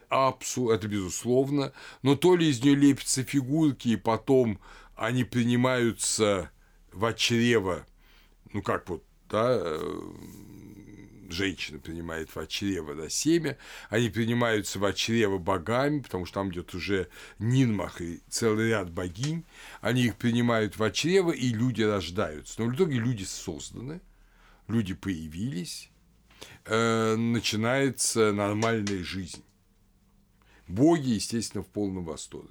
апсу, 0.08 0.70
это 0.70 0.86
безусловно, 0.88 1.72
но 2.02 2.16
то 2.16 2.36
ли 2.36 2.48
из 2.48 2.62
нее 2.62 2.74
лепятся 2.74 3.24
фигурки, 3.24 3.88
и 3.88 3.96
потом 3.96 4.60
они 4.96 5.24
принимаются 5.24 6.50
в 6.92 7.12
чрево, 7.14 7.86
ну 8.52 8.62
как 8.62 8.88
вот, 8.88 9.02
да, 9.28 9.58
э, 9.60 10.12
женщина 11.30 11.78
принимает 11.78 12.34
в 12.34 12.46
чрево 12.46 12.94
да, 12.94 13.08
семя, 13.08 13.56
они 13.90 14.08
принимаются 14.10 14.78
в 14.78 14.92
чрево 14.94 15.38
богами, 15.38 16.00
потому 16.00 16.26
что 16.26 16.40
там 16.40 16.50
идет 16.50 16.74
уже 16.74 17.08
Нинмах 17.38 18.00
и 18.00 18.22
целый 18.28 18.68
ряд 18.68 18.90
богинь, 18.90 19.44
они 19.80 20.04
их 20.04 20.16
принимают 20.16 20.78
в 20.78 20.90
чрево, 20.92 21.30
и 21.30 21.48
люди 21.48 21.82
рождаются. 21.82 22.60
Но 22.60 22.68
в 22.68 22.74
итоге 22.74 22.98
люди 22.98 23.24
созданы, 23.24 24.00
люди 24.68 24.94
появились, 24.94 25.90
э, 26.64 27.16
начинается 27.16 28.32
нормальная 28.32 29.02
жизнь. 29.02 29.42
Боги, 30.66 31.10
естественно, 31.10 31.62
в 31.62 31.68
полном 31.68 32.04
восторге. 32.04 32.50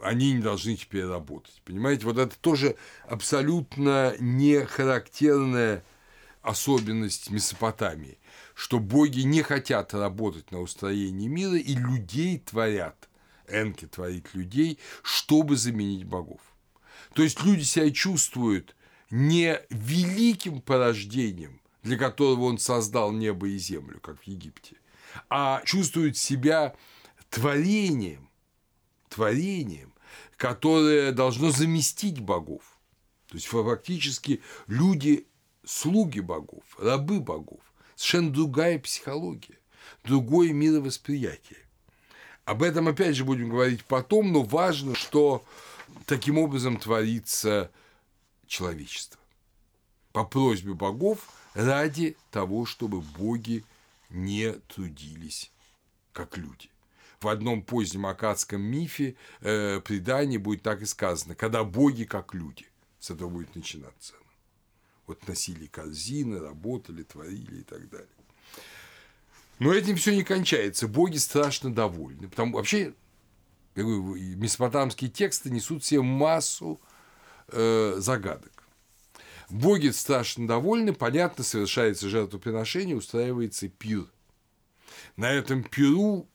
Они 0.00 0.32
не 0.32 0.42
должны 0.42 0.76
теперь 0.76 1.06
работать. 1.06 1.62
Понимаете, 1.64 2.04
вот 2.04 2.18
это 2.18 2.36
тоже 2.38 2.76
абсолютно 3.08 4.14
не 4.20 4.64
характерная 4.64 5.84
особенность 6.46 7.30
Месопотамии, 7.30 8.18
что 8.54 8.78
боги 8.78 9.20
не 9.20 9.42
хотят 9.42 9.92
работать 9.94 10.52
на 10.52 10.60
устроении 10.60 11.26
мира 11.26 11.56
и 11.56 11.74
людей 11.74 12.38
творят, 12.38 13.08
Энки 13.48 13.86
творит 13.86 14.32
людей, 14.32 14.78
чтобы 15.02 15.56
заменить 15.56 16.04
богов. 16.04 16.40
То 17.14 17.22
есть 17.22 17.42
люди 17.42 17.62
себя 17.62 17.90
чувствуют 17.90 18.76
не 19.10 19.60
великим 19.70 20.60
порождением, 20.60 21.60
для 21.82 21.96
которого 21.96 22.44
он 22.44 22.58
создал 22.58 23.12
небо 23.12 23.48
и 23.48 23.58
землю, 23.58 24.00
как 24.00 24.20
в 24.20 24.24
Египте, 24.24 24.76
а 25.28 25.62
чувствуют 25.64 26.16
себя 26.16 26.74
творением, 27.28 28.28
творением, 29.08 29.92
которое 30.36 31.10
должно 31.10 31.50
заместить 31.50 32.20
богов. 32.20 32.62
То 33.28 33.34
есть 33.34 33.46
фактически 33.46 34.40
люди 34.68 35.26
слуги 35.66 36.20
богов, 36.20 36.64
рабы 36.78 37.20
богов. 37.20 37.60
Совершенно 37.94 38.32
другая 38.32 38.78
психология, 38.78 39.58
другое 40.04 40.52
мировосприятие. 40.52 41.58
Об 42.44 42.62
этом 42.62 42.88
опять 42.88 43.16
же 43.16 43.24
будем 43.24 43.50
говорить 43.50 43.84
потом, 43.84 44.32
но 44.32 44.42
важно, 44.42 44.94
что 44.94 45.44
таким 46.06 46.38
образом 46.38 46.78
творится 46.78 47.70
человечество. 48.46 49.20
По 50.12 50.24
просьбе 50.24 50.74
богов 50.74 51.28
ради 51.54 52.16
того, 52.30 52.64
чтобы 52.64 53.00
боги 53.00 53.64
не 54.10 54.52
трудились 54.52 55.50
как 56.12 56.36
люди. 56.36 56.70
В 57.20 57.28
одном 57.28 57.62
позднем 57.62 58.06
акадском 58.06 58.60
мифе 58.62 59.16
э, 59.40 59.80
предании 59.80 60.36
будет 60.36 60.62
так 60.62 60.82
и 60.82 60.86
сказано, 60.86 61.34
когда 61.34 61.64
боги 61.64 62.04
как 62.04 62.34
люди. 62.34 62.66
С 63.00 63.10
этого 63.10 63.28
будет 63.28 63.54
начинаться. 63.56 64.14
Вот 65.06 65.26
носили 65.28 65.66
корзины, 65.66 66.38
работали, 66.38 67.02
творили 67.02 67.60
и 67.60 67.62
так 67.62 67.88
далее. 67.88 68.08
Но 69.58 69.72
этим 69.72 69.96
все 69.96 70.14
не 70.14 70.22
кончается. 70.22 70.88
Боги 70.88 71.16
страшно 71.16 71.72
довольны. 71.72 72.28
Потому 72.28 72.56
вообще 72.56 72.94
месопотамские 73.74 75.10
тексты 75.10 75.50
несут 75.50 75.84
себе 75.84 76.02
массу 76.02 76.80
э, 77.48 77.94
загадок. 77.98 78.52
Боги 79.48 79.88
страшно 79.90 80.48
довольны, 80.48 80.92
понятно, 80.92 81.44
совершается 81.44 82.08
жертвоприношение, 82.08 82.96
устраивается 82.96 83.68
пир. 83.68 84.06
На 85.16 85.30
этом 85.30 85.62
пиру, 85.62 86.28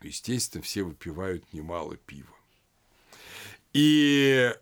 естественно, 0.00 0.62
все 0.62 0.84
выпивают 0.84 1.52
немало 1.52 1.96
пива. 1.96 2.28
И 3.72 4.54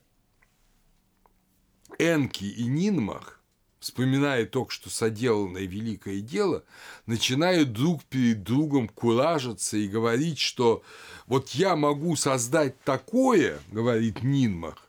Энки 1.99 2.44
и 2.44 2.64
Нинмах, 2.64 3.40
вспоминая 3.80 4.47
только 4.47 4.72
что 4.72 4.90
соделанное 4.90 5.64
великое 5.64 6.20
дело, 6.20 6.64
начинают 7.07 7.72
друг 7.72 8.05
перед 8.05 8.42
другом 8.42 8.88
куражиться 8.88 9.76
и 9.76 9.88
говорить, 9.88 10.38
что 10.38 10.82
вот 11.26 11.51
я 11.51 11.76
могу 11.76 12.16
создать 12.16 12.80
такое, 12.82 13.61
говорит 13.70 14.22
Нинмах, 14.22 14.88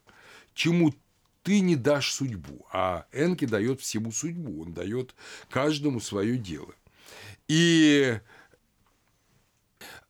чему 0.53 0.93
ты 1.43 1.61
не 1.61 1.75
дашь 1.75 2.11
судьбу, 2.11 2.65
а 2.73 3.05
Энки 3.13 3.45
дает 3.45 3.79
всему 3.81 4.11
судьбу, 4.11 4.63
он 4.63 4.73
дает 4.73 5.15
каждому 5.49 6.01
свое 6.01 6.37
дело. 6.37 6.73
И 7.47 8.19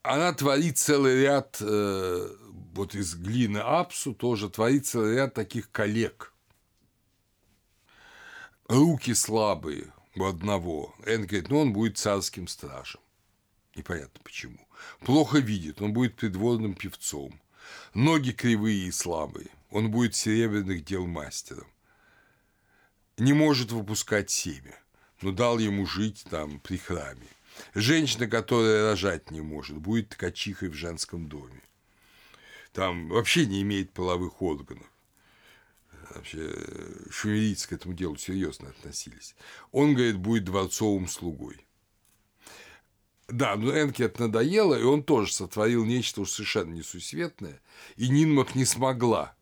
она 0.01 0.33
творит 0.33 0.77
целый 0.77 1.21
ряд, 1.21 1.57
э, 1.59 2.29
вот 2.73 2.95
из 2.95 3.15
глины 3.15 3.59
Апсу 3.59 4.13
тоже 4.13 4.49
творит 4.49 4.87
целый 4.87 5.15
ряд 5.15 5.33
таких 5.33 5.69
коллег. 5.71 6.33
Руки 8.67 9.13
слабые 9.13 9.93
у 10.15 10.25
одного. 10.25 10.93
Энн 11.05 11.25
говорит, 11.25 11.49
ну 11.49 11.61
он 11.61 11.71
будет 11.71 11.97
царским 11.97 12.49
стражем. 12.49 12.99
Непонятно 13.75 14.19
почему. 14.23 14.59
Плохо 14.99 15.37
видит, 15.39 15.81
он 15.81 15.93
будет 15.93 16.15
придворным 16.15 16.73
певцом. 16.73 17.39
Ноги 17.93 18.31
кривые 18.31 18.87
и 18.87 18.91
слабые 18.91 19.47
он 19.71 19.89
будет 19.89 20.15
серебряных 20.15 20.83
дел 20.83 21.05
мастером. 21.07 21.67
Не 23.17 23.31
может 23.31 23.71
выпускать 23.71 24.29
семя, 24.29 24.77
но 25.21 25.31
дал 25.31 25.59
ему 25.59 25.85
жить 25.85 26.25
там 26.29 26.59
при 26.59 26.77
храме. 26.77 27.27
Женщина, 27.73 28.27
которая 28.27 28.91
рожать 28.91 29.31
не 29.31 29.39
может, 29.39 29.77
будет 29.77 30.09
ткачихой 30.09 30.67
в 30.67 30.73
женском 30.73 31.29
доме. 31.29 31.61
Там 32.73 33.07
вообще 33.07 33.45
не 33.45 33.61
имеет 33.61 33.93
половых 33.93 34.41
органов. 34.41 34.87
Вообще 36.17 36.51
шумерийцы 37.11 37.69
к 37.69 37.73
этому 37.73 37.93
делу 37.93 38.17
серьезно 38.17 38.69
относились. 38.69 39.35
Он, 39.71 39.93
говорит, 39.93 40.17
будет 40.17 40.45
дворцовым 40.45 41.07
слугой. 41.07 41.65
Да, 43.27 43.55
но 43.55 43.71
Энке 43.71 44.05
это 44.05 44.23
надоело, 44.23 44.73
и 44.73 44.83
он 44.83 45.03
тоже 45.03 45.31
сотворил 45.33 45.85
нечто 45.85 46.21
уж 46.21 46.31
совершенно 46.31 46.73
несусветное, 46.73 47.61
и 47.97 48.07
Нинмах 48.09 48.55
не 48.55 48.65
смогла 48.65 49.35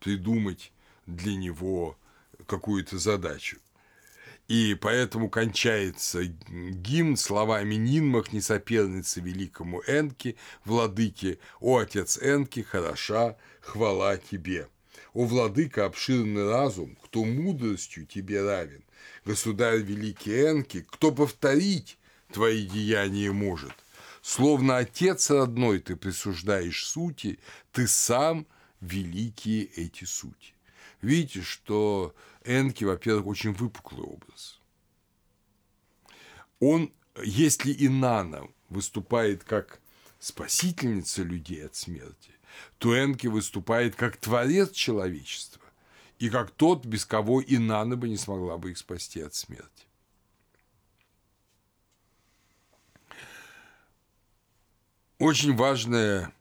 придумать 0.00 0.72
для 1.06 1.34
него 1.34 1.98
какую-то 2.46 2.98
задачу. 2.98 3.58
И 4.48 4.76
поэтому 4.80 5.28
кончается 5.28 6.22
гимн 6.24 7.16
словами 7.16 7.74
«Нинмах 7.74 8.32
не 8.32 8.40
соперница 8.40 9.20
великому 9.20 9.82
Энке, 9.88 10.36
владыке, 10.64 11.40
о 11.58 11.78
отец 11.78 12.18
Энки, 12.22 12.62
хороша, 12.62 13.36
хвала 13.60 14.18
тебе». 14.18 14.68
О, 15.16 15.24
владыка, 15.24 15.86
обширный 15.86 16.46
разум, 16.46 16.94
кто 17.02 17.24
мудростью 17.24 18.04
тебе 18.04 18.42
равен, 18.42 18.84
государь 19.24 19.78
великий 19.78 20.42
Энки, 20.42 20.82
кто 20.90 21.10
повторить 21.10 21.96
твои 22.30 22.66
деяния 22.66 23.32
может. 23.32 23.72
Словно 24.20 24.76
отец 24.76 25.30
родной 25.30 25.78
ты 25.78 25.96
присуждаешь 25.96 26.86
сути, 26.86 27.38
ты 27.72 27.86
сам 27.86 28.46
великие 28.82 29.64
эти 29.64 30.04
сути. 30.04 30.52
Видите, 31.00 31.40
что 31.40 32.14
Энки, 32.44 32.84
во-первых, 32.84 33.26
очень 33.26 33.54
выпуклый 33.54 34.04
образ. 34.04 34.60
Он, 36.60 36.92
если 37.24 37.72
Инана 37.72 38.48
выступает 38.68 39.44
как 39.44 39.80
спасительница 40.18 41.22
людей 41.22 41.64
от 41.64 41.74
смерти, 41.74 42.35
то 42.78 42.96
Энки 42.96 43.26
выступает 43.26 43.96
как 43.96 44.16
творец 44.16 44.70
человечества 44.72 45.62
и 46.18 46.30
как 46.30 46.50
тот, 46.50 46.84
без 46.86 47.04
кого 47.04 47.42
Инана 47.42 47.96
бы 47.96 48.08
не 48.08 48.16
смогла 48.16 48.58
бы 48.58 48.70
их 48.70 48.78
спасти 48.78 49.20
от 49.20 49.34
смерти. 49.34 49.86
Очень 55.18 55.56
важная 55.56 56.32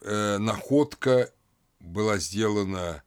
э, 0.00 0.38
находка 0.38 1.32
была 1.80 2.18
сделана 2.18 3.02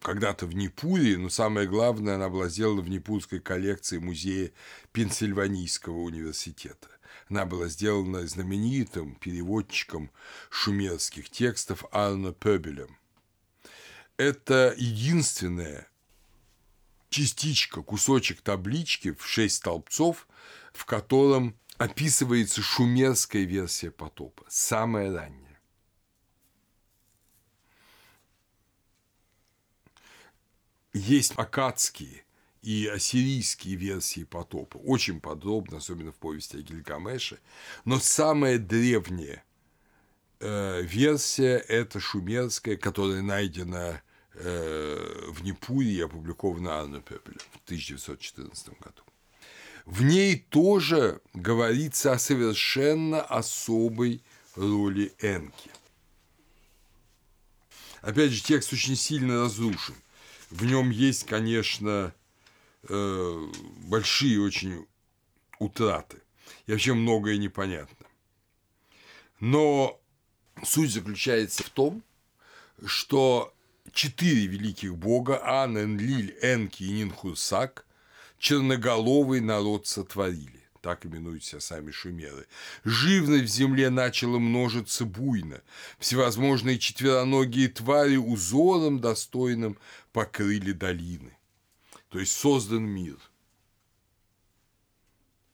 когда-то 0.00 0.46
в 0.46 0.54
Непуре, 0.54 1.18
но 1.18 1.28
самое 1.28 1.66
главное, 1.68 2.14
она 2.14 2.28
была 2.28 2.48
сделана 2.48 2.80
в 2.80 2.88
Непурской 2.88 3.40
коллекции 3.40 3.98
музея 3.98 4.52
Пенсильванийского 4.92 5.98
университета. 5.98 6.88
Она 7.28 7.44
была 7.44 7.68
сделана 7.68 8.26
знаменитым 8.26 9.16
переводчиком 9.16 10.12
шумерских 10.48 11.28
текстов 11.28 11.84
Анна 11.90 12.32
Пебелем. 12.32 12.98
Это 14.16 14.74
единственная 14.76 15.88
частичка, 17.08 17.82
кусочек 17.82 18.42
таблички 18.42 19.12
в 19.12 19.26
шесть 19.26 19.56
столбцов, 19.56 20.28
в 20.72 20.84
котором 20.84 21.58
описывается 21.78 22.62
шумерская 22.62 23.42
версия 23.42 23.90
потопа, 23.90 24.44
самая 24.48 25.12
ранняя. 25.12 25.60
Есть 30.92 31.32
акадские 31.36 32.25
и 32.66 32.88
ассирийские 32.88 33.76
версии 33.76 34.24
потопа, 34.24 34.78
очень 34.78 35.20
подробно, 35.20 35.76
особенно 35.76 36.10
в 36.10 36.16
повести 36.16 36.56
о 36.56 36.62
Гильгамеше, 36.62 37.38
но 37.84 38.00
самая 38.00 38.58
древняя 38.58 39.44
э, 40.40 40.82
версия– 40.82 41.58
это 41.68 42.00
шумерская, 42.00 42.76
которая 42.76 43.22
найдена 43.22 44.02
э, 44.34 45.28
в 45.28 45.44
Непуре 45.44 45.92
и 45.92 46.00
опубликована 46.00 46.80
Анной 46.80 47.02
Пепелем 47.02 47.38
в 47.52 47.64
1914 47.66 48.68
году. 48.80 49.02
В 49.84 50.02
ней 50.02 50.44
тоже 50.50 51.20
говорится 51.34 52.14
о 52.14 52.18
совершенно 52.18 53.22
особой 53.22 54.24
роли 54.56 55.12
Энки. 55.20 55.70
Опять 58.00 58.32
же, 58.32 58.42
текст 58.42 58.72
очень 58.72 58.96
сильно 58.96 59.42
разрушен. 59.44 59.94
В 60.50 60.64
нем 60.64 60.90
есть, 60.90 61.26
конечно, 61.26 62.12
э, 62.88 63.46
большие 63.88 64.40
очень 64.40 64.86
утраты. 65.58 66.22
И 66.66 66.72
вообще 66.72 66.94
многое 66.94 67.36
непонятно. 67.36 68.06
Но 69.40 70.00
суть 70.64 70.92
заключается 70.92 71.62
в 71.62 71.70
том, 71.70 72.02
что 72.84 73.54
четыре 73.92 74.46
великих 74.46 74.96
бога 74.96 75.40
Ан, 75.44 75.78
Энлиль, 75.78 76.36
Энки 76.42 76.82
и 76.82 76.90
Нинхурсак 76.90 77.86
черноголовый 78.38 79.40
народ 79.40 79.86
сотворили 79.86 80.56
так 80.86 81.04
именуют 81.04 81.42
себя 81.42 81.60
сами 81.60 81.90
шумеры. 81.90 82.46
Живность 82.84 83.52
в 83.52 83.52
земле 83.52 83.90
начала 83.90 84.38
множиться 84.38 85.04
буйно. 85.04 85.60
Всевозможные 85.98 86.78
четвероногие 86.78 87.66
твари 87.66 88.14
узором 88.14 89.00
достойным 89.00 89.78
покрыли 90.12 90.70
долины. 90.70 91.35
То 92.08 92.18
есть 92.18 92.32
создан 92.32 92.84
мир. 92.84 93.18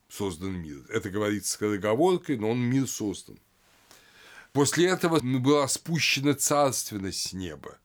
Создан 0.09 0.55
мир. 0.55 0.84
Это 0.90 1.11
говорится 1.11 1.53
скороговоркой, 1.53 2.36
но 2.36 2.50
он 2.50 2.59
мир 2.61 2.86
создан. 2.86 3.38
После 4.53 4.88
этого 4.88 5.20
была 5.20 5.66
спущена 5.66 6.34
царственность 6.34 7.30
с 7.30 7.32
неба, 7.32 7.78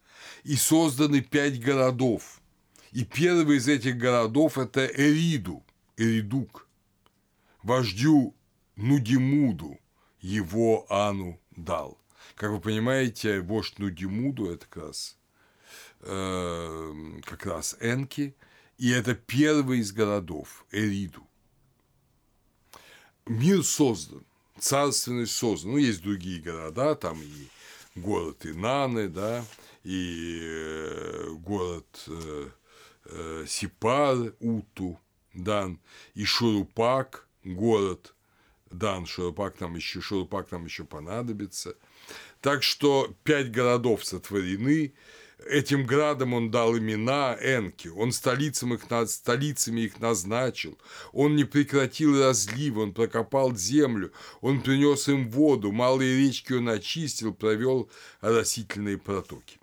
и 0.44 0.56
созданы 0.56 1.22
пять 1.22 1.62
городов. 1.62 2.42
И 2.92 3.06
первый 3.06 3.58
из 3.58 3.68
этих 3.68 3.98
городов– 3.98 4.58
это 4.60 4.86
Эриду, 4.86 5.64
Эридук 5.96 6.68
вождю 7.64 8.34
Нудимуду 8.76 9.80
его 10.22 10.86
Ану 10.90 11.40
дал. 11.56 12.00
Как 12.36 12.52
вы 12.52 12.60
понимаете, 12.60 13.42
вождь 13.42 13.80
Нудимуду– 13.80 14.50
это 14.52 14.66
как 14.68 14.84
раз, 14.84 15.18
э, 16.02 16.94
как 17.24 17.46
раз 17.46 17.76
Энки, 17.80 18.36
и 18.78 18.92
это 18.92 19.16
первый 19.16 19.80
из 19.80 19.92
городов– 19.92 20.66
Эриду. 20.72 21.28
Мир 23.26 23.64
создан, 23.64 24.24
царственность 24.60 25.36
создана. 25.36 25.74
Ну, 25.74 25.80
есть 25.80 26.02
другие 26.02 26.42
города, 26.42 26.96
там 26.96 27.22
и 27.22 27.48
город 28.00 28.46
Инаны, 28.46 29.10
да, 29.10 29.44
и 29.84 30.40
э, 30.42 31.30
город 31.40 32.04
э, 32.08 32.50
э, 33.06 33.46
Сипар, 33.48 34.34
Уту, 34.40 35.00
дан, 35.34 35.80
и 36.14 36.24
Шурупак– 36.24 37.28
город 37.44 38.14
дан, 38.70 39.06
Шурупак 39.06 39.60
нам 39.60 39.76
еще, 39.76 40.02
Шурупак 40.02 40.52
нам 40.52 40.66
еще 40.66 40.84
понадобится. 40.84 41.76
Так 42.42 42.64
что 42.64 43.14
пять 43.24 43.52
городов 43.52 44.06
сотворены, 44.06 44.94
Этим 45.46 45.86
градам 45.86 46.34
он 46.34 46.50
дал 46.50 46.78
имена 46.78 47.38
Энки, 47.40 47.90
он 47.90 48.12
столицам 48.12 48.74
их, 48.74 48.86
столицами 49.08 49.82
их 49.82 50.00
назначил, 50.00 50.80
он 51.14 51.36
не 51.36 51.44
прекратил 51.44 52.20
разлив, 52.20 52.78
он 52.78 52.92
прокопал 52.92 53.56
землю, 53.56 54.12
он 54.42 54.62
принес 54.62 55.08
им 55.08 55.30
воду, 55.30 55.72
малые 55.72 56.18
речки 56.18 56.54
он 56.54 56.68
очистил, 56.70 57.36
провел 57.36 57.88
растительные 58.20 58.98
протоки. 58.98 59.60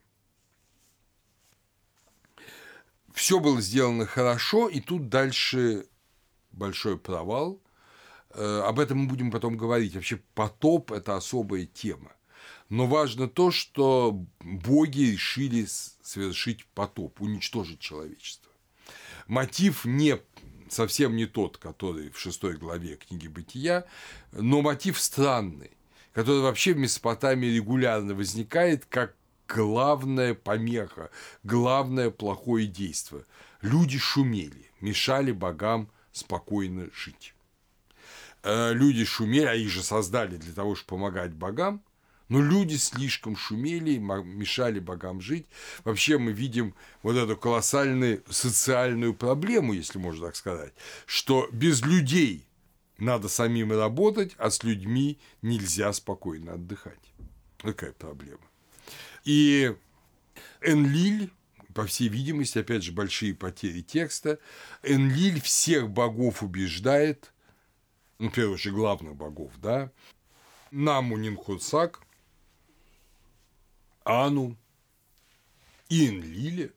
Все 3.13 3.41
было 3.41 3.61
сделано 3.61 4.07
хорошо, 4.07 4.69
и 4.69 4.81
тут 4.81 5.09
дальше 5.09 5.87
большой 6.53 6.99
провал. 6.99 7.61
Э, 8.31 8.63
об 8.65 8.81
этом 8.81 8.99
мы 8.99 9.09
будем 9.09 9.31
потом 9.31 9.57
говорить. 9.57 9.95
Вообще 9.95 10.21
потоп– 10.35 10.93
это 10.93 11.17
особая 11.17 11.67
тема. 11.67 12.13
Но 12.75 12.89
важно 12.89 13.29
то, 13.29 13.53
что 13.53 14.27
боги 14.41 15.13
решили 15.13 15.65
совершить 16.03 16.67
потоп, 16.75 17.21
уничтожить 17.21 17.79
человечество. 17.79 18.51
Мотив 19.29 19.85
не 19.85 20.19
совсем 20.69 21.15
не 21.15 21.27
тот, 21.27 21.57
который 21.57 22.11
в 22.11 22.19
шестой 22.19 22.57
главе 22.57 22.97
книги 22.97 23.29
«Бытия», 23.29 23.85
но 24.33 24.61
мотив 24.61 24.99
странный, 24.99 25.71
который 26.13 26.43
вообще 26.43 26.75
в 26.75 26.79
Месопотамии 26.79 27.47
регулярно 27.47 28.13
возникает 28.13 28.87
как 28.87 29.15
главная 29.47 30.35
помеха, 30.35 31.11
главное 31.45 32.11
плохое 32.11 32.67
действие. 32.67 33.25
Люди 33.63 33.99
шумели, 33.99 34.69
мешали 34.81 35.31
богам 35.31 35.89
спокойно 36.11 36.89
жить. 36.93 37.37
Э, 38.43 38.73
люди 38.73 39.05
шумели, 39.05 39.47
а 39.47 39.55
их 39.55 39.71
же 39.71 39.85
создали 39.85 40.39
для 40.39 40.53
того, 40.53 40.75
чтобы 40.75 40.99
помогать 40.99 41.35
богам, 41.35 41.81
но 42.29 42.41
люди 42.41 42.77
слишком 42.77 43.37
шумели, 43.37 43.99
мешали 43.99 44.79
богам 44.79 45.21
жить. 45.21 45.47
Вообще 45.85 46.19
мы 46.19 46.33
видим 46.33 46.75
вот 47.03 47.17
эту 47.17 47.37
колоссальную 47.37 48.23
социальную 48.29 49.15
проблему, 49.15 49.73
если 49.73 49.99
можно 49.99 50.27
так 50.27 50.37
сказать, 50.37 50.73
что 51.07 51.49
без 51.53 51.83
людей 51.83 52.47
надо 52.99 53.29
самим 53.29 53.73
работать, 53.73 54.35
а 54.39 54.51
с 54.51 54.63
людьми 54.63 55.19
нельзя 55.43 55.93
спокойно 55.93 56.55
отдыхать. 56.55 57.13
Такая 57.59 57.93
проблема. 57.93 58.43
И 59.25 59.75
Энлиль, 60.61 61.31
по 61.75 61.87
всей 61.87 62.09
видимости, 62.09 62.59
опять 62.59 62.85
же, 62.85 62.93
большие 62.93 63.35
потери 63.35 63.81
текста, 63.81 64.39
Энлиль 64.83 65.41
всех 65.41 65.91
богов 65.91 66.43
убеждает– 66.43 67.31
ну, 68.19 68.31
первую 68.31 68.55
очередь, 68.55 68.75
главных 68.75 69.17
богов, 69.17 69.53
да, 69.59 69.91
Наму 70.71 71.17
Нинхусак, 71.17 72.01
Ану 74.05 74.57
и 75.89 76.09
Энлиле, 76.09 76.73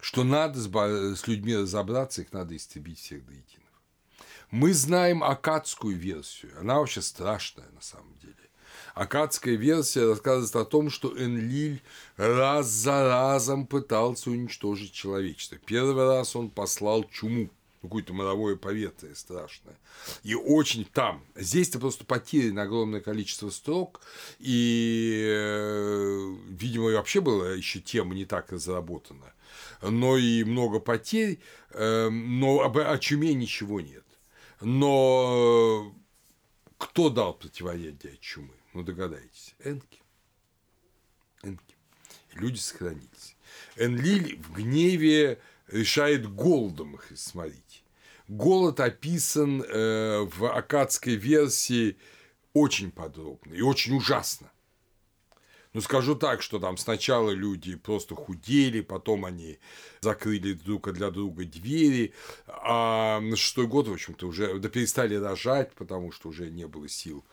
что 0.00 0.24
надо 0.24 0.60
с 0.60 1.26
людьми 1.26 1.56
разобраться, 1.56 2.22
их 2.22 2.32
надо 2.32 2.56
истребить 2.56 3.00
всех 3.00 3.24
до 3.26 3.32
единого. 3.32 3.68
Мы 4.50 4.72
знаем 4.72 5.24
акадскую 5.24 5.96
версию, 5.96 6.52
она 6.58 6.78
вообще 6.78 7.02
страшная 7.02 7.68
на 7.70 7.80
самом 7.80 8.16
деле. 8.18 8.34
Акадская 8.94 9.54
версия 9.54 10.06
рассказывает 10.06 10.56
о 10.56 10.68
том, 10.68 10.90
что 10.90 11.16
Энлиль 11.16 11.82
раз 12.16 12.66
за 12.66 13.04
разом 13.04 13.66
пытался 13.66 14.30
уничтожить 14.30 14.92
человечество. 14.92 15.58
Первый 15.58 16.06
раз 16.06 16.34
он 16.36 16.50
послал 16.50 17.04
чуму 17.04 17.50
какое-то 17.82 18.12
мировое 18.12 18.56
поветрие 18.56 19.14
страшное. 19.14 19.76
И 20.22 20.34
очень 20.34 20.84
там. 20.84 21.24
Здесь-то 21.34 21.78
просто 21.78 22.04
потеряно 22.04 22.62
огромное 22.62 23.00
количество 23.00 23.50
строк, 23.50 24.00
и, 24.38 25.24
э, 25.28 26.36
видимо, 26.48 26.92
вообще 26.92 27.20
была 27.20 27.52
еще 27.52 27.80
тема 27.80 28.14
не 28.14 28.24
так 28.24 28.52
разработана. 28.52 29.32
Но 29.82 30.16
и 30.16 30.44
много 30.44 30.80
потерь, 30.80 31.38
э, 31.70 32.08
но 32.08 32.60
об, 32.62 32.78
о 32.78 32.98
чуме 32.98 33.34
ничего 33.34 33.80
нет. 33.80 34.04
Но 34.60 35.94
кто 36.78 37.10
дал 37.10 37.34
противоядие 37.34 38.14
от 38.14 38.20
чумы? 38.20 38.54
Ну, 38.72 38.82
догадайтесь. 38.82 39.54
Энки. 39.64 40.02
Энки. 41.42 41.76
Люди 42.34 42.58
сохранились. 42.58 43.36
Энлиль 43.76 44.36
в 44.36 44.54
гневе 44.54 45.38
решает 45.68 46.32
голодом 46.32 46.94
их 46.94 47.12
сморить. 47.16 47.84
Голод 48.26 48.80
описан 48.80 49.62
э, 49.62 50.28
в 50.36 50.44
акадской 50.54 51.14
версии 51.14 51.96
очень 52.52 52.90
подробно 52.90 53.54
и 53.54 53.62
очень 53.62 53.96
ужасно. 53.96 54.50
Ну, 55.74 55.82
скажу 55.82 56.14
так, 56.14 56.42
что 56.42 56.58
там 56.58 56.76
сначала 56.76 57.30
люди 57.30 57.76
просто 57.76 58.14
худели, 58.14 58.80
потом 58.80 59.24
они 59.24 59.58
закрыли 60.00 60.54
друг 60.54 60.90
для 60.92 61.10
друга 61.10 61.44
двери, 61.44 62.14
а 62.46 63.20
на 63.20 63.36
шестой 63.36 63.66
год, 63.66 63.86
в 63.86 63.92
общем-то, 63.92 64.26
уже 64.26 64.58
да, 64.58 64.68
перестали 64.68 65.14
рожать, 65.14 65.72
потому 65.74 66.10
что 66.10 66.30
уже 66.30 66.50
не 66.50 66.66
было 66.66 66.88
сил 66.88 67.24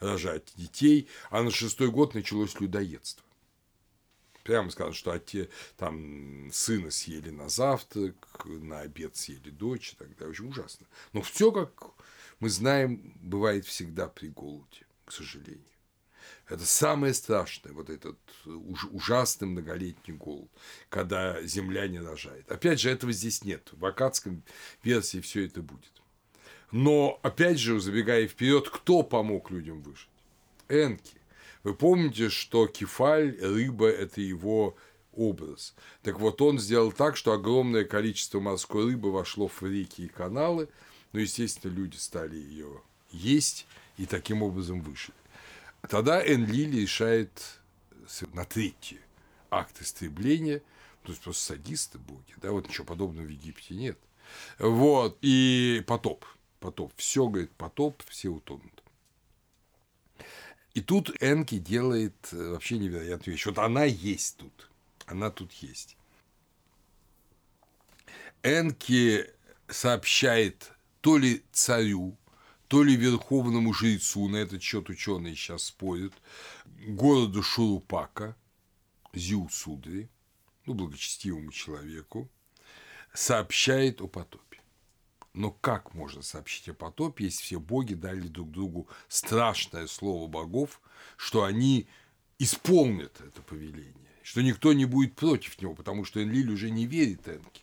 рожать 0.00 0.52
детей, 0.56 1.08
а 1.30 1.42
на 1.42 1.50
шестой 1.50 1.90
год 1.90 2.14
началось 2.14 2.58
людоедство 2.60 3.23
прямо 4.44 4.70
сказано, 4.70 4.94
что 4.94 5.10
отец, 5.10 5.48
там 5.76 6.50
сына 6.52 6.90
съели 6.90 7.30
на 7.30 7.48
завтрак, 7.48 8.14
на 8.44 8.80
обед 8.80 9.16
съели 9.16 9.50
дочь 9.50 9.92
и 9.92 9.96
так 9.96 10.14
далее. 10.16 10.30
Очень 10.30 10.48
ужасно. 10.48 10.86
Но 11.12 11.22
все, 11.22 11.50
как 11.50 11.72
мы 12.38 12.48
знаем, 12.48 13.14
бывает 13.20 13.64
всегда 13.64 14.06
при 14.06 14.28
голоде, 14.28 14.86
к 15.04 15.12
сожалению. 15.12 15.64
Это 16.48 16.66
самое 16.66 17.14
страшное, 17.14 17.72
вот 17.72 17.88
этот 17.88 18.18
уж, 18.44 18.84
ужасный 18.90 19.48
многолетний 19.48 20.14
голод, 20.14 20.50
когда 20.90 21.42
земля 21.42 21.88
не 21.88 22.00
рожает. 22.00 22.50
Опять 22.52 22.80
же, 22.80 22.90
этого 22.90 23.12
здесь 23.12 23.44
нет. 23.44 23.70
В 23.72 23.84
акадском 23.84 24.42
версии 24.82 25.20
все 25.20 25.46
это 25.46 25.62
будет. 25.62 26.02
Но, 26.70 27.18
опять 27.22 27.58
же, 27.58 27.80
забегая 27.80 28.26
вперед, 28.26 28.68
кто 28.68 29.02
помог 29.02 29.50
людям 29.50 29.80
выжить? 29.82 30.08
Энки. 30.68 31.16
Вы 31.64 31.74
помните, 31.74 32.28
что 32.28 32.66
кефаль, 32.66 33.36
рыба– 33.40 33.88
это 33.88 34.20
его 34.20 34.76
образ. 35.12 35.74
Так 36.02 36.20
вот, 36.20 36.40
он 36.42 36.58
сделал 36.58 36.92
так, 36.92 37.16
что 37.16 37.32
огромное 37.32 37.84
количество 37.84 38.38
морской 38.38 38.84
рыбы 38.84 39.10
вошло 39.10 39.48
в 39.48 39.62
реки 39.62 40.04
и 40.04 40.08
каналы, 40.08 40.68
ну, 41.12 41.20
естественно, 41.20 41.72
люди 41.72 41.96
стали 41.96 42.36
ее 42.36 42.80
есть 43.10 43.66
и 43.96 44.06
таким 44.06 44.42
образом 44.42 44.80
выжили. 44.80 45.14
Тогда 45.88 46.20
Энлили 46.20 46.80
решает 46.80 47.60
на 48.32 48.44
третий 48.44 49.00
акт 49.50 49.80
истребления, 49.80 50.60
то 51.02 51.12
есть 51.12 51.22
просто 51.22 51.54
садисты 51.54 51.98
боги, 51.98 52.34
да, 52.38 52.50
вот 52.50 52.68
ничего 52.68 52.84
подобного 52.86 53.26
в 53.26 53.30
Египте 53.30 53.74
нет. 53.74 53.98
Вот, 54.58 55.18
и 55.20 55.84
потоп, 55.86 56.24
потоп, 56.60 56.92
все, 56.96 57.28
говорит, 57.28 57.52
потоп, 57.52 58.02
все 58.08 58.30
утонут. 58.30 58.73
И 60.74 60.80
тут 60.80 61.10
Энки 61.22 61.58
делает 61.58 62.14
э, 62.32 62.50
вообще 62.50 62.78
невероятную 62.78 63.36
вещь. 63.36 63.46
Вот 63.46 63.58
она 63.58 63.84
есть 63.84 64.36
тут. 64.36 64.70
Она 65.06 65.30
тут 65.30 65.52
есть. 65.52 65.96
Энки 68.42 69.24
сообщает 69.68 70.72
то 71.00 71.16
ли 71.16 71.44
царю, 71.52 72.18
то 72.68 72.82
ли 72.82 72.96
верховному 72.96 73.72
жрецу, 73.72 74.28
на 74.28 74.36
этот 74.36 74.62
счет 74.62 74.88
ученые 74.88 75.36
сейчас 75.36 75.64
спорят, 75.64 76.12
городу 76.64 77.42
Шурупака, 77.42 78.36
Зиусудри, 79.12 80.08
ну, 80.66 80.74
благочестивому 80.74 81.52
человеку, 81.52 82.28
сообщает 83.12 84.00
о 84.00 84.08
потопе. 84.08 84.43
Но 85.34 85.50
как 85.50 85.94
можно 85.94 86.22
сообщить 86.22 86.68
о 86.68 86.74
потопе, 86.74 87.24
если 87.24 87.42
все 87.42 87.60
боги 87.60 87.94
дали 87.94 88.28
друг 88.28 88.52
другу 88.52 88.88
страшное 89.08 89.88
слово 89.88 90.28
богов, 90.28 90.80
что 91.16 91.42
они 91.42 91.88
исполнят 92.38 93.20
это 93.20 93.42
повеление, 93.42 93.94
что 94.22 94.42
никто 94.42 94.72
не 94.72 94.84
будет 94.84 95.16
против 95.16 95.60
него, 95.60 95.74
потому 95.74 96.04
что 96.04 96.22
Энлиль 96.22 96.52
уже 96.52 96.70
не 96.70 96.86
верит 96.86 97.28
Энке. 97.28 97.62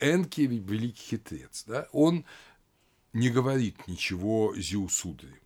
Энке 0.00 0.46
великий 0.46 1.02
хитрец, 1.02 1.64
да? 1.66 1.88
Он 1.92 2.24
не 3.12 3.28
говорит 3.28 3.86
ничего 3.86 4.54
Зиусудре. 4.56 5.40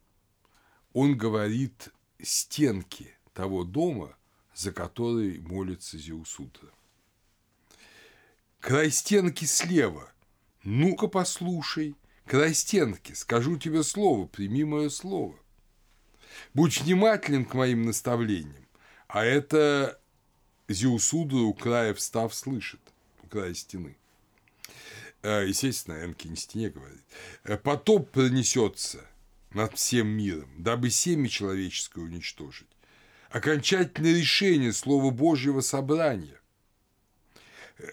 Он 0.93 1.17
говорит 1.17 1.89
стенки 2.23 3.17
того 3.35 3.65
дома, 3.65 4.17
за 4.55 4.71
который 4.71 5.41
молится 5.41 5.99
Зиусудра. 5.99 6.71
Край 8.61 8.93
стенки 8.93 9.45
слева. 9.45 10.12
Ну-ка 10.65 11.09
послушай. 11.09 11.97
Край 12.27 12.55
стенки. 12.55 13.13
Скажу 13.13 13.57
тебе 13.57 13.83
слово. 13.83 14.27
Прими 14.27 14.65
мое 14.65 14.89
слово. 14.89 15.37
Будь 16.55 16.81
внимателен 16.81 17.45
к 17.45 17.55
моим 17.55 17.83
наставлениям. 17.83 18.67
А 19.09 19.25
это 19.25 20.01
Зиусудра 20.69 21.39
у 21.39 21.53
края 21.53 21.95
встав 21.95 22.35
слышит. 22.35 22.81
У 23.23 23.27
края 23.27 23.55
стены. 23.55 23.97
Э, 25.23 25.45
естественно, 25.47 26.05
Энки 26.05 26.27
не 26.27 26.37
стене 26.37 26.71
говорит, 26.71 27.03
«Э, 27.45 27.57
потоп 27.57 28.11
пронесется 28.11 29.05
над 29.53 29.77
всем 29.77 30.09
миром, 30.09 30.51
дабы 30.59 30.91
семя 30.91 31.29
человеческое 31.29 32.01
уничтожить. 32.01 32.69
Окончательное 33.31 34.15
решение 34.15 34.73
Слова 34.73 35.11
Божьего 35.11 35.61
собрания. 35.61 36.41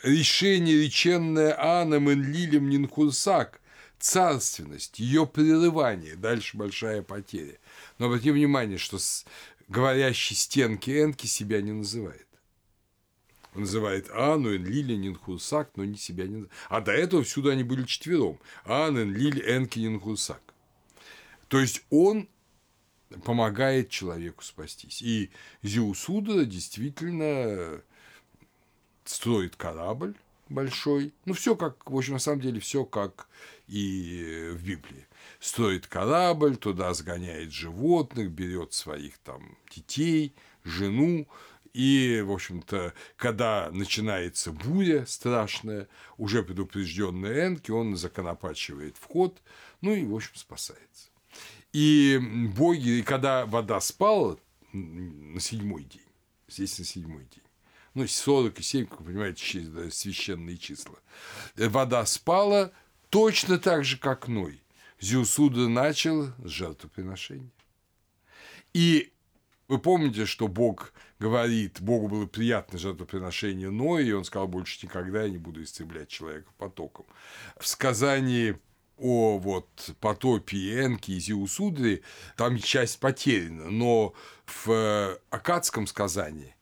Решение, 0.03 0.83
реченное 0.83 1.55
Аном 1.59 2.11
Энлилем 2.11 2.69
Нинхурсак, 2.69 3.59
царственность, 3.99 4.99
ее 4.99 5.25
прерывание, 5.25 6.15
дальше 6.15 6.57
большая 6.57 7.01
потеря. 7.01 7.57
Но 7.97 8.05
обратите 8.05 8.31
внимание, 8.31 8.77
что 8.77 8.97
говорящий 9.67 10.35
стенки 10.35 10.91
Энки 10.91 11.25
себя 11.25 11.61
не 11.61 11.71
называет. 11.71 12.27
Он 13.55 13.61
называет 13.61 14.09
Анну, 14.11 14.55
Энлиль, 14.55 14.99
Нинхусак, 14.99 15.71
но 15.75 15.83
не 15.83 15.97
себя 15.97 16.27
не 16.27 16.45
А 16.69 16.81
до 16.81 16.91
этого 16.91 17.23
всюду 17.23 17.49
они 17.49 17.63
были 17.63 17.83
четвером. 17.83 18.39
Ан, 18.63 18.97
Энлиль, 18.97 19.41
Энки, 19.41 19.79
Нинхусак. 19.79 20.41
То 21.47 21.59
есть 21.59 21.83
он 21.89 22.29
помогает 23.23 23.89
человеку 23.89 24.43
спастись. 24.43 25.01
И 25.01 25.31
Зиусуда 25.63 26.45
действительно 26.45 27.81
строит 29.09 29.55
корабль 29.55 30.15
большой. 30.49 31.13
Ну, 31.25 31.33
все 31.33 31.55
как, 31.55 31.89
в 31.89 31.95
общем, 31.95 32.13
на 32.13 32.19
самом 32.19 32.41
деле, 32.41 32.59
все 32.59 32.85
как 32.85 33.27
и 33.67 34.49
в 34.53 34.63
Библии. 34.63 35.05
Строит 35.39 35.87
корабль, 35.87 36.57
туда 36.57 36.93
сгоняет 36.93 37.51
животных, 37.51 38.29
берет 38.31 38.73
своих 38.73 39.17
там 39.19 39.57
детей, 39.71 40.33
жену, 40.63 41.27
и, 41.73 42.23
в 42.25 42.31
общем-то, 42.31 42.93
когда 43.15 43.69
начинается 43.71 44.51
буря 44.51 45.05
страшная, 45.05 45.87
уже 46.17 46.43
предупрежденный 46.43 47.47
Энки, 47.47 47.71
он 47.71 47.95
законопачивает 47.95 48.97
вход, 48.97 49.41
ну 49.81 49.93
и, 49.93 50.03
в 50.03 50.15
общем, 50.15 50.35
спасается. 50.35 51.09
И 51.71 52.19
боги, 52.55 52.99
и 52.99 53.03
когда 53.03 53.45
вода 53.45 53.79
спала 53.81 54.37
на 54.73 55.39
седьмой 55.39 55.83
день, 55.83 56.01
здесь 56.47 56.79
на 56.79 56.85
седьмой 56.85 57.25
день, 57.25 57.43
ну, 57.93 58.07
47, 58.07 58.85
как 58.85 59.01
вы 59.01 59.07
понимаете, 59.07 59.91
священные 59.91 60.57
числа, 60.57 60.95
вода 61.55 62.05
спала 62.05 62.71
точно 63.09 63.57
так 63.57 63.83
же, 63.83 63.97
как 63.97 64.27
Ной. 64.27 64.61
Зиусуда 65.01 65.69
начал 65.69 66.31
жертвоприношение. 66.43 67.51
И 68.73 69.11
вы 69.67 69.79
помните, 69.79 70.25
что 70.25 70.47
Бог 70.47 70.93
говорит, 71.19 71.79
Богу 71.79 72.07
было 72.07 72.25
приятно 72.25 72.77
жертвоприношение 72.77 73.69
Ноя, 73.69 74.03
и 74.03 74.11
он 74.11 74.25
сказал, 74.25 74.47
больше 74.47 74.85
никогда 74.85 75.23
я 75.23 75.29
не 75.29 75.37
буду 75.37 75.63
истреблять 75.63 76.09
человека 76.09 76.51
потоком. 76.57 77.05
В 77.57 77.67
сказании 77.67 78.59
о 78.97 79.37
вот 79.37 79.95
потопе 80.01 80.83
Энки 80.83 81.11
и 81.11 81.19
Зиусудре 81.19 82.01
там 82.35 82.57
часть 82.57 82.99
потеряна, 82.99 83.69
но 83.69 84.13
в 84.45 84.71
э, 84.71 85.17
акадском 85.29 85.87
сказании 85.87 86.55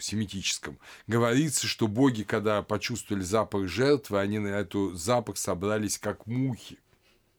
семитическом, 0.00 0.78
говорится, 1.06 1.66
что 1.66 1.88
боги, 1.88 2.22
когда 2.22 2.62
почувствовали 2.62 3.22
запах 3.22 3.68
жертвы, 3.68 4.20
они 4.20 4.38
на 4.38 4.48
эту 4.48 4.94
запах 4.94 5.36
собрались 5.36 5.98
как 5.98 6.26
мухи, 6.26 6.78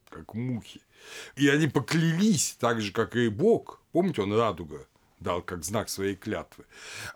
как 0.08 0.34
мухи. 0.34 0.80
И 1.36 1.48
они 1.48 1.68
поклялись, 1.68 2.56
так 2.58 2.80
же, 2.80 2.92
как 2.92 3.16
и 3.16 3.28
Бог, 3.28 3.82
помните, 3.92 4.22
он 4.22 4.32
радуга, 4.32 4.86
дал 5.24 5.42
как 5.42 5.64
знак 5.64 5.88
своей 5.88 6.14
клятвы. 6.14 6.66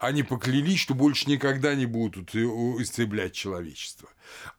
Они 0.00 0.24
поклялись, 0.24 0.80
что 0.80 0.94
больше 0.94 1.30
никогда 1.30 1.76
не 1.76 1.86
будут 1.86 2.34
истреблять 2.34 3.34
человечество. 3.34 4.08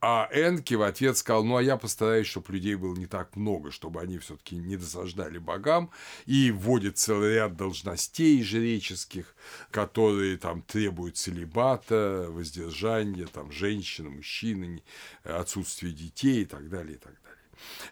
А 0.01 0.29
Энки 0.31 0.75
в 0.75 0.81
ответ 0.81 1.17
сказал, 1.17 1.43
ну 1.43 1.57
а 1.57 1.63
я 1.63 1.77
постараюсь, 1.77 2.27
чтобы 2.27 2.53
людей 2.53 2.75
было 2.75 2.95
не 2.95 3.05
так 3.05 3.35
много, 3.35 3.71
чтобы 3.71 4.01
они 4.01 4.17
все-таки 4.17 4.55
не 4.55 4.77
досаждали 4.77 5.37
богам, 5.37 5.91
и 6.25 6.51
вводит 6.51 6.97
целый 6.97 7.35
ряд 7.35 7.55
должностей 7.55 8.41
жреческих, 8.43 9.35
которые 9.71 10.37
там 10.37 10.61
требуют 10.61 11.17
целебата, 11.17 12.27
воздержания, 12.29 13.27
там 13.27 13.51
женщины, 13.51 14.09
мужчины, 14.09 14.81
отсутствие 15.23 15.91
детей 15.91 16.43
и 16.43 16.45
так 16.45 16.69
далее, 16.69 16.95
и 16.95 16.99
так 16.99 17.13
далее. 17.13 17.29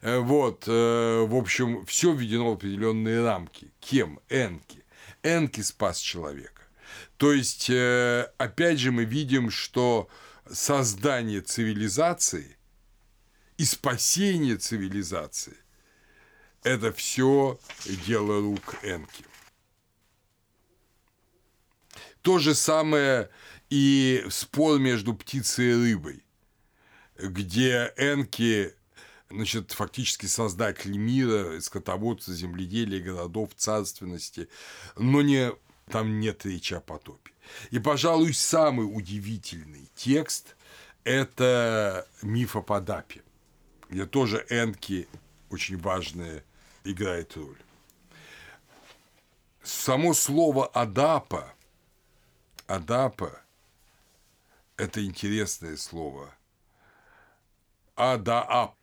Э, 0.01 0.19
вот, 0.19 0.63
э, 0.67 1.25
в 1.27 1.35
общем, 1.35 1.85
все 1.85 2.13
введено 2.13 2.51
в 2.51 2.53
определенные 2.53 3.23
рамки. 3.23 3.71
Кем? 3.79 4.19
Энки. 4.29 4.83
Энки 5.27 5.61
спас 5.61 5.99
человека. 5.99 6.61
То 7.17 7.33
есть, 7.33 7.69
э, 7.69 8.31
опять 8.37 8.79
же, 8.79 8.91
мы 8.91 9.03
видим, 9.03 9.51
что 9.51 10.09
создание 10.49 11.41
цивилизации 11.41 12.57
и 13.57 13.65
спасение 13.65 14.55
цивилизации– 14.55 15.57
это 16.63 16.91
все 16.91 17.59
дело 18.05 18.41
рук 18.41 18.75
Энки. 18.83 19.25
То 22.21 22.39
же 22.39 22.55
самое 22.55 23.29
и 23.69 24.25
спор 24.29 24.79
между 24.79 25.13
птицей 25.13 25.71
и 25.71 25.73
рыбой, 25.73 26.23
где 27.17 27.93
Энки 27.97 28.73
значит, 29.29 29.71
фактически 29.71 30.25
создатель 30.25 30.97
мира, 30.97 31.59
скотоводца, 31.59 32.33
земледелия, 32.33 32.99
городов, 32.99 33.51
царственности, 33.55 34.49
но 34.95 35.21
не, 35.21 35.53
там 35.89 36.19
нет 36.19 36.45
речи 36.45 36.73
о 36.73 36.79
потопе. 36.79 37.31
И, 37.71 37.79
пожалуй, 37.79 38.33
самый 38.33 38.83
удивительный 38.83 39.89
текст– 39.95 40.55
это 41.03 42.07
миф 42.21 42.55
о 42.55 42.61
Падапе, 42.61 43.23
где 43.89 44.05
тоже 44.05 44.45
Энки 44.49 45.07
очень 45.49 45.77
важная 45.77 46.43
играет 46.83 47.35
роль. 47.37 47.57
само 49.63 50.13
слово 50.13 50.67
«адапа», 50.67 51.53
«адапа»– 52.67 53.41
это 54.77 55.05
интересное 55.05 55.77
слово. 55.77 56.33
«Адаап», 57.95 58.76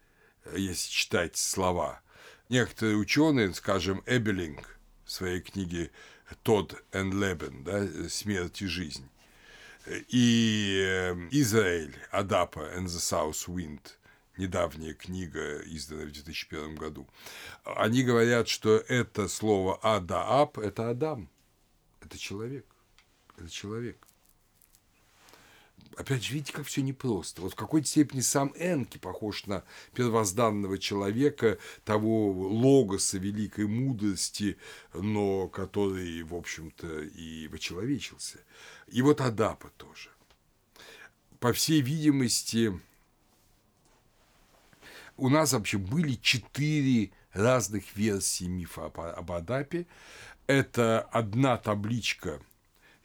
если 0.57 0.91
читать 0.91 1.37
слова. 1.37 2.01
Некоторые 2.49 2.97
ученые, 2.97 3.53
скажем, 3.55 4.03
Эбелинг 4.07 4.79
в 5.05 5.11
своей 5.11 5.41
книге 5.41 5.91
«Тод 6.43 6.83
and 6.93 7.13
Лебен», 7.13 7.65
да, 7.65 8.09
«Смерть 8.09 8.63
и 8.63 8.67
жизнь», 8.67 9.09
и 10.09 10.83
э, 10.83 11.15
Израиль, 11.31 11.97
Адапа 12.11 12.61
and 12.77 12.87
the 12.87 13.01
South 13.01 13.49
Wind– 13.49 13.81
недавняя 14.37 14.95
книга, 14.95 15.61
изданная 15.61 16.07
в 16.07 16.13
2001 16.13 16.77
году, 16.77 17.09
они 17.65 18.03
говорят, 18.03 18.49
что 18.49 18.77
это 18.77 19.29
слово 19.29 19.77
«адаап»– 19.83 20.59
это 20.59 20.91
Адам, 20.91 21.29
это 22.01 22.19
человек, 22.19 22.67
это 23.37 23.49
человек. 23.49 24.04
Опять 25.97 26.25
же, 26.25 26.35
видите, 26.35 26.53
как 26.53 26.67
все 26.67 26.83
непросто. 26.83 27.43
Вот 27.43 27.53
в 27.53 27.57
какой-то 27.57 27.87
степени 27.87 28.21
сам 28.21 28.53
Энки 28.57 28.99
похож 28.99 29.47
на 29.47 29.63
первозданного 29.95 30.79
человека, 30.79 31.59
того 31.85 32.33
логоса 32.33 33.19
великой 33.19 33.67
мудрости, 33.67 34.57
но 34.93 35.49
который, 35.49 36.23
в 36.23 36.35
общем-то, 36.35 37.03
и 37.03 37.47
вочеловечился. 37.49 38.41
И 38.89 39.03
вот 39.03 39.21
Адапа 39.21 39.71
тоже. 39.77 40.11
По 41.39 41.53
всей 41.53 41.81
видимости, 41.81 42.73
у 45.17 45.29
нас 45.29 45.53
вообще 45.53 45.79
были 45.79 46.15
четыре 46.15 47.13
разных 47.33 47.97
версии 47.97 48.45
мифа 48.45 48.87
об 48.87 49.31
Адапе. 49.31 49.87
Это 50.47 51.01
одна 51.01 51.57
табличка 51.57 52.41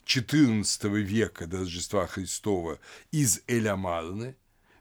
XIV 0.10 1.02
века 1.02 1.46
до 1.46 1.60
Рождества 1.60 2.08
Христова 2.08 2.80
из 3.12 3.44
Элямарны. 3.46 4.36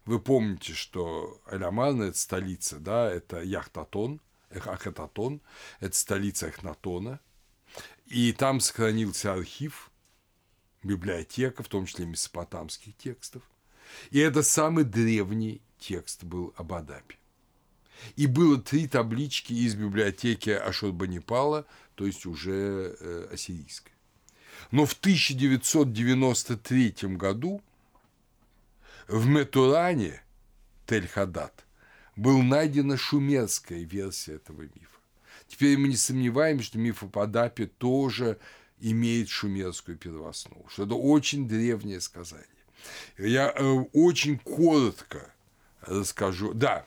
Вы 0.07 0.21
помните, 0.21 0.73
что 0.73 1.39
Элямарна– 1.51 2.05
это 2.05 2.19
столица, 2.19 2.79
да, 2.79 3.11
это 3.11 3.43
Яхтатон, 3.43 4.23
Ахататон, 4.51 5.43
это 5.81 5.95
столица 5.95 6.49
Эхнатона. 6.49 7.21
И 8.07 8.33
там 8.33 8.61
сохранился 8.61 9.35
архив, 9.35 9.91
библиотека, 10.83 11.63
в 11.63 11.69
том 11.69 11.85
числе 11.85 12.07
месопотамских 12.07 12.97
текстов. 12.97 13.43
И 14.11 14.19
это 14.21 14.43
самый 14.43 14.85
древний 14.85 15.61
текст 15.79 16.25
был 16.25 16.55
об 16.57 16.73
Адапе. 16.73 17.17
И 18.17 18.27
было 18.27 18.59
три 18.59 18.89
таблички 18.89 19.53
из 19.53 19.75
библиотеки 19.75 20.51
Ашурбанипала, 20.51 21.67
то 21.97 22.07
есть 22.07 22.25
уже 22.25 22.97
э, 22.99 23.29
ассирийской. 23.31 23.98
Но 24.71 24.87
в 24.87 24.93
1993 24.93 26.95
году 27.17 27.61
в 29.07 29.27
Метуране 29.27 30.23
Тель-Хадад 30.87 31.53
был 32.17 32.43
найдена 32.43 32.97
шумерская 32.97 33.85
версия 33.85 34.35
этого 34.35 34.63
мифа. 34.63 35.01
Теперь 35.47 35.79
мы 35.79 35.89
не 35.89 35.97
сомневаемся, 35.97 36.67
что 36.67 36.79
миф 36.79 37.03
о 37.03 37.09
Падапе 37.09 37.67
тоже 37.67 38.39
имеет 38.81 39.29
шумерскую 39.29 39.97
первооснову, 39.97 40.69
что 40.69 40.85
это 40.85 40.95
очень 40.95 41.49
древнее 41.49 42.01
сказание. 42.01 42.47
Я 43.17 43.53
э, 43.55 43.63
очень 43.93 44.39
коротко 44.39 45.33
расскажу. 45.81 46.55
Да, 46.55 46.85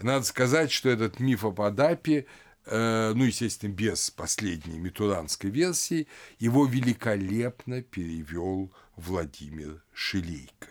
надо 0.00 0.24
сказать, 0.24 0.70
что 0.70 0.88
этот 0.88 1.20
миф 1.20 1.44
о 1.44 1.52
Падапе, 1.52 2.18
э, 2.18 2.24
ну, 2.70 3.24
естественно, 3.24 3.72
без 3.72 4.10
последней 4.10 4.78
митуранской 4.78 5.50
версии, 5.50 6.06
его 6.38 6.66
великолепно 6.66 7.82
перевел 7.82 8.70
Владимир 8.96 9.82
Шилейко. 9.92 10.68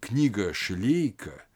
Книга 0.00 0.52
Шилейко 0.52 1.46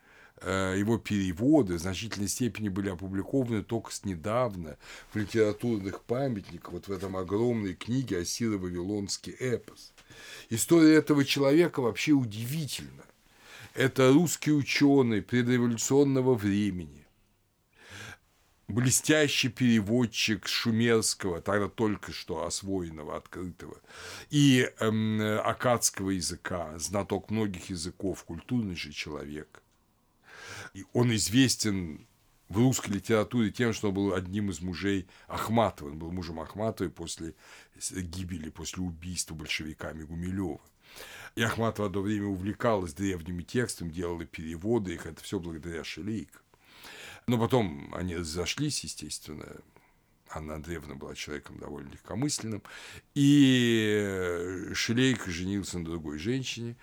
э, 0.40 0.76
его 0.78 0.96
переводы 0.96 1.74
в 1.74 1.80
значительной 1.80 2.28
степени 2.28 2.68
были 2.68 2.88
опубликованы 2.88 3.62
только 3.62 3.92
с 3.92 4.04
недавно 4.04 4.78
в 5.12 5.16
литературных 5.16 6.02
памятниках, 6.04 6.72
вот 6.72 6.88
в 6.88 6.92
этом 6.92 7.16
огромной 7.16 7.74
книге 7.74 8.20
«Ассиро-Вавилонский 8.20 9.32
эпос». 9.32 9.92
История 10.50 10.94
этого 10.94 11.24
человека 11.24 11.80
вообще 11.80 12.12
удивительна. 12.12 13.04
Это 13.74 14.12
русский 14.12 14.52
ученый 14.52 15.22
предреволюционного 15.22 16.34
времени, 16.34 16.97
блестящий 18.68 19.48
переводчик 19.48 20.46
шумерского, 20.46 21.40
тогда 21.40 21.68
только 21.68 22.12
что 22.12 22.44
освоенного, 22.44 23.16
открытого, 23.16 23.78
и 24.30 24.70
эм, 24.78 25.20
акадского 25.42 26.10
языка, 26.10 26.78
знаток 26.78 27.30
многих 27.30 27.70
языков, 27.70 28.24
культурный 28.24 28.76
же 28.76 28.92
человек. 28.92 29.62
И 30.74 30.84
он 30.92 31.14
известен 31.14 32.06
в 32.48 32.58
русской 32.58 32.92
литературе 32.92 33.50
тем, 33.50 33.72
что 33.72 33.88
он 33.88 33.94
был 33.94 34.14
одним 34.14 34.50
из 34.50 34.60
мужей 34.60 35.06
Ахматова. 35.26 35.90
Он 35.90 35.98
был 35.98 36.10
мужем 36.12 36.40
Ахматовой 36.40 36.90
после 36.90 37.34
гибели, 37.90 38.50
после 38.50 38.82
убийства 38.82 39.34
большевиками 39.34 40.04
Гумилева. 40.04 40.60
И 41.36 41.42
Ахматова 41.42 41.88
одно 41.88 42.00
время 42.00 42.26
увлекалась 42.26 42.94
древними 42.94 43.42
текстами, 43.42 43.90
делала 43.90 44.24
переводы 44.24 44.94
их, 44.94 45.06
это 45.06 45.22
все 45.22 45.38
благодаря 45.38 45.84
Шелейко. 45.84 46.40
Но 47.28 47.38
потом 47.38 47.94
они 47.94 48.16
разошлись, 48.16 48.82
естественно, 48.84 49.46
Анна 50.30 50.55
Андреевна 50.55 50.94
была 50.94 51.14
человеком 51.14 51.59
довольно 51.59 51.90
легкомысленным, 51.90 52.62
и 53.14 54.70
Шелейко 54.72 55.30
женился 55.30 55.78
на 55.78 55.84
другой 55.84 56.18
женщине. 56.18 56.76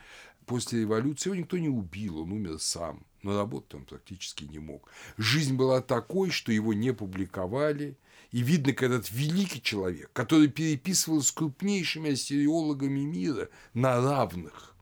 После 0.45 0.81
революции 0.81 1.29
его 1.29 1.35
никто 1.35 1.57
не 1.57 1.69
убил, 1.69 2.19
он 2.19 2.31
умер 2.31 2.59
сам, 2.59 3.07
но 3.23 3.35
работать 3.35 3.73
он 3.73 3.85
практически 3.85 4.43
не 4.43 4.59
мог. 4.59 4.87
Жизнь 5.17 5.55
была 5.55 5.81
такой, 5.81 6.29
что 6.29 6.51
его 6.51 6.75
не 6.75 6.93
публиковали, 6.93 7.97
и 8.29 8.43
видно, 8.43 8.73
как 8.73 8.91
этот 8.91 9.11
великий 9.11 9.63
человек, 9.63 10.11
который 10.13 10.47
переписывал 10.47 11.23
с 11.23 11.31
крупнейшими 11.31 12.11
ассириологами 12.11 12.99
мира 12.99 13.49
на 13.73 13.99
равных, 13.99 14.75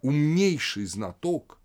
умнейший 0.00 0.86
знаток, 0.86 1.59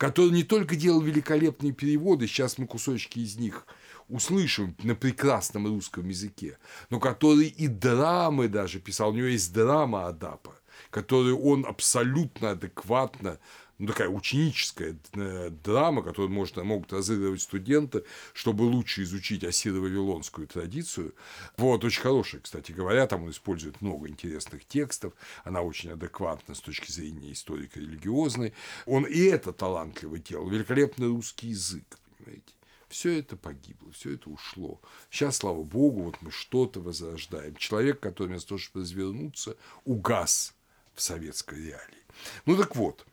который 0.00 0.30
не 0.30 0.44
только 0.44 0.76
делал 0.76 1.02
великолепные 1.02 1.72
переводы, 1.72 2.26
сейчас 2.26 2.56
мы 2.56 2.66
кусочки 2.66 3.18
из 3.18 3.36
них 3.36 3.66
услышим 4.08 4.74
на 4.82 4.94
прекрасном 4.94 5.66
русском 5.66 6.08
языке, 6.08 6.56
но 6.88 6.98
который 6.98 7.48
и 7.48 7.68
драмы 7.68 8.48
даже 8.48 8.80
писал. 8.80 9.10
У 9.10 9.12
него 9.12 9.26
есть 9.26 9.52
драма 9.52 10.06
Адапа, 10.06 10.54
которую 10.88 11.38
он 11.38 11.66
абсолютно 11.66 12.52
адекватно 12.52 13.38
ну, 13.80 13.86
такая 13.86 14.08
ученическая 14.08 14.94
э, 15.14 15.50
драма, 15.64 16.02
которую 16.02 16.30
можно, 16.30 16.62
могут 16.62 16.92
разыгрывать 16.92 17.40
студенты, 17.40 18.04
чтобы 18.34 18.64
лучше 18.64 19.02
изучить 19.04 19.42
ассиро-вавилонскую 19.42 20.46
традицию. 20.46 21.14
Вот, 21.56 21.82
очень 21.82 22.02
хорошая, 22.02 22.42
кстати 22.42 22.72
говоря, 22.72 23.06
там 23.06 23.24
он 23.24 23.30
использует 23.30 23.80
много 23.80 24.08
интересных 24.08 24.66
текстов, 24.66 25.14
она 25.44 25.62
очень 25.62 25.90
адекватна 25.90 26.54
с 26.54 26.60
точки 26.60 26.92
зрения 26.92 27.32
историко-религиозной. 27.32 28.52
Он 28.84 29.04
и 29.04 29.20
это 29.20 29.52
талантливо 29.52 30.18
делал, 30.18 30.48
великолепный 30.50 31.08
русский 31.08 31.48
язык, 31.48 31.98
понимаете. 32.18 32.52
Все 32.90 33.18
это 33.18 33.36
погибло, 33.36 33.92
все 33.92 34.14
это 34.14 34.28
ушло. 34.28 34.80
Сейчас, 35.10 35.36
слава 35.36 35.62
богу, 35.62 36.02
вот 36.02 36.20
мы 36.20 36.30
что-то 36.30 36.80
возрождаем. 36.80 37.54
Человек, 37.56 38.00
который 38.00 38.28
вместо 38.28 38.48
того, 38.48 38.58
чтобы 38.58 38.82
развернуться, 38.82 39.56
угас 39.84 40.54
в 40.94 41.00
советской 41.00 41.66
реалии. 41.66 42.04
Ну 42.46 42.56
так 42.56 42.76
вот, 42.76 43.06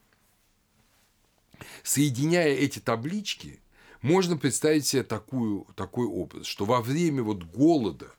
Соединяя 1.84 2.50
эти 2.50 2.80
таблички, 2.80 3.62
можно 4.02 4.38
представить 4.38 4.86
себе 4.86 5.04
такую, 5.04 5.66
такой 5.76 6.06
образ, 6.06 6.46
что 6.46 6.66
во 6.66 6.82
время 6.82 7.24
вот 7.24 7.44
голода, 7.44 8.12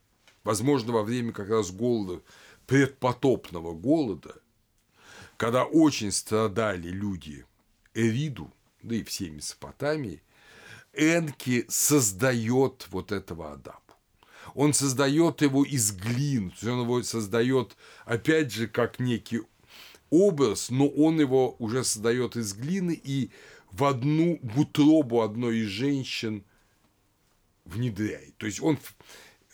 возможно, 0.44 0.92
во 0.92 1.02
время 1.02 1.32
как 1.32 1.48
раз 1.48 1.70
голода, 1.70 2.22
предпотопного 2.66 3.72
голода, 3.72 4.34
когда 5.36 5.64
очень 5.64 6.12
страдали 6.12 6.88
люди 6.88 7.46
Эриду, 7.94 8.52
да 8.82 8.96
и 8.96 9.04
все 9.04 9.30
Месопотамии, 9.30 10.22
Энки 10.92 11.64
создает 11.68 12.86
вот 12.90 13.12
этого 13.12 13.52
Адапу. 13.52 13.94
Он 14.54 14.72
создает 14.72 15.42
его 15.42 15.64
из 15.64 15.92
глин, 15.92 16.52
он 16.62 16.82
его 16.82 17.02
создает, 17.02 17.76
опять 18.04 18.52
же, 18.52 18.66
как 18.66 18.98
некий 18.98 19.42
образ, 20.10 20.70
но 20.70 20.88
он 20.88 21.20
его 21.20 21.56
уже 21.58 21.84
создает 21.84 22.36
из 22.36 22.52
глины 22.54 22.98
и 23.02 23.30
в 23.70 23.84
одну 23.84 24.38
в 24.42 24.60
утробу 24.60 25.22
одной 25.22 25.58
из 25.58 25.68
женщин 25.68 26.44
внедряет. 27.64 28.36
То 28.38 28.46
есть 28.46 28.60
он, 28.62 28.78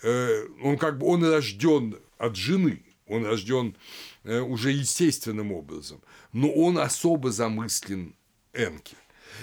э, 0.02 0.46
он 0.62 0.78
как 0.78 0.98
бы 0.98 1.06
он 1.06 1.24
рожден 1.24 1.98
от 2.18 2.36
жены, 2.36 2.84
он 3.06 3.24
рожден 3.24 3.76
э, 4.22 4.40
уже 4.40 4.70
естественным 4.70 5.52
образом, 5.52 6.00
но 6.32 6.50
он 6.50 6.78
особо 6.78 7.32
замыслен 7.32 8.14
Энки. 8.52 8.96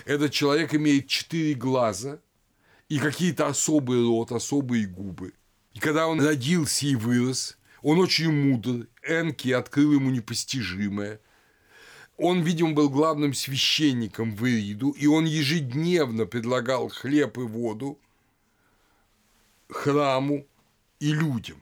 Этот 0.05 0.31
человек 0.31 0.73
имеет 0.73 1.07
четыре 1.07 1.53
глаза 1.53 2.19
и 2.88 2.97
какие-то 2.97 3.47
особый 3.47 4.01
рот, 4.01 4.31
особые 4.31 4.88
губы. 4.88 5.33
И 5.73 5.79
когда 5.79 6.07
он 6.07 6.21
родился 6.21 6.85
и 6.85 6.95
вырос, 6.95 7.57
он 7.81 7.99
очень 7.99 8.31
мудр, 8.31 8.88
Энки 9.03 9.52
открыл 9.52 9.94
ему 9.94 10.11
непостижимое. 10.11 11.19
Он, 12.18 12.41
видимо, 12.41 12.73
был 12.73 12.90
главным 12.90 13.34
священником 13.34 14.36
в 14.36 14.48
Ириду, 14.48 14.91
и 14.91 15.07
он 15.07 15.26
ежедневно 15.26 16.26
предлагал 16.26 16.90
хлеб 16.90 17.38
и 17.38 17.41
воду 17.41 17.99
храму 19.69 20.45
и 20.99 21.14
людям, 21.14 21.61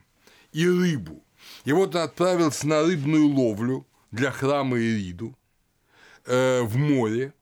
и 0.52 0.68
рыбу. 0.68 1.24
И 1.64 1.72
вот 1.72 1.96
он 1.96 2.02
отправился 2.02 2.68
на 2.68 2.82
рыбную 2.82 3.28
ловлю 3.28 3.86
для 4.12 4.32
храма 4.32 4.78
Ириду 4.78 5.38
э, 6.26 6.62
в 6.62 6.76
море, 6.76 7.34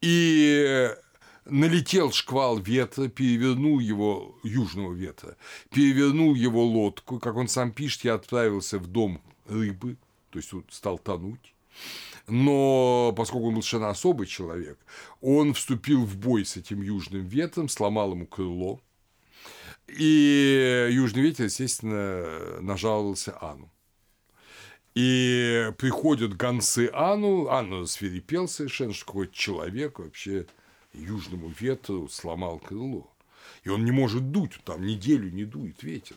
и 0.00 0.94
налетел 1.44 2.12
шквал 2.12 2.58
ветра, 2.58 3.08
перевернул 3.08 3.78
его, 3.78 4.38
южного 4.42 4.92
ветра, 4.92 5.36
перевернул 5.70 6.34
его 6.34 6.64
лодку, 6.64 7.18
как 7.18 7.36
он 7.36 7.48
сам 7.48 7.72
пишет, 7.72 8.04
я 8.04 8.14
отправился 8.14 8.78
в 8.78 8.86
дом 8.86 9.20
рыбы, 9.46 9.96
то 10.30 10.38
есть 10.38 10.52
он 10.52 10.64
стал 10.70 10.98
тонуть. 10.98 11.54
Но 12.26 13.12
поскольку 13.16 13.48
он 13.48 13.54
совершенно 13.54 13.90
особый 13.90 14.26
человек, 14.26 14.78
он 15.20 15.52
вступил 15.52 16.04
в 16.04 16.16
бой 16.16 16.44
с 16.44 16.56
этим 16.56 16.80
южным 16.80 17.26
ветром, 17.26 17.68
сломал 17.68 18.12
ему 18.12 18.26
крыло, 18.26 18.80
и 19.88 20.88
южный 20.90 21.22
ветер, 21.22 21.44
естественно, 21.44 22.60
нажаловался 22.60 23.36
Ану. 23.40 23.70
И 24.94 25.72
приходят 25.76 26.36
гонцы 26.36 26.88
Анну 26.94 27.86
свирепел 27.86 28.48
совершенно, 28.48 28.94
что 28.94 29.06
какой-то 29.06 29.34
человек 29.34 29.98
вообще 29.98 30.46
южному 30.94 31.52
ветру 31.58 32.08
сломал 32.08 32.58
крыло. 32.58 33.10
И 33.62 33.68
он 33.68 33.84
не 33.84 33.90
может 33.90 34.30
дуть, 34.30 34.58
там 34.64 34.84
неделю 34.84 35.30
не 35.30 35.44
дует 35.44 35.82
ветер. 35.82 36.16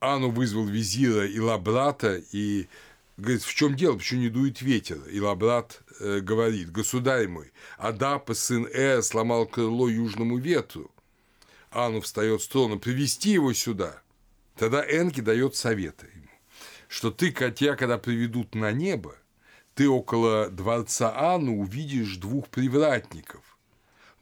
Ану 0.00 0.30
вызвал 0.30 0.64
визира 0.64 1.26
и 1.26 1.38
лабрата 1.38 2.22
и 2.32 2.68
говорит, 3.16 3.42
в 3.42 3.54
чем 3.54 3.76
дело, 3.76 3.96
почему 3.96 4.20
не 4.20 4.28
дует 4.28 4.60
ветер? 4.60 5.00
И 5.08 5.20
лабрат 5.20 5.82
э, 6.00 6.20
говорит, 6.20 6.70
государь 6.70 7.28
мой, 7.28 7.52
Адапа, 7.78 8.34
сын 8.34 8.66
Э, 8.72 9.02
сломал 9.02 9.46
крыло 9.46 9.88
южному 9.88 10.38
ветру. 10.38 10.90
Ану 11.70 12.00
встает 12.00 12.42
с 12.42 12.48
трона, 12.48 12.78
привести 12.78 13.30
его 13.30 13.52
сюда. 13.52 14.02
Тогда 14.56 14.84
Энки 14.84 15.20
дает 15.20 15.56
советы 15.56 16.06
ему, 16.14 16.30
что 16.88 17.10
ты, 17.10 17.32
котя, 17.32 17.74
когда 17.74 17.98
приведут 17.98 18.54
на 18.54 18.70
небо, 18.70 19.16
ты 19.74 19.88
около 19.88 20.48
дворца 20.50 21.12
Ану 21.16 21.58
увидишь 21.58 22.16
двух 22.16 22.48
привратников, 22.48 23.53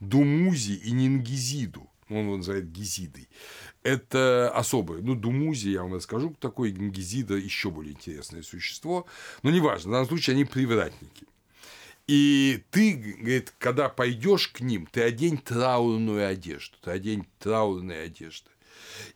Думузи 0.07 0.73
и 0.73 0.91
Нингизиду, 0.91 1.89
он 2.09 2.25
его 2.25 2.37
называет 2.37 2.71
Гизидой. 2.71 3.29
Это 3.81 4.51
особое. 4.53 5.01
Ну, 5.01 5.15
Думузи, 5.15 5.69
я 5.69 5.83
вам 5.83 5.95
расскажу, 5.95 6.35
такой 6.39 6.71
Нингизида 6.71 7.35
еще 7.35 7.71
более 7.71 7.93
интересное 7.93 8.43
существо. 8.43 9.05
Но 9.41 9.51
неважно, 9.51 9.89
в 9.89 9.91
данном 9.93 10.07
случае 10.07 10.35
они 10.35 10.45
привратники. 10.45 11.27
И 12.07 12.63
ты, 12.71 12.93
говорит, 12.93 13.53
когда 13.59 13.89
пойдешь 13.89 14.49
к 14.49 14.59
ним, 14.59 14.87
ты 14.91 15.01
одень 15.01 15.37
траурную 15.37 16.27
одежду, 16.27 16.75
ты 16.83 16.91
одень 16.91 17.25
траурные 17.39 18.03
одежды. 18.03 18.49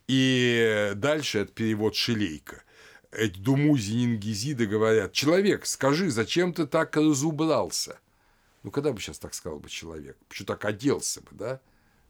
И 0.07 0.93
дальше 0.95 1.39
это 1.39 1.51
перевод 1.51 1.95
Шилейка. 1.95 2.63
Эти 3.11 3.39
Думузи 3.39 3.93
Нингизида 3.93 4.65
говорят, 4.65 5.13
человек, 5.13 5.65
скажи, 5.65 6.09
зачем 6.09 6.53
ты 6.53 6.65
так 6.65 6.95
разубрался? 6.95 7.99
Ну, 8.67 8.71
когда 8.71 8.91
бы 8.91 8.99
сейчас 8.99 9.17
так 9.17 9.33
сказал 9.33 9.59
бы 9.59 9.69
человек? 9.69 10.17
Почему 10.27 10.47
так 10.47 10.65
оделся 10.65 11.21
бы, 11.21 11.29
да? 11.31 11.61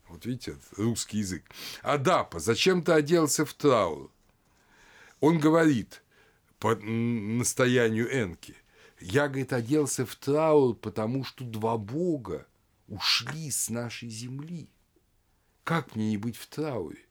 Вот 0.10 0.26
видите, 0.26 0.58
русский 0.76 1.20
язык. 1.20 1.44
Адапа, 1.84 2.40
зачем 2.40 2.82
ты 2.82 2.94
оделся 2.94 3.46
в 3.46 3.54
траур? 3.54 4.12
Он 5.20 5.38
говорит 5.38 6.02
по 6.58 6.76
настоянию 6.76 8.12
Энки. 8.12 8.56
Я, 9.00 9.28
говорит, 9.28 9.54
оделся 9.54 10.04
в 10.04 10.16
траур, 10.16 10.76
потому 10.76 11.24
что 11.24 11.44
два 11.44 11.78
бога 11.78 12.48
ушли 12.88 13.52
с 13.52 13.70
нашей 13.70 14.10
земли. 14.10 14.68
Как 15.64 15.96
мне 15.96 16.10
не 16.10 16.18
быть 16.18 16.38
в 16.38 16.48
трауре? 16.48 17.06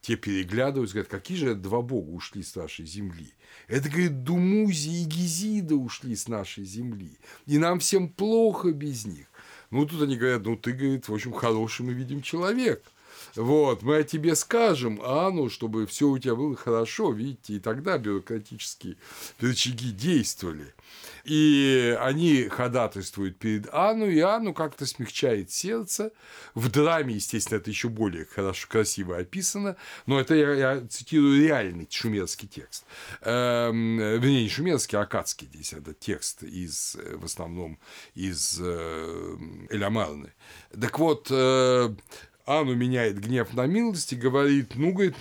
Те 0.00 0.16
переглядываются, 0.16 0.94
говорят, 0.94 1.10
какие 1.10 1.36
же 1.36 1.54
два 1.54 1.82
бога 1.82 2.10
ушли 2.10 2.42
с 2.42 2.56
нашей 2.56 2.86
земли? 2.86 3.34
Это, 3.68 3.88
говорит, 3.88 4.24
Думузи 4.24 5.02
и 5.02 5.04
Гизида 5.04 5.74
ушли 5.74 6.16
с 6.16 6.26
нашей 6.26 6.64
земли. 6.64 7.18
И 7.46 7.58
нам 7.58 7.80
всем 7.80 8.08
плохо 8.08 8.72
без 8.72 9.04
них. 9.04 9.26
Ну, 9.70 9.84
тут 9.86 10.02
они 10.02 10.16
говорят, 10.16 10.42
ну, 10.42 10.56
ты, 10.56 10.72
говорит, 10.72 11.08
в 11.08 11.14
общем, 11.14 11.32
хороший 11.32 11.84
мы 11.84 11.92
видим 11.92 12.22
человек. 12.22 12.82
Вот, 13.36 13.82
мы 13.82 13.98
о 13.98 14.02
тебе 14.02 14.34
скажем, 14.34 15.00
Анну, 15.02 15.48
чтобы 15.48 15.86
все 15.86 16.08
у 16.08 16.18
тебя 16.18 16.34
было 16.34 16.56
хорошо, 16.56 17.12
видите, 17.12 17.54
и 17.54 17.60
тогда 17.60 17.98
бюрократические 17.98 18.96
рычаги 19.40 19.92
действовали. 19.92 20.74
И 21.24 21.96
они 22.00 22.48
ходатайствуют 22.48 23.38
перед 23.38 23.72
Анну, 23.72 24.06
и 24.06 24.18
Анну 24.20 24.54
как-то 24.54 24.86
смягчает 24.86 25.50
сердце. 25.50 26.12
В 26.54 26.70
драме, 26.70 27.14
естественно, 27.14 27.58
это 27.58 27.70
еще 27.70 27.88
более 27.88 28.24
хорошо, 28.24 28.66
красиво 28.68 29.18
описано, 29.18 29.76
но 30.06 30.18
это 30.20 30.34
я, 30.34 30.54
я 30.54 30.86
цитирую 30.88 31.40
реальный 31.40 31.86
шумерский 31.90 32.48
текст. 32.48 32.84
Эм, 33.20 33.98
вернее, 33.98 34.42
не 34.42 34.48
шумерский, 34.48 34.98
а 34.98 35.02
акадский 35.02 35.46
здесь 35.52 35.72
это 35.72 35.94
текст 35.94 36.42
из, 36.42 36.96
в 36.96 37.24
основном 37.24 37.78
из 38.14 38.58
э, 38.60 39.36
Элямарны. 39.70 40.32
Так 40.80 40.98
вот, 40.98 41.28
э, 41.30 41.94
Ану 42.50 42.74
меняет 42.74 43.20
гнев 43.20 43.54
на 43.54 43.66
милость 43.66 44.12
и 44.12 44.16
говорит, 44.16 44.74
ну, 44.74 44.92
говорит, 44.92 45.14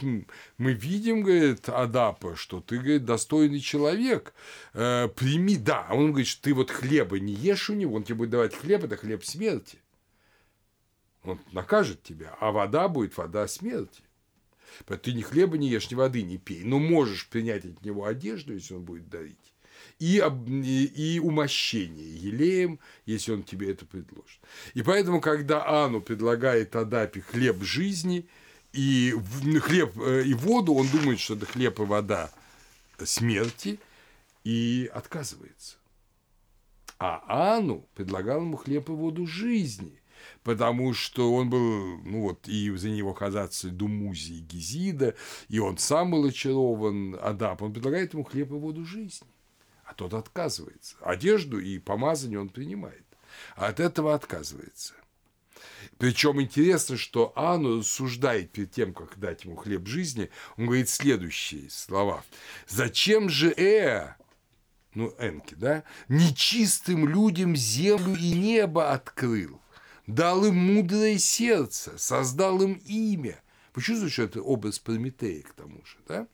мы 0.57 0.73
видим, 0.73 1.22
говорит, 1.22 1.69
Адапа, 1.69 2.35
что 2.35 2.60
ты, 2.60 2.80
говорит, 2.80 3.06
достойный 3.06 3.60
человек, 3.60 4.34
э, 4.73 5.07
прими, 5.10 5.56
да, 5.56 5.85
а 5.88 5.93
он 5.93 6.07
говорит, 6.07 6.27
что 6.27 6.41
ты 6.41 6.56
вот 6.56 6.72
хлеба 6.72 7.19
не 7.19 7.34
ешь 7.34 7.69
у 7.69 7.76
него, 7.76 7.95
он 7.95 8.03
тебе 8.03 8.15
будет 8.15 8.31
давать 8.31 8.56
хлеб, 8.56 8.84
это 8.84 8.97
хлеб 8.97 9.23
смерти. 9.23 9.77
Он 11.22 11.39
накажет 11.51 12.01
тебя, 12.01 12.35
а 12.39 12.51
вода 12.51 12.88
будет 12.88 13.15
вода 13.15 13.47
смерти. 13.47 14.01
Ты 14.88 15.14
ни 15.14 15.22
хлеба 15.22 15.60
не 15.60 15.69
ешь, 15.69 15.91
ни 15.91 15.95
воды 15.95 16.23
не 16.23 16.39
пей, 16.39 16.64
но 16.64 16.80
можешь 16.80 17.30
принять 17.30 17.64
от 17.64 17.85
него 17.85 18.06
одежду, 18.06 18.56
если 18.56 18.73
он 18.73 18.81
будет 18.81 19.07
дарить 19.07 19.49
и, 20.00 20.18
и 20.18 21.20
умощение 21.20 22.16
елеем, 22.16 22.80
если 23.06 23.34
он 23.34 23.44
тебе 23.44 23.72
это 23.72 23.86
предложит. 23.86 24.40
И 24.74 24.82
поэтому, 24.82 25.20
когда 25.20 25.68
Ану 25.68 26.02
предлагает 26.02 26.76
Адапе 26.76 27.22
хлеб 27.22 27.62
жизни 27.62 28.28
и 28.72 29.14
хлеб 29.62 29.98
э, 30.00 30.24
и 30.24 30.34
воду, 30.34 30.74
он 30.74 30.88
думает, 30.88 31.20
что 31.20 31.36
это 31.36 31.46
хлеб 31.46 31.80
и 31.80 31.84
вода 31.84 32.32
смерти, 33.04 33.80
и 34.44 34.90
отказывается. 34.94 35.78
А 36.98 37.58
Ану 37.58 37.86
предлагал 37.96 38.42
ему 38.42 38.58
хлеб 38.58 38.90
и 38.90 38.94
воду 38.94 39.26
жизни, 39.26 40.02
потому 40.44 40.94
что 40.94 41.34
он 41.34 41.50
был, 41.50 41.98
ну 42.04 42.22
вот, 42.22 42.48
и 42.48 42.70
за 42.76 42.90
него 42.90 43.14
ходатайствовали 43.14 43.76
Думузи 43.76 44.34
и 44.34 44.40
Гизида, 44.40 45.16
и 45.50 45.60
он 45.60 45.78
сам 45.78 46.12
был 46.12 46.26
очарован 46.26 47.18
Адап, 47.22 47.62
он 47.62 47.74
предлагает 47.74 48.14
ему 48.14 48.24
хлеб 48.24 48.52
и 48.52 48.56
воду 48.56 48.86
жизни 48.86 49.28
а 49.90 49.94
тот 49.95 50.14
отказывается. 50.14 50.95
Одежду 51.02 51.60
и 51.60 51.80
помазание 51.80 52.40
он 52.40 52.49
принимает, 52.49 53.06
а 53.56 53.68
от 53.68 53.80
этого 53.80 54.14
отказывается. 54.14 54.94
Причем 55.98 56.40
интересно, 56.40 56.95
что 56.95 57.34
Анну 57.36 57.80
рассуждает 57.80 58.52
перед 58.52 58.72
тем, 58.72 58.94
как 58.94 59.20
дать 59.20 59.45
ему 59.45 59.56
хлеб 59.56 59.88
жизни, 59.88 60.30
он 60.57 60.68
говорит 60.68 60.90
следующие 60.90 61.70
слова. 61.72 62.24
«Зачем 62.68 63.30
же 63.30 63.52
Э, 63.52 64.14
ну, 64.94 65.14
Энки, 65.18 65.56
да, 65.56 65.84
нечистым 66.07 67.07
людям 67.07 67.56
землю 67.56 68.16
и 68.16 68.34
небо 68.34 68.91
открыл, 68.91 69.60
дал 70.06 70.45
им 70.45 70.56
мудрое 70.56 71.18
сердце, 71.18 71.98
создал 71.98 72.61
им 72.61 72.74
имя». 72.86 73.41
Вы 73.74 73.82
чувствуете, 73.82 74.14
что 74.14 74.24
это 74.24 74.41
образ 74.41 74.80
Прометея 74.80 75.41
к 75.41 75.53
тому 75.53 75.84
же, 75.86 75.98
да? 76.07 76.28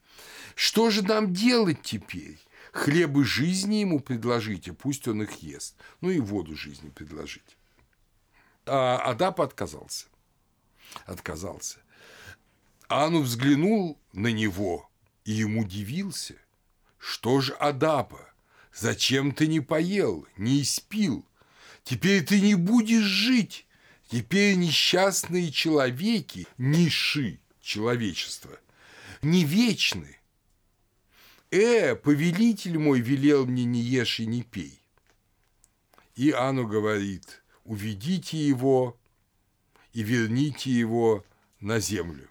Что 0.56 0.90
же 0.90 1.03
нам 1.03 1.34
делать 1.34 1.82
теперь? 1.82 2.40
Хлебы 2.76 3.23
жизни 3.23 3.76
ему 3.76 4.02
предложите, 4.02 4.73
пусть 4.73 5.07
он 5.07 5.23
их 5.23 5.41
ест. 5.41 5.77
Ну 6.02 6.10
и 6.10 6.19
воду 6.19 6.57
жизни 6.57 6.89
предложите. 6.89 7.56
А 8.65 8.97
Адап 8.97 9.39
отказался. 9.39 10.07
Отказался. 11.06 11.77
Ану 12.89 13.22
взглянул 13.22 13.97
на 14.11 14.27
него 14.27 14.89
и 15.23 15.31
ему 15.31 15.61
удивился. 15.61 16.35
Что 16.97 17.39
ж, 17.39 17.52
Адапа, 17.61 18.30
зачем 18.73 19.31
ты 19.31 19.47
не 19.47 19.61
поел, 19.61 20.27
не 20.35 20.61
испил? 20.61 21.26
Теперь 21.85 22.26
ты 22.26 22.41
не 22.41 22.56
будешь 22.56 23.06
жить. 23.06 23.68
Теперь 24.10 24.57
несчастные 24.57 25.49
человеки, 25.49 26.45
ниши 26.57 27.39
человечества, 27.61 28.60
не 29.22 29.45
вечны. 29.45 30.19
«Э, 31.51 31.95
повелитель 31.95 32.77
мой 32.77 32.99
велел 32.99 33.45
мне 33.45 33.65
не 33.65 33.81
ешь 33.81 34.19
и 34.19 34.26
не 34.26 34.43
пей». 34.43 34.81
И 36.15 36.31
Ану 36.31 36.67
говорит, 36.67 37.43
уведите 37.63 38.38
его 38.38 38.97
и 39.93 40.01
верните 40.01 40.72
его 40.72 41.26
на 41.59 41.80
землю. 41.80 42.30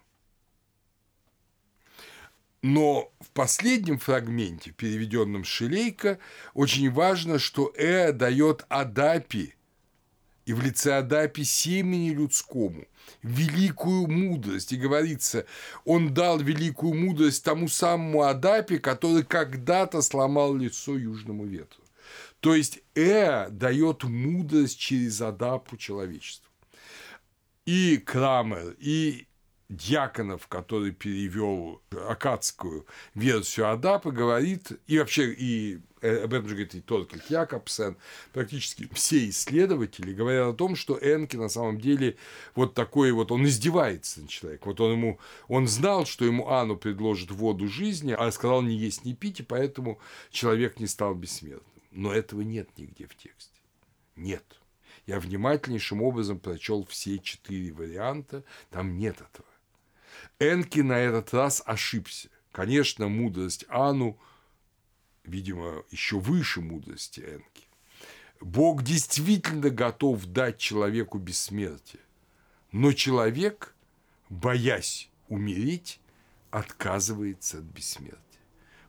Но 2.62 3.12
в 3.20 3.28
последнем 3.32 3.98
фрагменте, 3.98 4.70
переведенном 4.70 5.44
Шелейко, 5.44 6.18
очень 6.54 6.90
важно, 6.90 7.38
что 7.38 7.70
Э 7.76 8.12
дает 8.12 8.64
Адапи 8.70 9.54
и 10.46 10.52
в 10.52 10.60
лице 10.60 10.98
Адапи 10.98 11.44
семени 11.44 12.10
людскому 12.10 12.86
великую 13.22 14.08
мудрость. 14.08 14.72
И 14.72 14.76
говорится, 14.76 15.46
он 15.84 16.14
дал 16.14 16.38
великую 16.38 16.94
мудрость 16.94 17.44
тому 17.44 17.68
самому 17.68 18.22
Адапе, 18.22 18.78
который 18.78 19.24
когда-то 19.24 20.02
сломал 20.02 20.54
лицо 20.54 20.96
южному 20.96 21.44
ветру. 21.44 21.82
То 22.40 22.54
есть 22.54 22.80
Э 22.94 23.48
дает 23.48 24.04
мудрость 24.04 24.78
через 24.78 25.20
Адапу 25.20 25.76
человечеству. 25.76 26.50
И 27.64 27.96
Крамер, 27.96 28.76
и 28.78 29.26
Дьяконов, 29.76 30.46
который 30.48 30.92
перевел 30.92 31.82
акадскую 32.08 32.86
версию 33.14 33.70
Адапа, 33.70 34.10
говорит, 34.10 34.72
и 34.86 34.98
вообще 34.98 35.32
и 35.32 35.80
об 36.00 36.34
этом 36.34 36.48
же 36.48 36.54
говорит 36.54 36.74
и 36.74 36.80
Торкель 36.80 37.22
Якобсен, 37.28 37.96
практически 38.32 38.88
все 38.92 39.28
исследователи 39.28 40.12
говорят 40.12 40.48
о 40.48 40.52
том, 40.52 40.76
что 40.76 40.98
Энки 41.00 41.36
на 41.36 41.48
самом 41.48 41.80
деле 41.80 42.16
вот 42.54 42.74
такой 42.74 43.12
вот, 43.12 43.32
он 43.32 43.46
издевается 43.46 44.20
на 44.20 44.28
человека. 44.28 44.66
Вот 44.66 44.80
он 44.80 44.92
ему, 44.92 45.18
он 45.48 45.66
знал, 45.66 46.04
что 46.04 46.24
ему 46.24 46.50
Ану 46.50 46.76
предложит 46.76 47.30
воду 47.30 47.68
жизни, 47.68 48.12
а 48.12 48.30
сказал 48.32 48.62
не 48.62 48.76
есть, 48.76 49.04
не 49.04 49.14
пить, 49.14 49.40
и 49.40 49.42
поэтому 49.42 49.98
человек 50.30 50.78
не 50.78 50.86
стал 50.86 51.14
бессмертным. 51.14 51.64
Но 51.90 52.12
этого 52.12 52.42
нет 52.42 52.68
нигде 52.76 53.06
в 53.06 53.16
тексте. 53.16 53.60
Нет. 54.16 54.44
Я 55.06 55.20
внимательнейшим 55.20 56.02
образом 56.02 56.38
прочел 56.38 56.84
все 56.84 57.18
четыре 57.18 57.72
варианта, 57.72 58.44
там 58.70 58.98
нет 58.98 59.16
этого. 59.16 59.48
Энки 60.38 60.80
на 60.80 60.98
этот 60.98 61.32
раз 61.32 61.62
ошибся. 61.64 62.28
Конечно, 62.52 63.08
мудрость 63.08 63.64
Ану, 63.68 64.18
видимо, 65.24 65.84
еще 65.90 66.18
выше 66.18 66.60
мудрости 66.60 67.20
Энки. 67.20 67.64
Бог 68.40 68.82
действительно 68.82 69.70
готов 69.70 70.24
дать 70.26 70.58
человеку 70.58 71.18
бессмертие. 71.18 72.02
Но 72.72 72.92
человек, 72.92 73.74
боясь 74.28 75.08
умереть, 75.28 76.00
отказывается 76.50 77.58
от 77.58 77.64
бессмертия. 77.64 78.20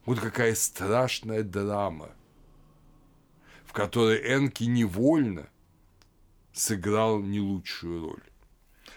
Вот 0.06 0.20
какая 0.20 0.56
страшная 0.56 1.44
драма, 1.44 2.12
в 3.66 3.74
которой 3.74 4.18
Энки 4.18 4.64
невольно 4.64 5.48
сыграл 6.54 7.22
не 7.22 7.40
лучшую 7.40 8.02
роль. 8.02 8.24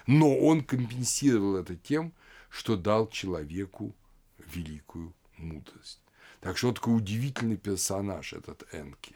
Но 0.06 0.36
он 0.36 0.62
компенсировал 0.62 1.56
это 1.56 1.76
тем, 1.76 2.12
что 2.48 2.76
дал 2.76 3.08
человеку 3.08 3.94
великую 4.38 5.14
мудрость. 5.36 6.00
Так 6.40 6.56
что 6.56 6.68
вот 6.68 6.76
такой 6.76 6.96
удивительный 6.96 7.56
персонаж 7.56 8.32
этот 8.32 8.62
Энки. 8.72 9.14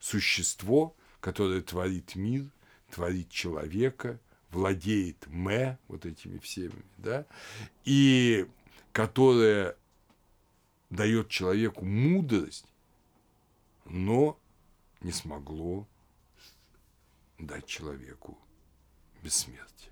Существо, 0.00 0.96
которое 1.20 1.60
творит 1.62 2.16
мир, 2.16 2.50
творит 2.90 3.30
человека, 3.30 4.18
владеет 4.50 5.26
мэ, 5.28 5.78
вот 5.88 6.06
этими 6.06 6.38
всеми, 6.38 6.84
да, 6.98 7.26
и 7.84 8.46
которое 8.92 9.76
дает 10.90 11.28
человеку 11.28 11.84
мудрость, 11.84 12.66
но 13.86 14.38
не 15.00 15.12
смогло 15.12 15.86
дать 17.38 17.66
человеку 17.66 18.38
бессмертие. 19.22 19.91